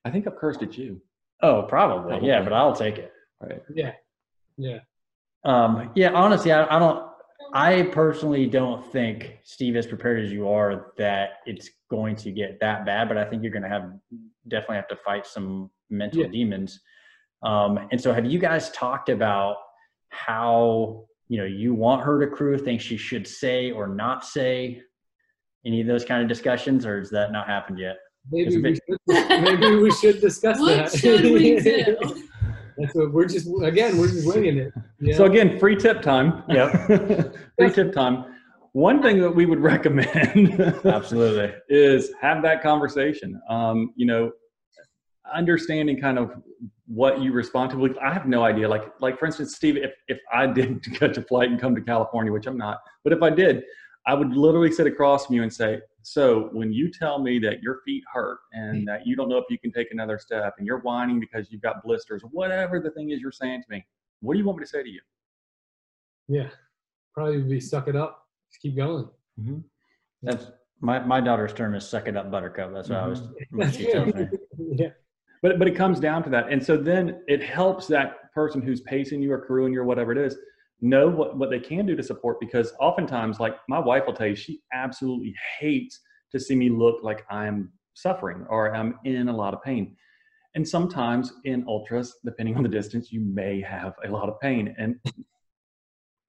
I 0.04 0.10
think 0.10 0.26
I've 0.26 0.36
cursed 0.36 0.62
at 0.62 0.76
you. 0.78 1.00
oh, 1.42 1.62
probably, 1.62 2.26
yeah. 2.26 2.42
But 2.42 2.52
I'll 2.52 2.74
take 2.74 2.98
it. 2.98 3.12
Right. 3.40 3.60
Yeah. 3.74 3.92
Yeah. 4.56 4.78
Um, 5.44 5.90
yeah, 5.94 6.10
honestly, 6.12 6.52
I, 6.52 6.64
I 6.74 6.78
don't. 6.78 7.10
I 7.52 7.82
personally 7.92 8.46
don't 8.46 8.84
think 8.92 9.38
Steve, 9.44 9.76
as 9.76 9.86
prepared 9.86 10.24
as 10.24 10.32
you 10.32 10.48
are, 10.48 10.92
that 10.98 11.40
it's 11.46 11.68
going 11.90 12.16
to 12.16 12.30
get 12.32 12.58
that 12.60 12.86
bad. 12.86 13.08
But 13.08 13.18
I 13.18 13.24
think 13.24 13.42
you're 13.42 13.52
going 13.52 13.62
to 13.64 13.68
have 13.68 13.92
definitely 14.48 14.76
have 14.76 14.88
to 14.88 14.96
fight 14.96 15.26
some 15.26 15.70
mental 15.90 16.22
Yeah. 16.22 16.28
demons. 16.28 16.80
Um, 17.42 17.88
and 17.90 18.00
so, 18.00 18.12
have 18.12 18.24
you 18.24 18.38
guys 18.38 18.70
talked 18.70 19.08
about 19.08 19.56
how 20.10 21.04
you 21.28 21.38
know 21.38 21.44
you 21.44 21.74
want 21.74 22.02
her 22.02 22.20
to 22.20 22.26
crew, 22.28 22.56
things 22.58 22.82
she 22.82 22.96
should 22.96 23.26
say 23.26 23.70
or 23.70 23.86
not 23.88 24.24
say? 24.24 24.82
Any 25.66 25.80
of 25.80 25.86
those 25.86 26.04
kind 26.04 26.22
of 26.22 26.28
discussions, 26.28 26.84
or 26.84 26.98
has 26.98 27.10
that 27.10 27.32
not 27.32 27.46
happened 27.46 27.78
yet? 27.78 27.96
Maybe 28.30 28.46
It's 28.46 28.56
we, 28.56 28.62
bit- 28.62 28.80
should, 28.86 29.28
maybe 29.42 29.76
we 29.76 29.90
should 29.92 30.20
discuss 30.20 30.58
What 30.58 30.76
that. 30.76 30.92
should 30.98 31.22
we 31.24 31.58
do? 31.60 31.96
That's 32.76 32.92
what 32.94 33.12
we're 33.12 33.26
just 33.26 33.46
again 33.62 33.96
we're 33.98 34.08
just 34.08 34.26
winging 34.26 34.58
it. 34.58 34.72
you 34.98 35.14
So 35.14 35.26
again, 35.26 35.58
free 35.60 35.76
tip 35.76 36.02
time. 36.02 36.42
Yep. 36.48 37.36
free 37.58 37.70
tip 37.70 37.92
time. 37.92 38.24
One 38.72 39.00
thing 39.00 39.20
that 39.20 39.30
we 39.30 39.46
would 39.46 39.60
recommend 39.60 40.60
Absolutely. 40.84 41.54
is 41.68 42.10
have 42.20 42.42
that 42.42 42.62
conversation. 42.62 43.40
Um, 43.48 43.92
you 43.94 44.06
know, 44.06 44.32
understanding 45.32 46.00
kind 46.00 46.18
of 46.18 46.32
what 46.86 47.20
you 47.22 47.30
respond 47.32 47.70
to. 47.70 47.98
I 48.00 48.12
have 48.12 48.26
no 48.26 48.42
idea. 48.42 48.68
Like, 48.68 48.92
like 49.00 49.18
for 49.20 49.26
instance, 49.26 49.54
Steve, 49.54 49.76
if, 49.76 49.92
if 50.08 50.18
I 50.32 50.46
did 50.48 50.82
catch 50.98 51.16
a 51.16 51.22
flight 51.22 51.50
and 51.50 51.60
come 51.60 51.76
to 51.76 51.80
California, 51.80 52.32
which 52.32 52.46
I'm 52.48 52.58
not, 52.58 52.78
but 53.04 53.12
if 53.12 53.22
I 53.22 53.30
did, 53.30 53.62
I 54.06 54.14
would 54.14 54.36
literally 54.36 54.70
sit 54.70 54.86
across 54.86 55.26
from 55.26 55.36
you 55.36 55.42
and 55.42 55.52
say, 55.52 55.80
so 56.02 56.50
when 56.52 56.72
you 56.72 56.90
tell 56.90 57.18
me 57.18 57.38
that 57.38 57.62
your 57.62 57.80
feet 57.86 58.02
hurt 58.12 58.38
and 58.52 58.82
mm. 58.82 58.86
that 58.86 59.06
you 59.06 59.16
don't 59.16 59.30
know 59.30 59.38
if 59.38 59.46
you 59.48 59.58
can 59.58 59.72
take 59.72 59.88
another 59.92 60.18
step 60.18 60.56
and 60.58 60.66
you're 60.66 60.80
whining 60.80 61.18
because 61.18 61.50
you've 61.50 61.62
got 61.62 61.82
blisters, 61.82 62.22
whatever 62.30 62.80
the 62.80 62.90
thing 62.90 63.10
is 63.10 63.20
you're 63.20 63.32
saying 63.32 63.62
to 63.62 63.66
me, 63.70 63.84
what 64.20 64.34
do 64.34 64.38
you 64.38 64.44
want 64.44 64.58
me 64.58 64.64
to 64.64 64.70
say 64.70 64.82
to 64.82 64.88
you? 64.88 65.00
yeah, 66.28 66.48
probably 67.12 67.42
be 67.42 67.60
suck 67.60 67.88
it 67.88 67.96
up, 67.96 68.26
just 68.50 68.60
keep 68.62 68.76
going. 68.76 69.08
Mm-hmm. 69.40 69.58
That's 70.22 70.46
my, 70.80 71.00
my 71.00 71.20
daughter's 71.20 71.52
term 71.52 71.74
is 71.74 71.88
"suck 71.88 72.08
it 72.08 72.16
up, 72.16 72.30
Buttercup." 72.30 72.72
That's 72.72 72.88
what 72.88 72.98
I 72.98 73.06
was. 73.06 73.20
Mm-hmm. 73.20 73.56
what 73.56 73.66
That's 73.66 73.76
she 73.76 73.92
tells 73.92 74.14
me. 74.14 74.28
yeah, 74.58 74.88
But 75.42 75.58
but 75.58 75.68
it 75.68 75.76
comes 75.76 76.00
down 76.00 76.22
to 76.24 76.30
that, 76.30 76.50
and 76.50 76.64
so 76.64 76.76
then 76.76 77.22
it 77.26 77.42
helps 77.42 77.86
that 77.88 78.32
person 78.32 78.62
who's 78.62 78.80
pacing 78.80 79.22
you 79.22 79.32
or 79.32 79.44
crewing 79.44 79.72
you 79.72 79.80
or 79.80 79.84
whatever 79.84 80.12
it 80.12 80.18
is 80.18 80.36
know 80.84 81.08
what 81.08 81.36
what 81.36 81.50
they 81.50 81.58
can 81.58 81.86
do 81.86 81.96
to 81.96 82.02
support. 82.02 82.38
Because 82.38 82.72
oftentimes, 82.78 83.40
like 83.40 83.56
my 83.68 83.78
wife 83.78 84.04
will 84.06 84.14
tell 84.14 84.26
you, 84.26 84.36
she 84.36 84.60
absolutely 84.72 85.34
hates 85.58 86.00
to 86.32 86.38
see 86.38 86.54
me 86.54 86.68
look 86.68 87.02
like 87.02 87.24
I'm 87.30 87.72
suffering 87.94 88.46
or 88.48 88.74
I'm 88.74 88.98
in 89.04 89.28
a 89.28 89.36
lot 89.36 89.54
of 89.54 89.62
pain. 89.62 89.96
And 90.54 90.66
sometimes 90.68 91.32
in 91.44 91.64
ultras, 91.66 92.16
depending 92.24 92.56
on 92.56 92.62
the 92.62 92.68
distance, 92.68 93.10
you 93.10 93.20
may 93.20 93.60
have 93.60 93.94
a 94.04 94.08
lot 94.08 94.28
of 94.28 94.38
pain, 94.40 94.74
and 94.78 95.00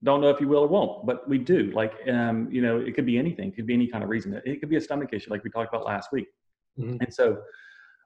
don't 0.03 0.21
know 0.21 0.29
if 0.29 0.39
you 0.39 0.47
will 0.47 0.63
or 0.63 0.67
won't, 0.67 1.05
but 1.05 1.27
we 1.27 1.37
do. 1.37 1.71
Like 1.73 1.93
um, 2.09 2.47
you 2.51 2.61
know, 2.61 2.79
it 2.79 2.95
could 2.95 3.05
be 3.05 3.17
anything, 3.17 3.49
it 3.49 3.55
could 3.55 3.67
be 3.67 3.73
any 3.73 3.87
kind 3.87 4.03
of 4.03 4.09
reason. 4.09 4.39
It 4.45 4.59
could 4.59 4.69
be 4.69 4.77
a 4.77 4.81
stomach 4.81 5.09
issue, 5.13 5.29
like 5.31 5.43
we 5.43 5.49
talked 5.49 5.73
about 5.73 5.85
last 5.85 6.11
week. 6.11 6.27
Mhm. 6.79 6.97
And 7.01 7.13
so, 7.13 7.41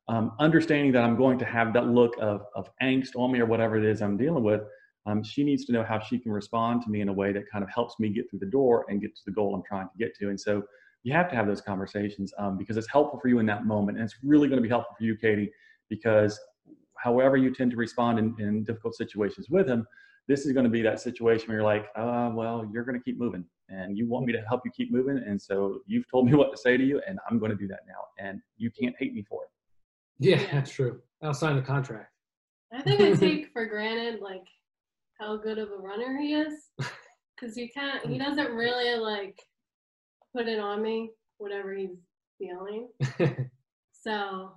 um, 0.08 0.32
understanding 0.39 0.91
that 0.93 1.04
I'm 1.04 1.16
going 1.16 1.38
to 1.39 1.45
have 1.45 1.74
that 1.74 1.88
look 1.88 2.16
of, 2.20 2.45
of 2.56 2.70
angst 2.82 3.16
on 3.16 3.32
me 3.32 3.39
or 3.39 3.45
whatever 3.45 3.78
it 3.78 3.86
is 3.86 4.02
I'm 4.02 4.18
dealing 4.18 4.43
with, 4.43 4.62
um, 5.10 5.24
she 5.24 5.43
needs 5.43 5.66
to 5.66 5.72
know 5.72 5.84
how 5.84 5.99
she 5.99 6.20
can 6.20 6.32
respond 6.32 6.82
to 6.84 6.89
me 6.89 7.01
in 7.01 7.10
a 7.10 7.14
way 7.14 7.32
that 7.34 7.43
kind 7.51 7.64
of 7.64 7.70
helps 7.70 7.99
me 7.99 8.10
get 8.10 8.30
through 8.30 8.39
the 8.39 8.45
door 8.45 8.86
and 8.89 9.01
get 9.01 9.16
to 9.16 9.22
the 9.26 9.32
goal 9.32 9.55
I'm 9.55 9.64
trying 9.68 9.88
to 9.88 9.97
get 9.97 10.16
to. 10.18 10.30
And 10.30 10.39
so, 10.39 10.64
you 11.03 11.14
have 11.14 11.30
to 11.30 11.36
have 11.36 11.47
those 11.47 11.62
conversations 11.62 12.34
um, 12.38 12.57
because 12.57 12.78
it's 12.78 12.89
helpful 12.89 13.20
for 13.20 13.30
you 13.30 13.39
in 13.39 13.45
that 13.45 13.66
moment. 13.66 13.97
And 13.97 14.05
it's 14.05 14.18
really 14.24 14.47
going 14.47 14.57
to 14.57 14.64
be 14.64 14.70
helpful 14.70 14.95
for 14.97 15.03
you, 15.03 15.16
Katie, 15.16 15.51
because 15.89 16.39
however 16.97 17.38
you 17.38 17.53
tend 17.53 17.72
to 17.72 17.78
respond 17.78 18.20
in, 18.20 18.36
in 18.39 18.64
difficult 18.64 18.95
situations 18.95 19.49
with 19.49 19.68
him, 19.68 19.88
this 20.28 20.45
is 20.45 20.51
going 20.51 20.66
to 20.66 20.70
be 20.70 20.82
that 20.82 20.99
situation 20.99 21.47
where 21.47 21.57
you're 21.57 21.66
like, 21.66 21.88
uh, 21.95 22.30
well, 22.34 22.70
you're 22.72 22.84
going 22.84 22.97
to 22.97 23.03
keep 23.03 23.18
moving 23.18 23.45
and 23.70 23.97
you 23.97 24.07
want 24.07 24.26
me 24.26 24.34
to 24.34 24.41
help 24.47 24.62
you 24.66 24.72
keep 24.72 24.91
moving. 24.91 25.18
And 25.18 25.41
so 25.41 25.80
you've 25.88 26.10
told 26.10 26.28
me 26.28 26.34
what 26.38 26.51
to 26.51 26.57
say 26.57 26.78
to 26.78 26.84
you 26.84 27.01
and 27.07 27.18
I'm 27.30 27.39
going 27.39 27.51
to 27.51 27.57
do 27.57 27.68
that 27.68 27.82
now. 27.88 28.24
And 28.24 28.41
you 28.57 28.70
can't 28.70 28.95
hate 28.99 29.14
me 29.14 29.24
for 29.28 29.43
it. 29.43 29.49
yeah, 30.20 30.45
that's 30.51 30.72
true. 30.72 31.01
I'll 31.24 31.34
sign 31.34 31.55
the 31.55 31.62
contract. 31.62 32.12
I 32.72 32.82
think 32.82 33.01
I 33.01 33.14
take 33.16 33.51
for 33.51 33.66
granted 33.66 34.20
like 34.22 34.45
how 35.20 35.38
good 35.38 35.57
of 35.57 35.70
a 35.72 35.78
runner 35.78 36.17
he 36.20 36.34
is, 36.34 36.53
because 37.36 37.57
you 37.57 37.70
can't. 37.74 38.05
He 38.05 38.17
doesn't 38.17 38.51
really 38.53 38.97
like 38.99 39.38
put 40.36 40.47
it 40.47 40.59
on 40.59 40.82
me. 40.82 41.11
whatever 41.38 41.74
he's 41.74 41.97
feeling. 42.38 42.89
So 44.01 44.53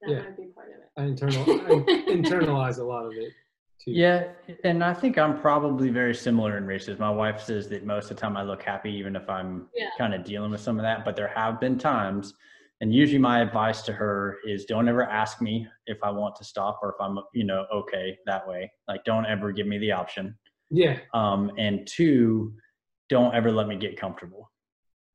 that 0.00 0.10
Yeah. 0.10 0.20
might 0.22 0.36
be 0.38 0.46
part 0.54 0.68
of 0.70 0.76
it. 0.76 0.88
I 0.96 1.04
internal 1.04 1.42
I 1.66 1.70
internalize 2.10 2.78
a 2.78 2.82
lot 2.82 3.04
of 3.04 3.12
it 3.18 3.34
too. 3.78 3.90
Yeah, 3.90 4.28
and 4.64 4.82
I 4.82 4.94
think 4.94 5.18
I'm 5.18 5.38
probably 5.38 5.90
very 5.90 6.14
similar 6.14 6.56
in 6.56 6.66
races. 6.66 6.98
My 6.98 7.10
wife 7.10 7.42
says 7.42 7.68
that 7.68 7.84
most 7.84 8.10
of 8.10 8.16
the 8.16 8.20
time 8.22 8.38
I 8.38 8.42
look 8.42 8.62
happy, 8.62 8.90
even 8.92 9.16
if 9.16 9.28
I'm 9.28 9.68
Yeah. 9.74 9.90
kind 9.98 10.14
of 10.14 10.24
dealing 10.24 10.50
with 10.50 10.62
some 10.62 10.78
of 10.78 10.82
that. 10.82 11.04
But 11.04 11.14
there 11.14 11.28
have 11.28 11.60
been 11.60 11.76
times, 11.78 12.32
and 12.80 12.94
usually 12.94 13.18
my 13.18 13.40
advice 13.40 13.82
to 13.82 13.92
her 13.92 14.38
is 14.46 14.64
don't 14.64 14.88
ever 14.88 15.04
ask 15.04 15.42
me 15.42 15.66
if 15.86 15.98
I 16.02 16.10
want 16.10 16.34
to 16.36 16.44
stop 16.44 16.80
or 16.82 16.90
if 16.90 17.00
I'm, 17.00 17.18
you 17.34 17.44
know, 17.44 17.66
okay 17.72 18.18
that 18.26 18.46
way. 18.48 18.72
Like, 18.88 19.04
don't 19.04 19.26
ever 19.26 19.52
give 19.52 19.66
me 19.66 19.78
the 19.78 19.92
option. 19.92 20.36
Yeah. 20.70 20.98
Um, 21.12 21.50
and 21.58 21.86
two, 21.86 22.54
don't 23.10 23.34
ever 23.34 23.52
let 23.52 23.68
me 23.68 23.76
get 23.76 23.98
comfortable. 23.98 24.50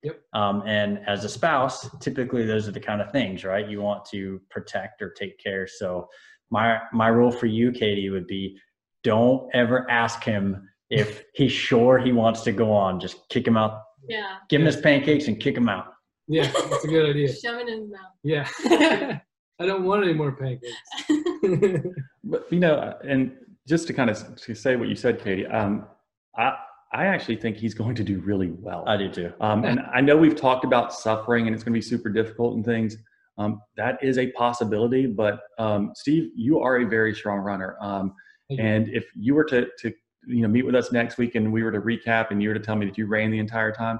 Yep. 0.04 0.22
Um, 0.34 0.62
and 0.68 1.00
as 1.08 1.24
a 1.24 1.30
spouse, 1.30 1.90
typically 2.00 2.46
those 2.46 2.68
are 2.68 2.72
the 2.72 2.80
kind 2.80 3.02
of 3.02 3.12
things, 3.12 3.44
right? 3.44 3.68
You 3.68 3.82
want 3.82 4.06
to 4.12 4.40
protect 4.52 5.02
or 5.02 5.10
take 5.10 5.40
care. 5.40 5.66
So 5.66 6.08
my 6.52 6.78
my 6.94 7.08
rule 7.08 7.32
for 7.32 7.48
you, 7.48 7.72
Katie, 7.72 8.12
would 8.12 8.28
be 8.28 8.60
don't 9.04 9.50
ever 9.56 9.90
ask 9.90 10.24
him 10.24 10.70
if 10.92 11.24
he's 11.34 11.52
sure 11.52 11.98
he 11.98 12.12
wants 12.12 12.42
to 12.42 12.52
go 12.52 12.72
on. 12.72 13.00
Just 13.00 13.28
kick 13.30 13.48
him 13.48 13.58
out. 13.58 13.82
Yeah. 14.08 14.36
Give 14.50 14.62
him 14.62 14.68
his 14.68 14.78
pancakes 14.78 15.28
and 15.28 15.40
kick 15.40 15.58
him 15.58 15.70
out. 15.70 15.95
Yeah. 16.28 16.52
That's 16.52 16.84
a 16.84 16.88
good 16.88 17.10
idea. 17.10 17.34
Shove 17.34 17.60
it 17.60 17.68
in 17.68 17.82
his 17.82 17.92
mouth. 17.92 18.12
Yeah. 18.24 19.20
I 19.60 19.66
don't 19.66 19.84
want 19.84 20.04
any 20.04 20.14
more 20.14 20.32
pancakes. 20.32 20.74
But 22.28 22.48
you 22.52 22.60
know, 22.60 22.96
and 23.08 23.34
just 23.68 23.86
to 23.88 23.94
kind 23.94 24.10
of 24.10 24.36
to 24.36 24.56
say 24.56 24.76
what 24.76 24.90
you 24.90 24.96
said, 24.96 25.24
Katie, 25.24 25.46
um, 25.46 25.86
I 26.36 26.56
I 26.92 27.06
actually 27.06 27.36
think 27.36 27.58
he's 27.58 27.74
going 27.74 27.96
to 27.96 28.04
do 28.04 28.20
really 28.20 28.50
well. 28.50 28.84
I 28.88 28.98
do 28.98 29.10
too. 29.12 29.34
Um, 29.40 29.64
and 29.64 29.82
I 29.94 30.02
know 30.02 30.18
we've 30.18 30.36
talked 30.36 30.66
about 30.66 30.94
suffering 30.94 31.46
and 31.46 31.54
it's 31.54 31.64
going 31.64 31.74
to 31.74 31.78
be 31.78 31.82
super 31.82 32.10
difficult 32.10 32.56
and 32.56 32.66
things. 32.66 32.98
Um, 33.38 33.62
that 33.76 34.02
is 34.02 34.18
a 34.18 34.32
possibility, 34.32 35.06
but 35.06 35.42
um, 35.60 35.92
Steve, 35.94 36.32
you 36.36 36.62
are 36.62 36.78
a 36.78 36.86
very 36.86 37.14
strong 37.14 37.40
runner. 37.40 37.76
Um, 37.82 38.14
and 38.58 38.88
if 38.90 39.06
you 39.14 39.36
were 39.36 39.44
to, 39.46 39.68
to 39.80 39.94
you 40.26 40.42
know 40.42 40.48
meet 40.48 40.66
with 40.66 40.74
us 40.74 40.92
next 40.94 41.18
week 41.18 41.36
and 41.36 41.52
we 41.52 41.64
were 41.64 41.72
to 41.72 41.82
recap 41.82 42.32
and 42.32 42.42
you 42.42 42.48
were 42.50 42.56
to 42.56 42.62
tell 42.62 42.78
me 42.78 42.86
that 42.86 42.98
you 42.98 43.08
ran 43.08 43.30
the 43.30 43.40
entire 43.40 43.74
time, 43.74 44.00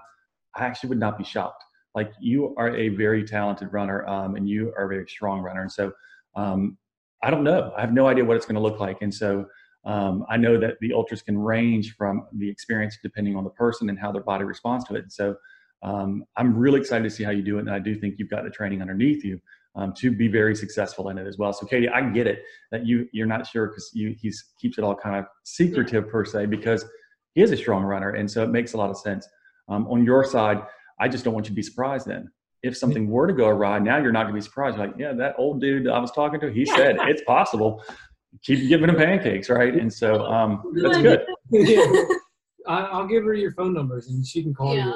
I 0.56 0.64
actually 0.64 0.90
would 0.90 1.00
not 1.00 1.18
be 1.18 1.26
shocked. 1.26 1.65
Like 1.96 2.12
you 2.20 2.54
are 2.58 2.76
a 2.76 2.90
very 2.90 3.24
talented 3.24 3.72
runner 3.72 4.06
um, 4.08 4.36
and 4.36 4.48
you 4.48 4.74
are 4.78 4.86
a 4.86 4.88
very 4.88 5.08
strong 5.08 5.42
runner. 5.42 5.62
And 5.62 5.72
so 5.72 5.94
um, 6.36 6.78
I 7.24 7.32
don't 7.32 7.44
know. 7.44 7.72
I 7.76 7.82
have 7.82 7.94
no 7.94 8.08
idea 8.08 8.26
what 8.26 8.38
it's 8.38 8.46
going 8.46 8.56
to 8.56 8.62
look 8.62 8.80
like. 8.80 9.02
And 9.02 9.14
so 9.14 9.46
um, 9.86 10.26
I 10.30 10.38
know 10.38 10.60
that 10.60 10.80
the 10.82 10.94
ultras 10.94 11.22
can 11.22 11.38
range 11.38 11.96
from 11.96 12.28
the 12.34 12.50
experience 12.50 12.98
depending 13.02 13.36
on 13.36 13.44
the 13.44 13.50
person 13.52 13.90
and 13.90 13.98
how 13.98 14.12
their 14.12 14.24
body 14.24 14.44
responds 14.44 14.84
to 14.86 14.96
it. 14.96 15.04
And 15.04 15.14
so 15.14 15.36
um, 15.84 16.26
I'm 16.36 16.58
really 16.58 16.80
excited 16.80 17.04
to 17.04 17.10
see 17.10 17.24
how 17.24 17.32
you 17.32 17.44
do 17.44 17.58
it. 17.58 17.62
And 17.62 17.72
I 17.72 17.80
do 17.80 17.96
think 17.96 18.16
you've 18.18 18.30
got 18.30 18.44
the 18.44 18.50
training 18.50 18.82
underneath 18.82 19.24
you 19.24 19.40
um, 19.76 19.94
to 19.94 20.12
be 20.12 20.28
very 20.28 20.56
successful 20.56 21.10
in 21.10 21.18
it 21.18 21.28
as 21.28 21.38
well. 21.38 21.54
So 21.54 21.66
Katie, 21.66 21.90
I 21.90 22.02
get 22.10 22.28
it 22.28 22.44
that 22.72 22.86
you 22.86 23.08
you're 23.12 23.28
not 23.28 23.46
sure 23.46 23.68
because 23.68 23.92
you 23.94 24.16
he's 24.20 24.44
keeps 24.60 24.78
it 24.78 24.84
all 24.84 24.96
kind 24.96 25.18
of 25.18 25.26
secretive 25.44 26.10
per 26.10 26.26
se 26.26 26.48
because 26.48 26.86
he 27.34 27.42
is 27.42 27.52
a 27.52 27.58
strong 27.58 27.84
runner, 27.84 28.12
and 28.12 28.30
so 28.30 28.44
it 28.44 28.50
makes 28.50 28.74
a 28.74 28.78
lot 28.78 28.90
of 28.90 28.98
sense. 28.98 29.28
Um, 29.68 29.88
on 29.88 30.06
your 30.06 30.24
side, 30.24 30.62
I 31.00 31.08
just 31.08 31.24
don't 31.26 31.34
want 31.34 31.46
you 31.46 31.52
to 31.52 31.56
be 31.56 31.62
surprised 31.64 32.08
then. 32.08 32.30
If 32.64 32.76
something 32.78 33.10
were 33.10 33.28
to 33.28 33.34
go 33.34 33.48
awry, 33.48 33.80
now 33.80 33.98
you're 33.98 34.12
not 34.12 34.24
going 34.24 34.34
to 34.34 34.42
be 34.42 34.42
surprised. 34.42 34.78
You're 34.78 34.88
like, 34.88 34.96
yeah, 34.98 35.14
that 35.14 35.36
old 35.38 35.62
dude 35.62 35.88
I 35.88 36.00
was 36.00 36.12
talking 36.12 36.40
to, 36.40 36.52
he 36.52 36.66
said 36.66 36.98
it's 37.02 37.22
possible. 37.24 37.84
Keep 38.44 38.68
giving 38.70 38.90
him 38.90 38.96
pancakes, 38.96 39.50
right? 39.50 39.74
And 39.74 39.92
so 39.94 40.26
um, 40.26 40.64
that's 40.82 40.98
good. 40.98 41.26
Yeah. 41.52 41.86
I, 42.68 42.80
I'll 42.86 43.08
give 43.08 43.24
her 43.24 43.34
your 43.36 43.54
phone 43.54 43.74
numbers 43.74 44.08
and 44.10 44.26
she 44.26 44.42
can 44.42 44.54
call 44.54 44.76
Yeah. 44.76 44.86
you. 44.88 44.94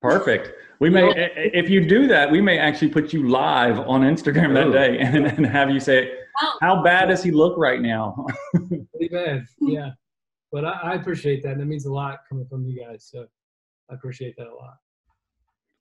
Perfect. 0.00 0.52
We 0.80 0.88
may, 0.90 1.02
i- 1.04 1.24
i- 1.26 1.50
if 1.52 1.68
you 1.68 1.86
do 1.86 2.06
that, 2.08 2.30
we 2.30 2.40
may 2.40 2.58
actually 2.58 2.88
put 2.88 3.12
you 3.12 3.28
live 3.28 3.78
on 3.80 4.00
Instagram 4.02 4.54
that 4.54 4.72
day 4.72 4.98
and, 5.00 5.26
and 5.26 5.46
have 5.46 5.70
you 5.70 5.80
say, 5.80 6.10
Oh. 6.42 6.58
"How 6.62 6.82
bad 6.82 7.06
does 7.10 7.22
he 7.22 7.30
look 7.30 7.56
right 7.56 7.80
now?" 7.80 8.26
Pretty 8.54 9.08
bad. 9.08 9.44
Yeah. 9.60 9.90
But 10.50 10.64
I, 10.64 10.70
I 10.82 10.94
appreciate 10.94 11.42
that. 11.44 11.58
That 11.58 11.66
means 11.66 11.86
a 11.86 11.92
lot 11.92 12.20
coming 12.28 12.44
from 12.46 12.64
you 12.64 12.82
guys. 12.84 13.08
So 13.12 13.26
I 13.90 13.94
appreciate 13.94 14.34
that 14.38 14.48
a 14.48 14.54
lot. 14.54 14.74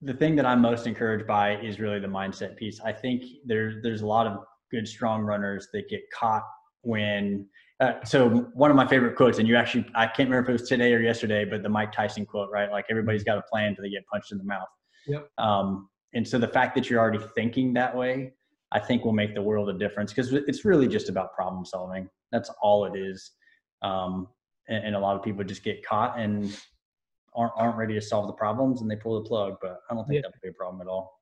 The 0.03 0.13
thing 0.13 0.35
that 0.35 0.45
I'm 0.45 0.61
most 0.61 0.87
encouraged 0.87 1.25
by 1.27 1.57
is 1.57 1.79
really 1.79 1.99
the 1.99 2.07
mindset 2.07 2.55
piece. 2.55 2.79
I 2.81 2.91
think 2.91 3.23
there 3.45 3.81
there's 3.81 4.01
a 4.01 4.07
lot 4.07 4.27
of 4.27 4.43
good 4.71 4.87
strong 4.87 5.21
runners 5.21 5.67
that 5.73 5.89
get 5.89 6.01
caught 6.11 6.43
when. 6.81 7.47
Uh, 7.79 7.93
so 8.05 8.29
one 8.53 8.69
of 8.69 8.77
my 8.77 8.87
favorite 8.87 9.15
quotes, 9.15 9.39
and 9.39 9.47
you 9.47 9.55
actually 9.55 9.85
I 9.95 10.05
can't 10.05 10.29
remember 10.29 10.43
if 10.43 10.49
it 10.49 10.61
was 10.61 10.69
today 10.69 10.93
or 10.93 10.99
yesterday, 10.99 11.45
but 11.45 11.63
the 11.63 11.69
Mike 11.69 11.91
Tyson 11.91 12.25
quote, 12.25 12.49
right? 12.51 12.71
Like 12.71 12.85
everybody's 12.89 13.23
got 13.23 13.37
a 13.37 13.41
plan 13.43 13.69
until 13.69 13.83
they 13.83 13.89
get 13.89 14.05
punched 14.11 14.31
in 14.31 14.37
the 14.37 14.43
mouth. 14.43 14.67
Yep. 15.07 15.29
Um, 15.37 15.89
and 16.13 16.27
so 16.27 16.37
the 16.37 16.47
fact 16.47 16.75
that 16.75 16.89
you're 16.89 16.99
already 16.99 17.19
thinking 17.35 17.73
that 17.73 17.95
way, 17.95 18.33
I 18.71 18.79
think 18.79 19.03
will 19.03 19.13
make 19.13 19.33
the 19.33 19.41
world 19.41 19.69
a 19.69 19.77
difference 19.77 20.13
because 20.13 20.31
it's 20.33 20.65
really 20.65 20.87
just 20.87 21.09
about 21.09 21.33
problem 21.33 21.65
solving. 21.65 22.07
That's 22.31 22.49
all 22.61 22.85
it 22.85 22.97
is. 22.97 23.31
Um, 23.81 24.27
and, 24.67 24.85
and 24.85 24.95
a 24.95 24.99
lot 24.99 25.15
of 25.15 25.23
people 25.23 25.43
just 25.43 25.63
get 25.63 25.85
caught 25.85 26.17
and 26.17 26.55
aren't 27.35 27.53
aren't 27.55 27.77
ready 27.77 27.93
to 27.93 28.01
solve 28.01 28.27
the 28.27 28.33
problems 28.33 28.81
and 28.81 28.89
they 28.89 28.95
pull 28.95 29.21
the 29.21 29.27
plug. 29.27 29.57
But 29.61 29.79
I 29.89 29.95
don't 29.95 30.05
think 30.05 30.15
Yeah. 30.15 30.21
that 30.21 30.33
would 30.33 30.41
be 30.41 30.49
a 30.49 30.53
problem 30.53 30.81
at 30.81 30.87
all. 30.87 31.19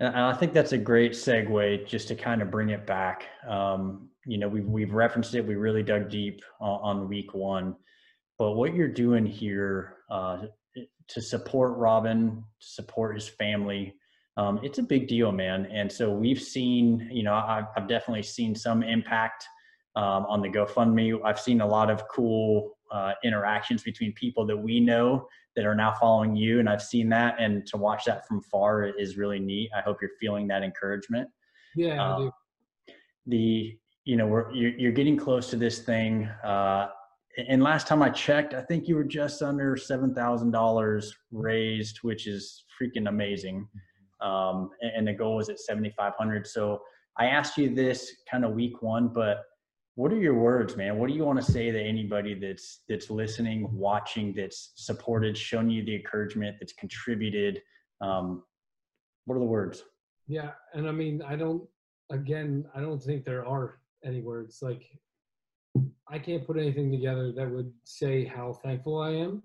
And 0.00 0.16
I 0.16 0.32
think 0.32 0.54
that's 0.54 0.72
a 0.72 0.78
great 0.78 1.12
segue 1.12 1.86
just 1.86 2.08
to 2.08 2.14
kind 2.14 2.40
of 2.40 2.50
bring 2.50 2.70
it 2.70 2.86
back. 2.86 3.26
Um, 3.46 4.08
you 4.24 4.38
know, 4.38 4.48
we've 4.48 4.66
we've 4.66 4.94
referenced 4.94 5.34
it. 5.34 5.46
We 5.46 5.56
really 5.56 5.82
dug 5.82 6.08
deep 6.08 6.40
on, 6.58 7.00
on 7.02 7.08
week 7.08 7.34
one, 7.34 7.76
but 8.38 8.52
what 8.52 8.74
you're 8.74 8.88
doing 8.88 9.26
here 9.26 9.96
uh, 10.10 10.44
to 11.08 11.20
support 11.20 11.76
Robin, 11.76 12.42
to 12.60 12.66
support 12.66 13.14
his 13.14 13.28
family, 13.28 13.94
um, 14.38 14.58
it's 14.62 14.78
a 14.78 14.82
big 14.82 15.06
deal, 15.06 15.32
man. 15.32 15.66
And 15.66 15.92
so 15.92 16.10
we've 16.10 16.40
seen, 16.40 17.08
you 17.12 17.22
know, 17.22 17.34
I've, 17.34 17.66
I've 17.76 17.88
definitely 17.88 18.22
seen 18.22 18.54
some 18.54 18.82
impact 18.82 19.44
um, 19.96 20.24
on 20.26 20.40
the 20.40 20.48
GoFundMe. 20.48 21.20
I've 21.24 21.40
seen 21.40 21.60
a 21.60 21.66
lot 21.66 21.90
of 21.90 22.08
cool 22.08 22.78
uh, 22.90 23.12
interactions 23.24 23.82
between 23.82 24.12
people 24.12 24.46
that 24.46 24.56
we 24.56 24.80
know 24.80 25.26
that 25.56 25.66
are 25.66 25.74
now 25.74 25.92
following 25.92 26.36
you, 26.36 26.60
and 26.60 26.68
I've 26.68 26.82
seen 26.82 27.08
that. 27.10 27.36
And 27.40 27.66
to 27.66 27.76
watch 27.76 28.04
that 28.04 28.26
from 28.26 28.40
far 28.42 28.84
is 28.84 29.16
really 29.16 29.40
neat. 29.40 29.70
I 29.76 29.80
hope 29.80 29.98
you're 30.00 30.12
feeling 30.20 30.46
that 30.48 30.62
encouragement. 30.62 31.28
Yeah, 31.76 32.14
Um, 32.14 32.32
the 33.26 33.76
you 34.04 34.16
know 34.16 34.26
we're 34.26 34.50
you're, 34.52 34.76
you're 34.78 34.92
getting 34.92 35.16
close 35.16 35.50
to 35.50 35.56
this 35.56 35.80
thing 35.80 36.24
uh 36.44 36.88
and 37.48 37.62
last 37.62 37.86
time 37.86 38.02
i 38.02 38.08
checked 38.08 38.54
i 38.54 38.62
think 38.62 38.88
you 38.88 38.96
were 38.96 39.04
just 39.04 39.42
under 39.42 39.76
seven 39.76 40.14
thousand 40.14 40.50
dollars 40.50 41.14
raised 41.30 41.98
which 41.98 42.26
is 42.26 42.64
freaking 42.80 43.08
amazing 43.08 43.68
um 44.20 44.70
and, 44.80 44.92
and 44.96 45.08
the 45.08 45.12
goal 45.12 45.38
is 45.38 45.48
at 45.48 45.58
7500 45.58 46.46
so 46.46 46.80
i 47.18 47.26
asked 47.26 47.56
you 47.58 47.74
this 47.74 48.12
kind 48.30 48.44
of 48.44 48.52
week 48.52 48.82
one 48.82 49.08
but 49.08 49.44
what 50.00 50.12
are 50.12 50.16
your 50.28 50.34
words 50.34 50.76
man 50.76 50.96
what 50.98 51.08
do 51.08 51.14
you 51.14 51.24
want 51.24 51.38
to 51.38 51.52
say 51.52 51.70
to 51.70 51.80
anybody 51.80 52.34
that's 52.34 52.84
that's 52.88 53.10
listening 53.10 53.68
watching 53.70 54.32
that's 54.34 54.72
supported 54.74 55.36
shown 55.36 55.68
you 55.68 55.84
the 55.84 55.94
encouragement 55.94 56.56
that's 56.58 56.72
contributed 56.72 57.60
um 58.00 58.42
what 59.26 59.36
are 59.36 59.40
the 59.40 59.44
words 59.44 59.84
Yeah, 60.30 60.52
and 60.74 60.88
I 60.88 60.92
mean, 60.92 61.22
I 61.22 61.36
don't. 61.36 61.62
Again, 62.10 62.64
I 62.74 62.80
don't 62.80 63.02
think 63.02 63.24
there 63.24 63.46
are 63.46 63.80
any 64.04 64.20
words. 64.20 64.60
Like, 64.62 64.82
I 66.08 66.18
can't 66.18 66.46
put 66.46 66.56
anything 66.56 66.90
together 66.90 67.32
that 67.32 67.50
would 67.50 67.72
say 67.84 68.24
how 68.24 68.52
thankful 68.52 69.00
I 69.00 69.10
am. 69.10 69.42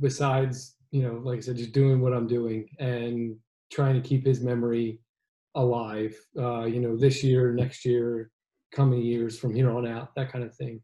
Besides, 0.00 0.76
you 0.90 1.02
know, 1.02 1.20
like 1.24 1.38
I 1.38 1.40
said, 1.40 1.56
just 1.56 1.72
doing 1.72 2.00
what 2.00 2.12
I'm 2.12 2.26
doing 2.26 2.68
and 2.78 3.36
trying 3.72 4.00
to 4.00 4.08
keep 4.08 4.24
his 4.26 4.40
memory 4.40 5.00
alive. 5.54 6.16
Uh, 6.36 6.64
you 6.64 6.80
know, 6.80 6.96
this 6.96 7.22
year, 7.22 7.52
next 7.52 7.84
year, 7.84 8.31
coming 8.74 9.02
years 9.02 9.38
from 9.38 9.54
here 9.54 9.70
on 9.70 9.86
out, 9.86 10.14
that 10.16 10.32
kind 10.32 10.44
of 10.44 10.54
thing. 10.54 10.80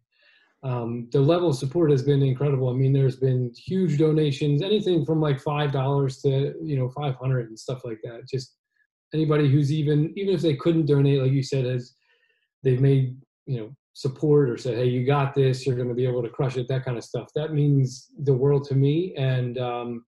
Um, 0.65 1.09
the 1.13 1.21
level 1.21 1.51
of 1.51 1.57
support 1.57 1.91
has 1.91 2.03
been 2.03 2.23
incredible. 2.23 2.69
I 2.69 2.73
mean, 2.73 2.93
there's 2.93 3.17
been 3.17 3.53
huge 3.57 3.97
donations, 3.99 4.61
anything 4.61 5.05
from 5.05 5.21
like 5.21 5.41
five 5.41 5.73
dollars 5.73 6.21
to 6.23 6.55
you 6.63 6.77
know 6.77 6.89
five 6.91 7.15
hundred 7.15 7.49
and 7.49 7.59
stuff 7.59 7.83
like 7.85 8.01
that. 8.03 8.29
Just 8.29 8.59
anybody 9.15 9.51
who's 9.51 9.73
even 9.73 10.13
even 10.17 10.35
if 10.35 10.43
they 10.43 10.55
couldn't 10.55 10.87
donate 10.87 11.23
like 11.23 11.33
you 11.33 11.43
said 11.43 11.65
as 11.65 11.95
they've 12.63 12.81
made 12.81 13.17
you 13.47 13.59
know 13.59 13.75
support 13.95 14.49
or 14.49 14.57
said 14.57 14.77
hey 14.77 14.85
you 14.85 15.05
got 15.07 15.35
this 15.35 15.67
you're 15.67 15.77
going 15.77 15.89
to 15.89 15.95
be 15.95 16.07
able 16.07 16.23
to 16.23 16.29
crush 16.29 16.57
it 16.57 16.69
that 16.69 16.85
kind 16.85 16.97
of 16.97 17.05
stuff 17.05 17.29
that 17.35 17.53
means 17.53 18.09
the 18.25 18.33
world 18.33 18.65
to 18.65 18.75
me 18.75 19.15
and 19.17 19.59
um, 19.59 20.05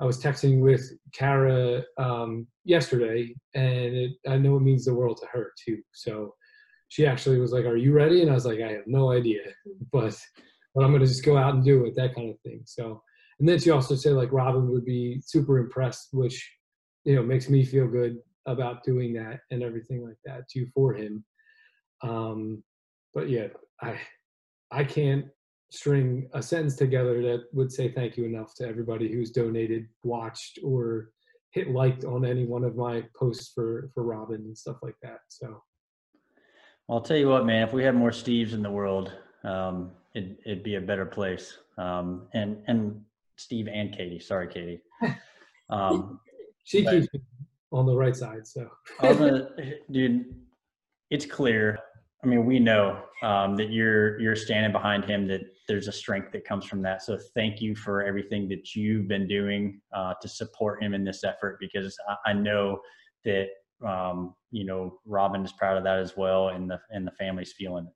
i 0.00 0.04
was 0.04 0.22
texting 0.22 0.60
with 0.60 0.92
kara 1.12 1.82
um, 1.98 2.46
yesterday 2.64 3.34
and 3.54 3.96
it, 3.96 4.12
i 4.28 4.36
know 4.36 4.56
it 4.56 4.62
means 4.62 4.84
the 4.84 4.94
world 4.94 5.16
to 5.16 5.26
her 5.32 5.52
too 5.64 5.78
so 5.92 6.32
she 6.88 7.06
actually 7.06 7.38
was 7.38 7.52
like 7.52 7.64
are 7.64 7.76
you 7.76 7.92
ready? 7.92 8.22
And 8.22 8.30
i 8.30 8.34
was 8.34 8.46
like 8.46 8.60
i 8.60 8.72
have 8.72 8.86
no 8.86 9.12
idea 9.12 9.40
but 9.92 10.18
but 10.74 10.84
i'm 10.84 10.92
to 10.92 11.06
just 11.06 11.24
go 11.24 11.36
out 11.36 11.54
and 11.54 11.64
do 11.64 11.84
it 11.84 11.94
that 11.96 12.14
kind 12.14 12.30
of 12.30 12.40
thing 12.40 12.62
so. 12.64 13.02
And 13.38 13.46
then 13.46 13.58
she 13.58 13.70
also 13.70 13.94
said 13.94 14.14
like 14.14 14.32
robin 14.32 14.70
would 14.70 14.84
be 14.84 15.20
super 15.24 15.58
impressed 15.58 16.08
which 16.12 16.38
you 17.04 17.14
know 17.14 17.22
makes 17.22 17.48
me 17.48 17.64
feel 17.64 17.86
good 17.86 18.18
about 18.46 18.84
doing 18.84 19.12
that 19.14 19.40
and 19.50 19.62
everything 19.62 20.04
like 20.06 20.18
that 20.24 20.48
too 20.48 20.66
for 20.74 20.94
him. 20.94 21.24
Um 22.02 22.62
but 23.14 23.28
yeah 23.28 23.48
i 23.82 23.98
i 24.70 24.84
can't 24.84 25.26
string 25.70 26.28
a 26.34 26.42
sentence 26.42 26.76
together 26.76 27.22
that 27.22 27.44
would 27.52 27.72
say 27.72 27.90
thank 27.90 28.16
you 28.16 28.24
enough 28.24 28.54
to 28.54 28.66
everybody 28.66 29.12
who's 29.12 29.30
donated, 29.30 29.86
watched, 30.02 30.58
or 30.64 31.10
hit 31.50 31.70
liked 31.70 32.04
on 32.04 32.24
any 32.24 32.44
one 32.44 32.64
of 32.64 32.76
my 32.76 33.04
posts 33.16 33.52
for 33.54 33.90
for 33.94 34.02
Robin 34.02 34.42
and 34.42 34.56
stuff 34.56 34.76
like 34.82 34.96
that. 35.02 35.20
So 35.28 35.62
I'll 36.88 37.00
tell 37.00 37.16
you 37.16 37.28
what, 37.28 37.46
man. 37.46 37.66
If 37.66 37.72
we 37.72 37.82
had 37.82 37.94
more 37.94 38.10
Steves 38.10 38.52
in 38.52 38.62
the 38.62 38.70
world, 38.70 39.12
um, 39.42 39.90
it, 40.14 40.38
it'd 40.44 40.62
be 40.62 40.76
a 40.76 40.80
better 40.80 41.06
place. 41.06 41.58
Um, 41.78 42.28
and 42.32 42.62
and 42.68 43.02
Steve 43.36 43.68
and 43.68 43.92
Katie. 43.94 44.20
Sorry, 44.20 44.48
Katie. 44.48 44.80
Um, 45.68 46.20
she 46.62 46.84
keeps 46.84 47.08
on 47.72 47.86
the 47.86 47.96
right 47.96 48.14
side. 48.14 48.46
So 48.46 48.68
gonna, 49.00 49.48
dude, 49.90 50.32
it's 51.10 51.26
clear. 51.26 51.76
I 52.22 52.28
mean, 52.28 52.46
we 52.46 52.60
know 52.60 53.02
um, 53.22 53.56
that 53.56 53.70
you're 53.70 54.20
you're 54.20 54.36
standing 54.36 54.70
behind 54.70 55.04
him. 55.04 55.26
That 55.26 55.40
there's 55.68 55.88
a 55.88 55.92
strength 55.92 56.30
that 56.32 56.44
comes 56.44 56.66
from 56.66 56.82
that. 56.82 57.02
So 57.02 57.18
thank 57.34 57.60
you 57.60 57.74
for 57.74 58.04
everything 58.04 58.48
that 58.50 58.76
you've 58.76 59.08
been 59.08 59.26
doing 59.26 59.80
uh, 59.92 60.14
to 60.22 60.28
support 60.28 60.82
him 60.82 60.94
in 60.94 61.02
this 61.02 61.24
effort. 61.24 61.58
Because 61.60 61.96
I, 62.08 62.30
I 62.30 62.32
know 62.32 62.78
that 63.24 63.48
um, 63.84 64.34
you 64.50 64.64
know 64.64 64.98
Robin 65.04 65.44
is 65.44 65.52
proud 65.52 65.76
of 65.76 65.84
that 65.84 65.98
as 65.98 66.16
well, 66.16 66.48
and 66.48 66.70
the 66.70 66.80
and 66.90 67.06
the 67.06 67.12
family's 67.12 67.52
feeling 67.52 67.86
it. 67.86 67.92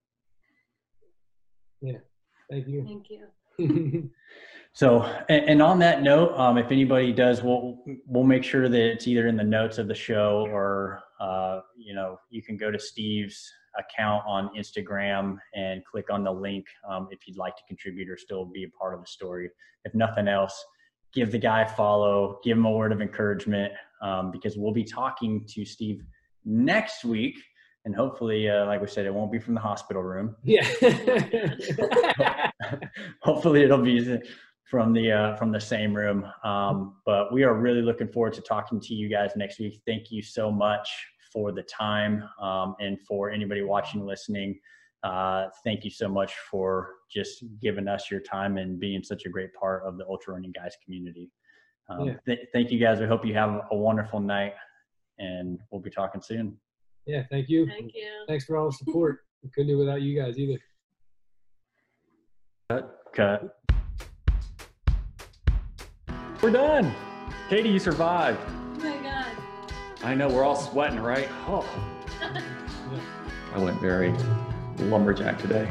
Yeah, 1.83 1.99
thank 2.51 2.69
you. 2.69 2.85
Thank 2.85 3.11
you. 3.11 4.11
So, 4.73 5.03
and, 5.29 5.45
and 5.47 5.63
on 5.63 5.81
that 5.81 6.03
note, 6.03 6.33
um, 6.39 6.57
if 6.57 6.71
anybody 6.71 7.13
does, 7.13 7.43
we'll 7.43 7.83
we'll 8.07 8.25
make 8.25 8.45
sure 8.45 8.69
that 8.69 8.93
it's 8.93 9.09
either 9.09 9.27
in 9.27 9.37
the 9.37 9.45
notes 9.45 9.79
of 9.79 9.89
the 9.89 9.95
show 9.95 10.47
or 10.49 11.03
uh, 11.21 11.61
you 11.77 11.95
know 11.95 12.19
you 12.31 12.43
can 12.43 12.57
go 12.57 12.71
to 12.71 12.79
Steve's 12.79 13.53
account 13.79 14.23
on 14.27 14.51
Instagram 14.57 15.39
and 15.55 15.85
click 15.85 16.07
on 16.11 16.25
the 16.25 16.33
link 16.33 16.67
um, 16.89 17.09
if 17.11 17.27
you'd 17.27 17.37
like 17.37 17.57
to 17.57 17.63
contribute 17.69 18.09
or 18.09 18.17
still 18.17 18.45
be 18.45 18.65
a 18.65 18.69
part 18.71 18.95
of 18.95 19.01
the 19.01 19.07
story. 19.07 19.51
If 19.85 19.95
nothing 19.95 20.29
else, 20.29 20.65
give 21.13 21.33
the 21.33 21.39
guy 21.39 21.63
a 21.63 21.69
follow, 21.69 22.39
give 22.45 22.57
him 22.57 22.65
a 22.65 22.71
word 22.71 22.93
of 22.93 23.01
encouragement 23.01 23.73
um, 24.03 24.31
because 24.31 24.57
we'll 24.57 24.73
be 24.73 24.85
talking 24.85 25.45
to 25.49 25.65
Steve 25.65 26.03
next 26.45 27.05
week, 27.05 27.37
and 27.85 27.95
hopefully, 27.95 28.49
uh, 28.49 28.67
like 28.67 28.81
we 28.81 28.87
said, 28.87 29.07
it 29.07 29.15
won't 29.15 29.33
be 29.33 29.39
from 29.39 29.55
the 29.55 29.61
hospital 29.61 30.03
room. 30.03 30.37
yeah. 30.45 30.67
hopefully 33.23 33.63
it'll 33.63 33.83
be 33.83 34.19
from 34.71 34.93
the 34.93 35.11
uh, 35.11 35.37
from 35.37 35.51
the 35.51 35.61
same 35.61 35.95
room 35.95 36.25
um, 36.45 36.97
but 37.05 37.33
we 37.33 37.43
are 37.43 37.55
really 37.55 37.83
looking 37.83 38.09
forward 38.09 38.33
to 38.33 38.41
talking 38.41 38.81
to 38.81 38.95
you 38.95 39.09
guys 39.09 39.33
next 39.37 39.59
week 39.59 39.81
thank 39.87 40.11
you 40.11 40.23
so 40.23 40.51
much 40.51 40.89
for 41.33 41.53
the 41.53 41.63
time 41.65 42.23
um, 42.41 42.75
and 42.81 42.99
for 43.07 43.31
anybody 43.31 43.63
watching 43.63 44.05
listening 44.07 44.59
uh, 45.03 45.47
thank 45.65 45.85
you 45.85 45.91
so 45.91 46.09
much 46.09 46.35
for 46.51 46.91
just 47.11 47.45
giving 47.61 47.89
us 47.89 48.11
your 48.11 48.21
time 48.21 48.59
and 48.59 48.79
being 48.79 49.03
such 49.03 49.25
a 49.27 49.29
great 49.29 49.53
part 49.55 49.83
of 49.87 49.97
the 49.99 50.05
ultra 50.07 50.35
running 50.35 50.53
guys 50.53 50.77
community 50.85 51.31
um, 51.89 52.07
Yeah. 52.07 52.15
th- 52.27 52.49
thank 52.53 52.71
you 52.71 52.79
guys 52.79 53.01
i 53.01 53.07
hope 53.07 53.25
you 53.25 53.35
have 53.35 53.63
a 53.71 53.77
wonderful 53.77 54.21
night 54.21 54.55
and 55.19 55.59
we'll 55.71 55.81
be 55.81 55.91
talking 55.91 56.21
soon 56.21 56.57
yeah. 57.07 57.23
Thank 57.31 57.49
you. 57.49 57.67
Thank 57.67 57.93
you. 57.95 58.09
Thanks 58.29 58.45
for 58.45 58.57
all 58.57 58.67
the 58.67 58.73
support. 58.73 59.21
We 59.43 59.49
couldn't 59.55 59.69
do 59.69 59.77
it 59.77 59.79
without 59.87 60.03
you 60.03 60.21
guys 60.21 60.39
either. 60.39 60.59
cut 62.69 63.57
We're 66.43 66.51
done. 66.51 66.95
Katie, 67.49 67.71
you 67.71 67.79
survived. 67.79 68.39
Oh 68.47 68.79
my 68.81 68.99
God. 68.99 69.27
I 70.05 70.15
know 70.15 70.29
we're 70.29 70.45
all 70.45 70.57
sweating, 70.57 71.01
right? 71.01 71.27
Oh. 71.47 71.67
I 73.55 73.59
went 73.59 73.81
very 73.81 74.13
lumberjack 74.85 75.39
today. 75.39 75.69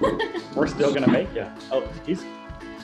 We're 0.54 0.66
still 0.66 0.92
gonna 0.94 1.10
make 1.10 1.32
you. 1.34 1.46
Oh, 1.72 1.86
he's 2.06 2.24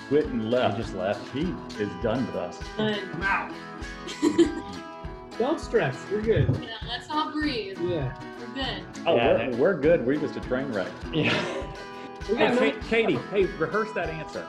quit 0.08 0.26
and 0.26 0.42
i 0.42 0.44
left. 0.44 0.76
just 0.78 0.94
left 0.94 1.26
He 1.32 1.54
is 1.78 1.88
done 2.02 2.26
with 2.26 2.36
us. 2.36 2.58
Good. 2.76 3.00
Come 3.12 3.22
out. 3.22 3.52
Don't 5.38 5.58
stress. 5.58 5.96
We're 6.10 6.20
good. 6.22 6.48
Yeah, 6.62 6.76
let's 6.88 7.08
all 7.10 7.32
breathe. 7.32 7.78
Yeah. 7.80 8.16
We're 8.40 8.54
good. 8.54 8.82
Oh, 9.06 9.16
Yeah. 9.16 9.48
we're, 9.50 9.56
we're 9.56 9.74
good. 9.80 10.06
We're 10.06 10.20
just 10.20 10.36
a 10.36 10.40
train 10.40 10.70
wreck. 10.72 10.88
yeah 11.12 11.32
We 12.28 12.36
got 12.36 12.56
Hey, 12.58 12.70
no- 12.70 12.78
Ka- 12.78 12.86
Katie, 12.88 13.18
hey, 13.30 13.44
rehearse 13.58 13.92
that 13.92 14.10
answer. 14.10 14.46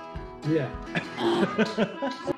Yeah. 0.47 0.69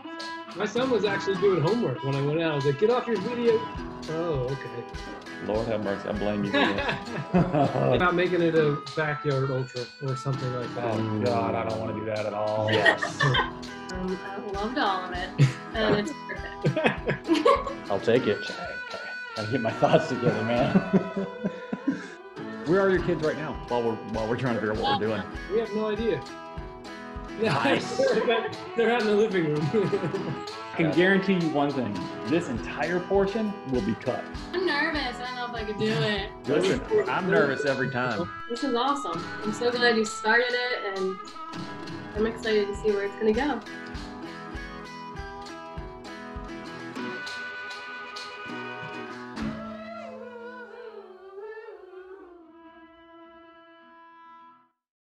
My 0.55 0.65
son 0.65 0.89
was 0.89 1.03
actually 1.03 1.35
doing 1.35 1.61
homework 1.61 2.03
when 2.03 2.15
I 2.15 2.21
went 2.21 2.41
out. 2.41 2.53
I 2.53 2.55
was 2.55 2.65
like, 2.65 2.79
get 2.79 2.89
off 2.89 3.05
your 3.05 3.19
video. 3.21 3.53
Oh, 4.11 4.47
okay. 4.49 4.83
Lord 5.45 5.67
have 5.67 5.83
mercy. 5.83 6.09
I 6.09 6.11
blame 6.13 6.43
you 6.43 6.51
for. 6.51 7.93
About 7.95 8.15
making 8.15 8.41
it 8.41 8.55
a 8.55 8.77
backyard 8.95 9.49
ultra 9.51 9.83
or 10.03 10.15
something 10.15 10.53
like 10.55 10.73
that. 10.75 10.83
oh 10.85 11.19
God, 11.23 11.55
I 11.55 11.67
don't 11.69 11.79
want 11.79 11.93
to 11.93 11.99
do 11.99 12.05
that 12.07 12.25
at 12.25 12.33
all. 12.33 12.69
yes 12.71 13.21
Um, 13.23 14.19
I 14.25 14.37
loved 14.51 14.77
all 14.77 15.05
of 15.05 15.11
it, 15.13 15.29
and 15.73 15.95
it's 15.95 16.11
perfect. 16.63 17.89
I'll 17.91 17.99
take 17.99 18.27
it. 18.27 18.39
Gotta 19.35 19.51
get 19.51 19.61
my 19.61 19.71
thoughts 19.71 20.09
together, 20.09 20.43
man. 20.43 20.73
Where 22.65 22.81
are 22.81 22.89
your 22.89 23.01
kids 23.03 23.23
right 23.23 23.37
now? 23.37 23.53
While 23.69 23.83
we're 23.83 23.95
while 23.95 24.27
we're 24.27 24.35
trying 24.35 24.55
to 24.55 24.59
figure 24.59 24.73
out 24.73 24.79
what 24.81 24.99
we're 24.99 25.07
doing. 25.07 25.23
we 25.53 25.59
have 25.59 25.71
no 25.73 25.87
idea. 25.89 26.21
Yeah, 27.39 27.53
Nice. 27.53 27.97
they're 28.75 28.91
out 28.91 29.01
in 29.01 29.07
the 29.07 29.15
living 29.15 29.53
room. 29.53 30.45
I 30.73 30.77
can 30.77 30.91
guarantee 30.91 31.33
you 31.33 31.49
one 31.49 31.71
thing: 31.71 31.95
this 32.27 32.49
entire 32.49 32.99
portion 33.01 33.53
will 33.71 33.81
be 33.81 33.93
cut. 33.95 34.23
I'm 34.53 34.65
nervous. 34.65 35.17
I 35.17 35.25
don't 35.27 35.35
know 35.35 35.45
if 35.45 35.63
I 35.63 35.63
could 35.63 35.77
do 35.77 35.91
it. 35.91 36.29
Listen, 36.47 36.81
I'm 37.07 37.29
nervous 37.29 37.65
every 37.65 37.89
time. 37.91 38.27
This 38.49 38.63
is 38.63 38.73
awesome. 38.73 39.23
I'm 39.43 39.53
so 39.53 39.71
glad 39.71 39.97
you 39.97 40.05
started 40.05 40.49
it, 40.51 40.97
and 40.97 41.17
I'm 42.15 42.25
excited 42.25 42.67
to 42.67 42.75
see 42.77 42.91
where 42.91 43.05
it's 43.05 43.15
gonna 43.15 43.33
go. 43.33 43.59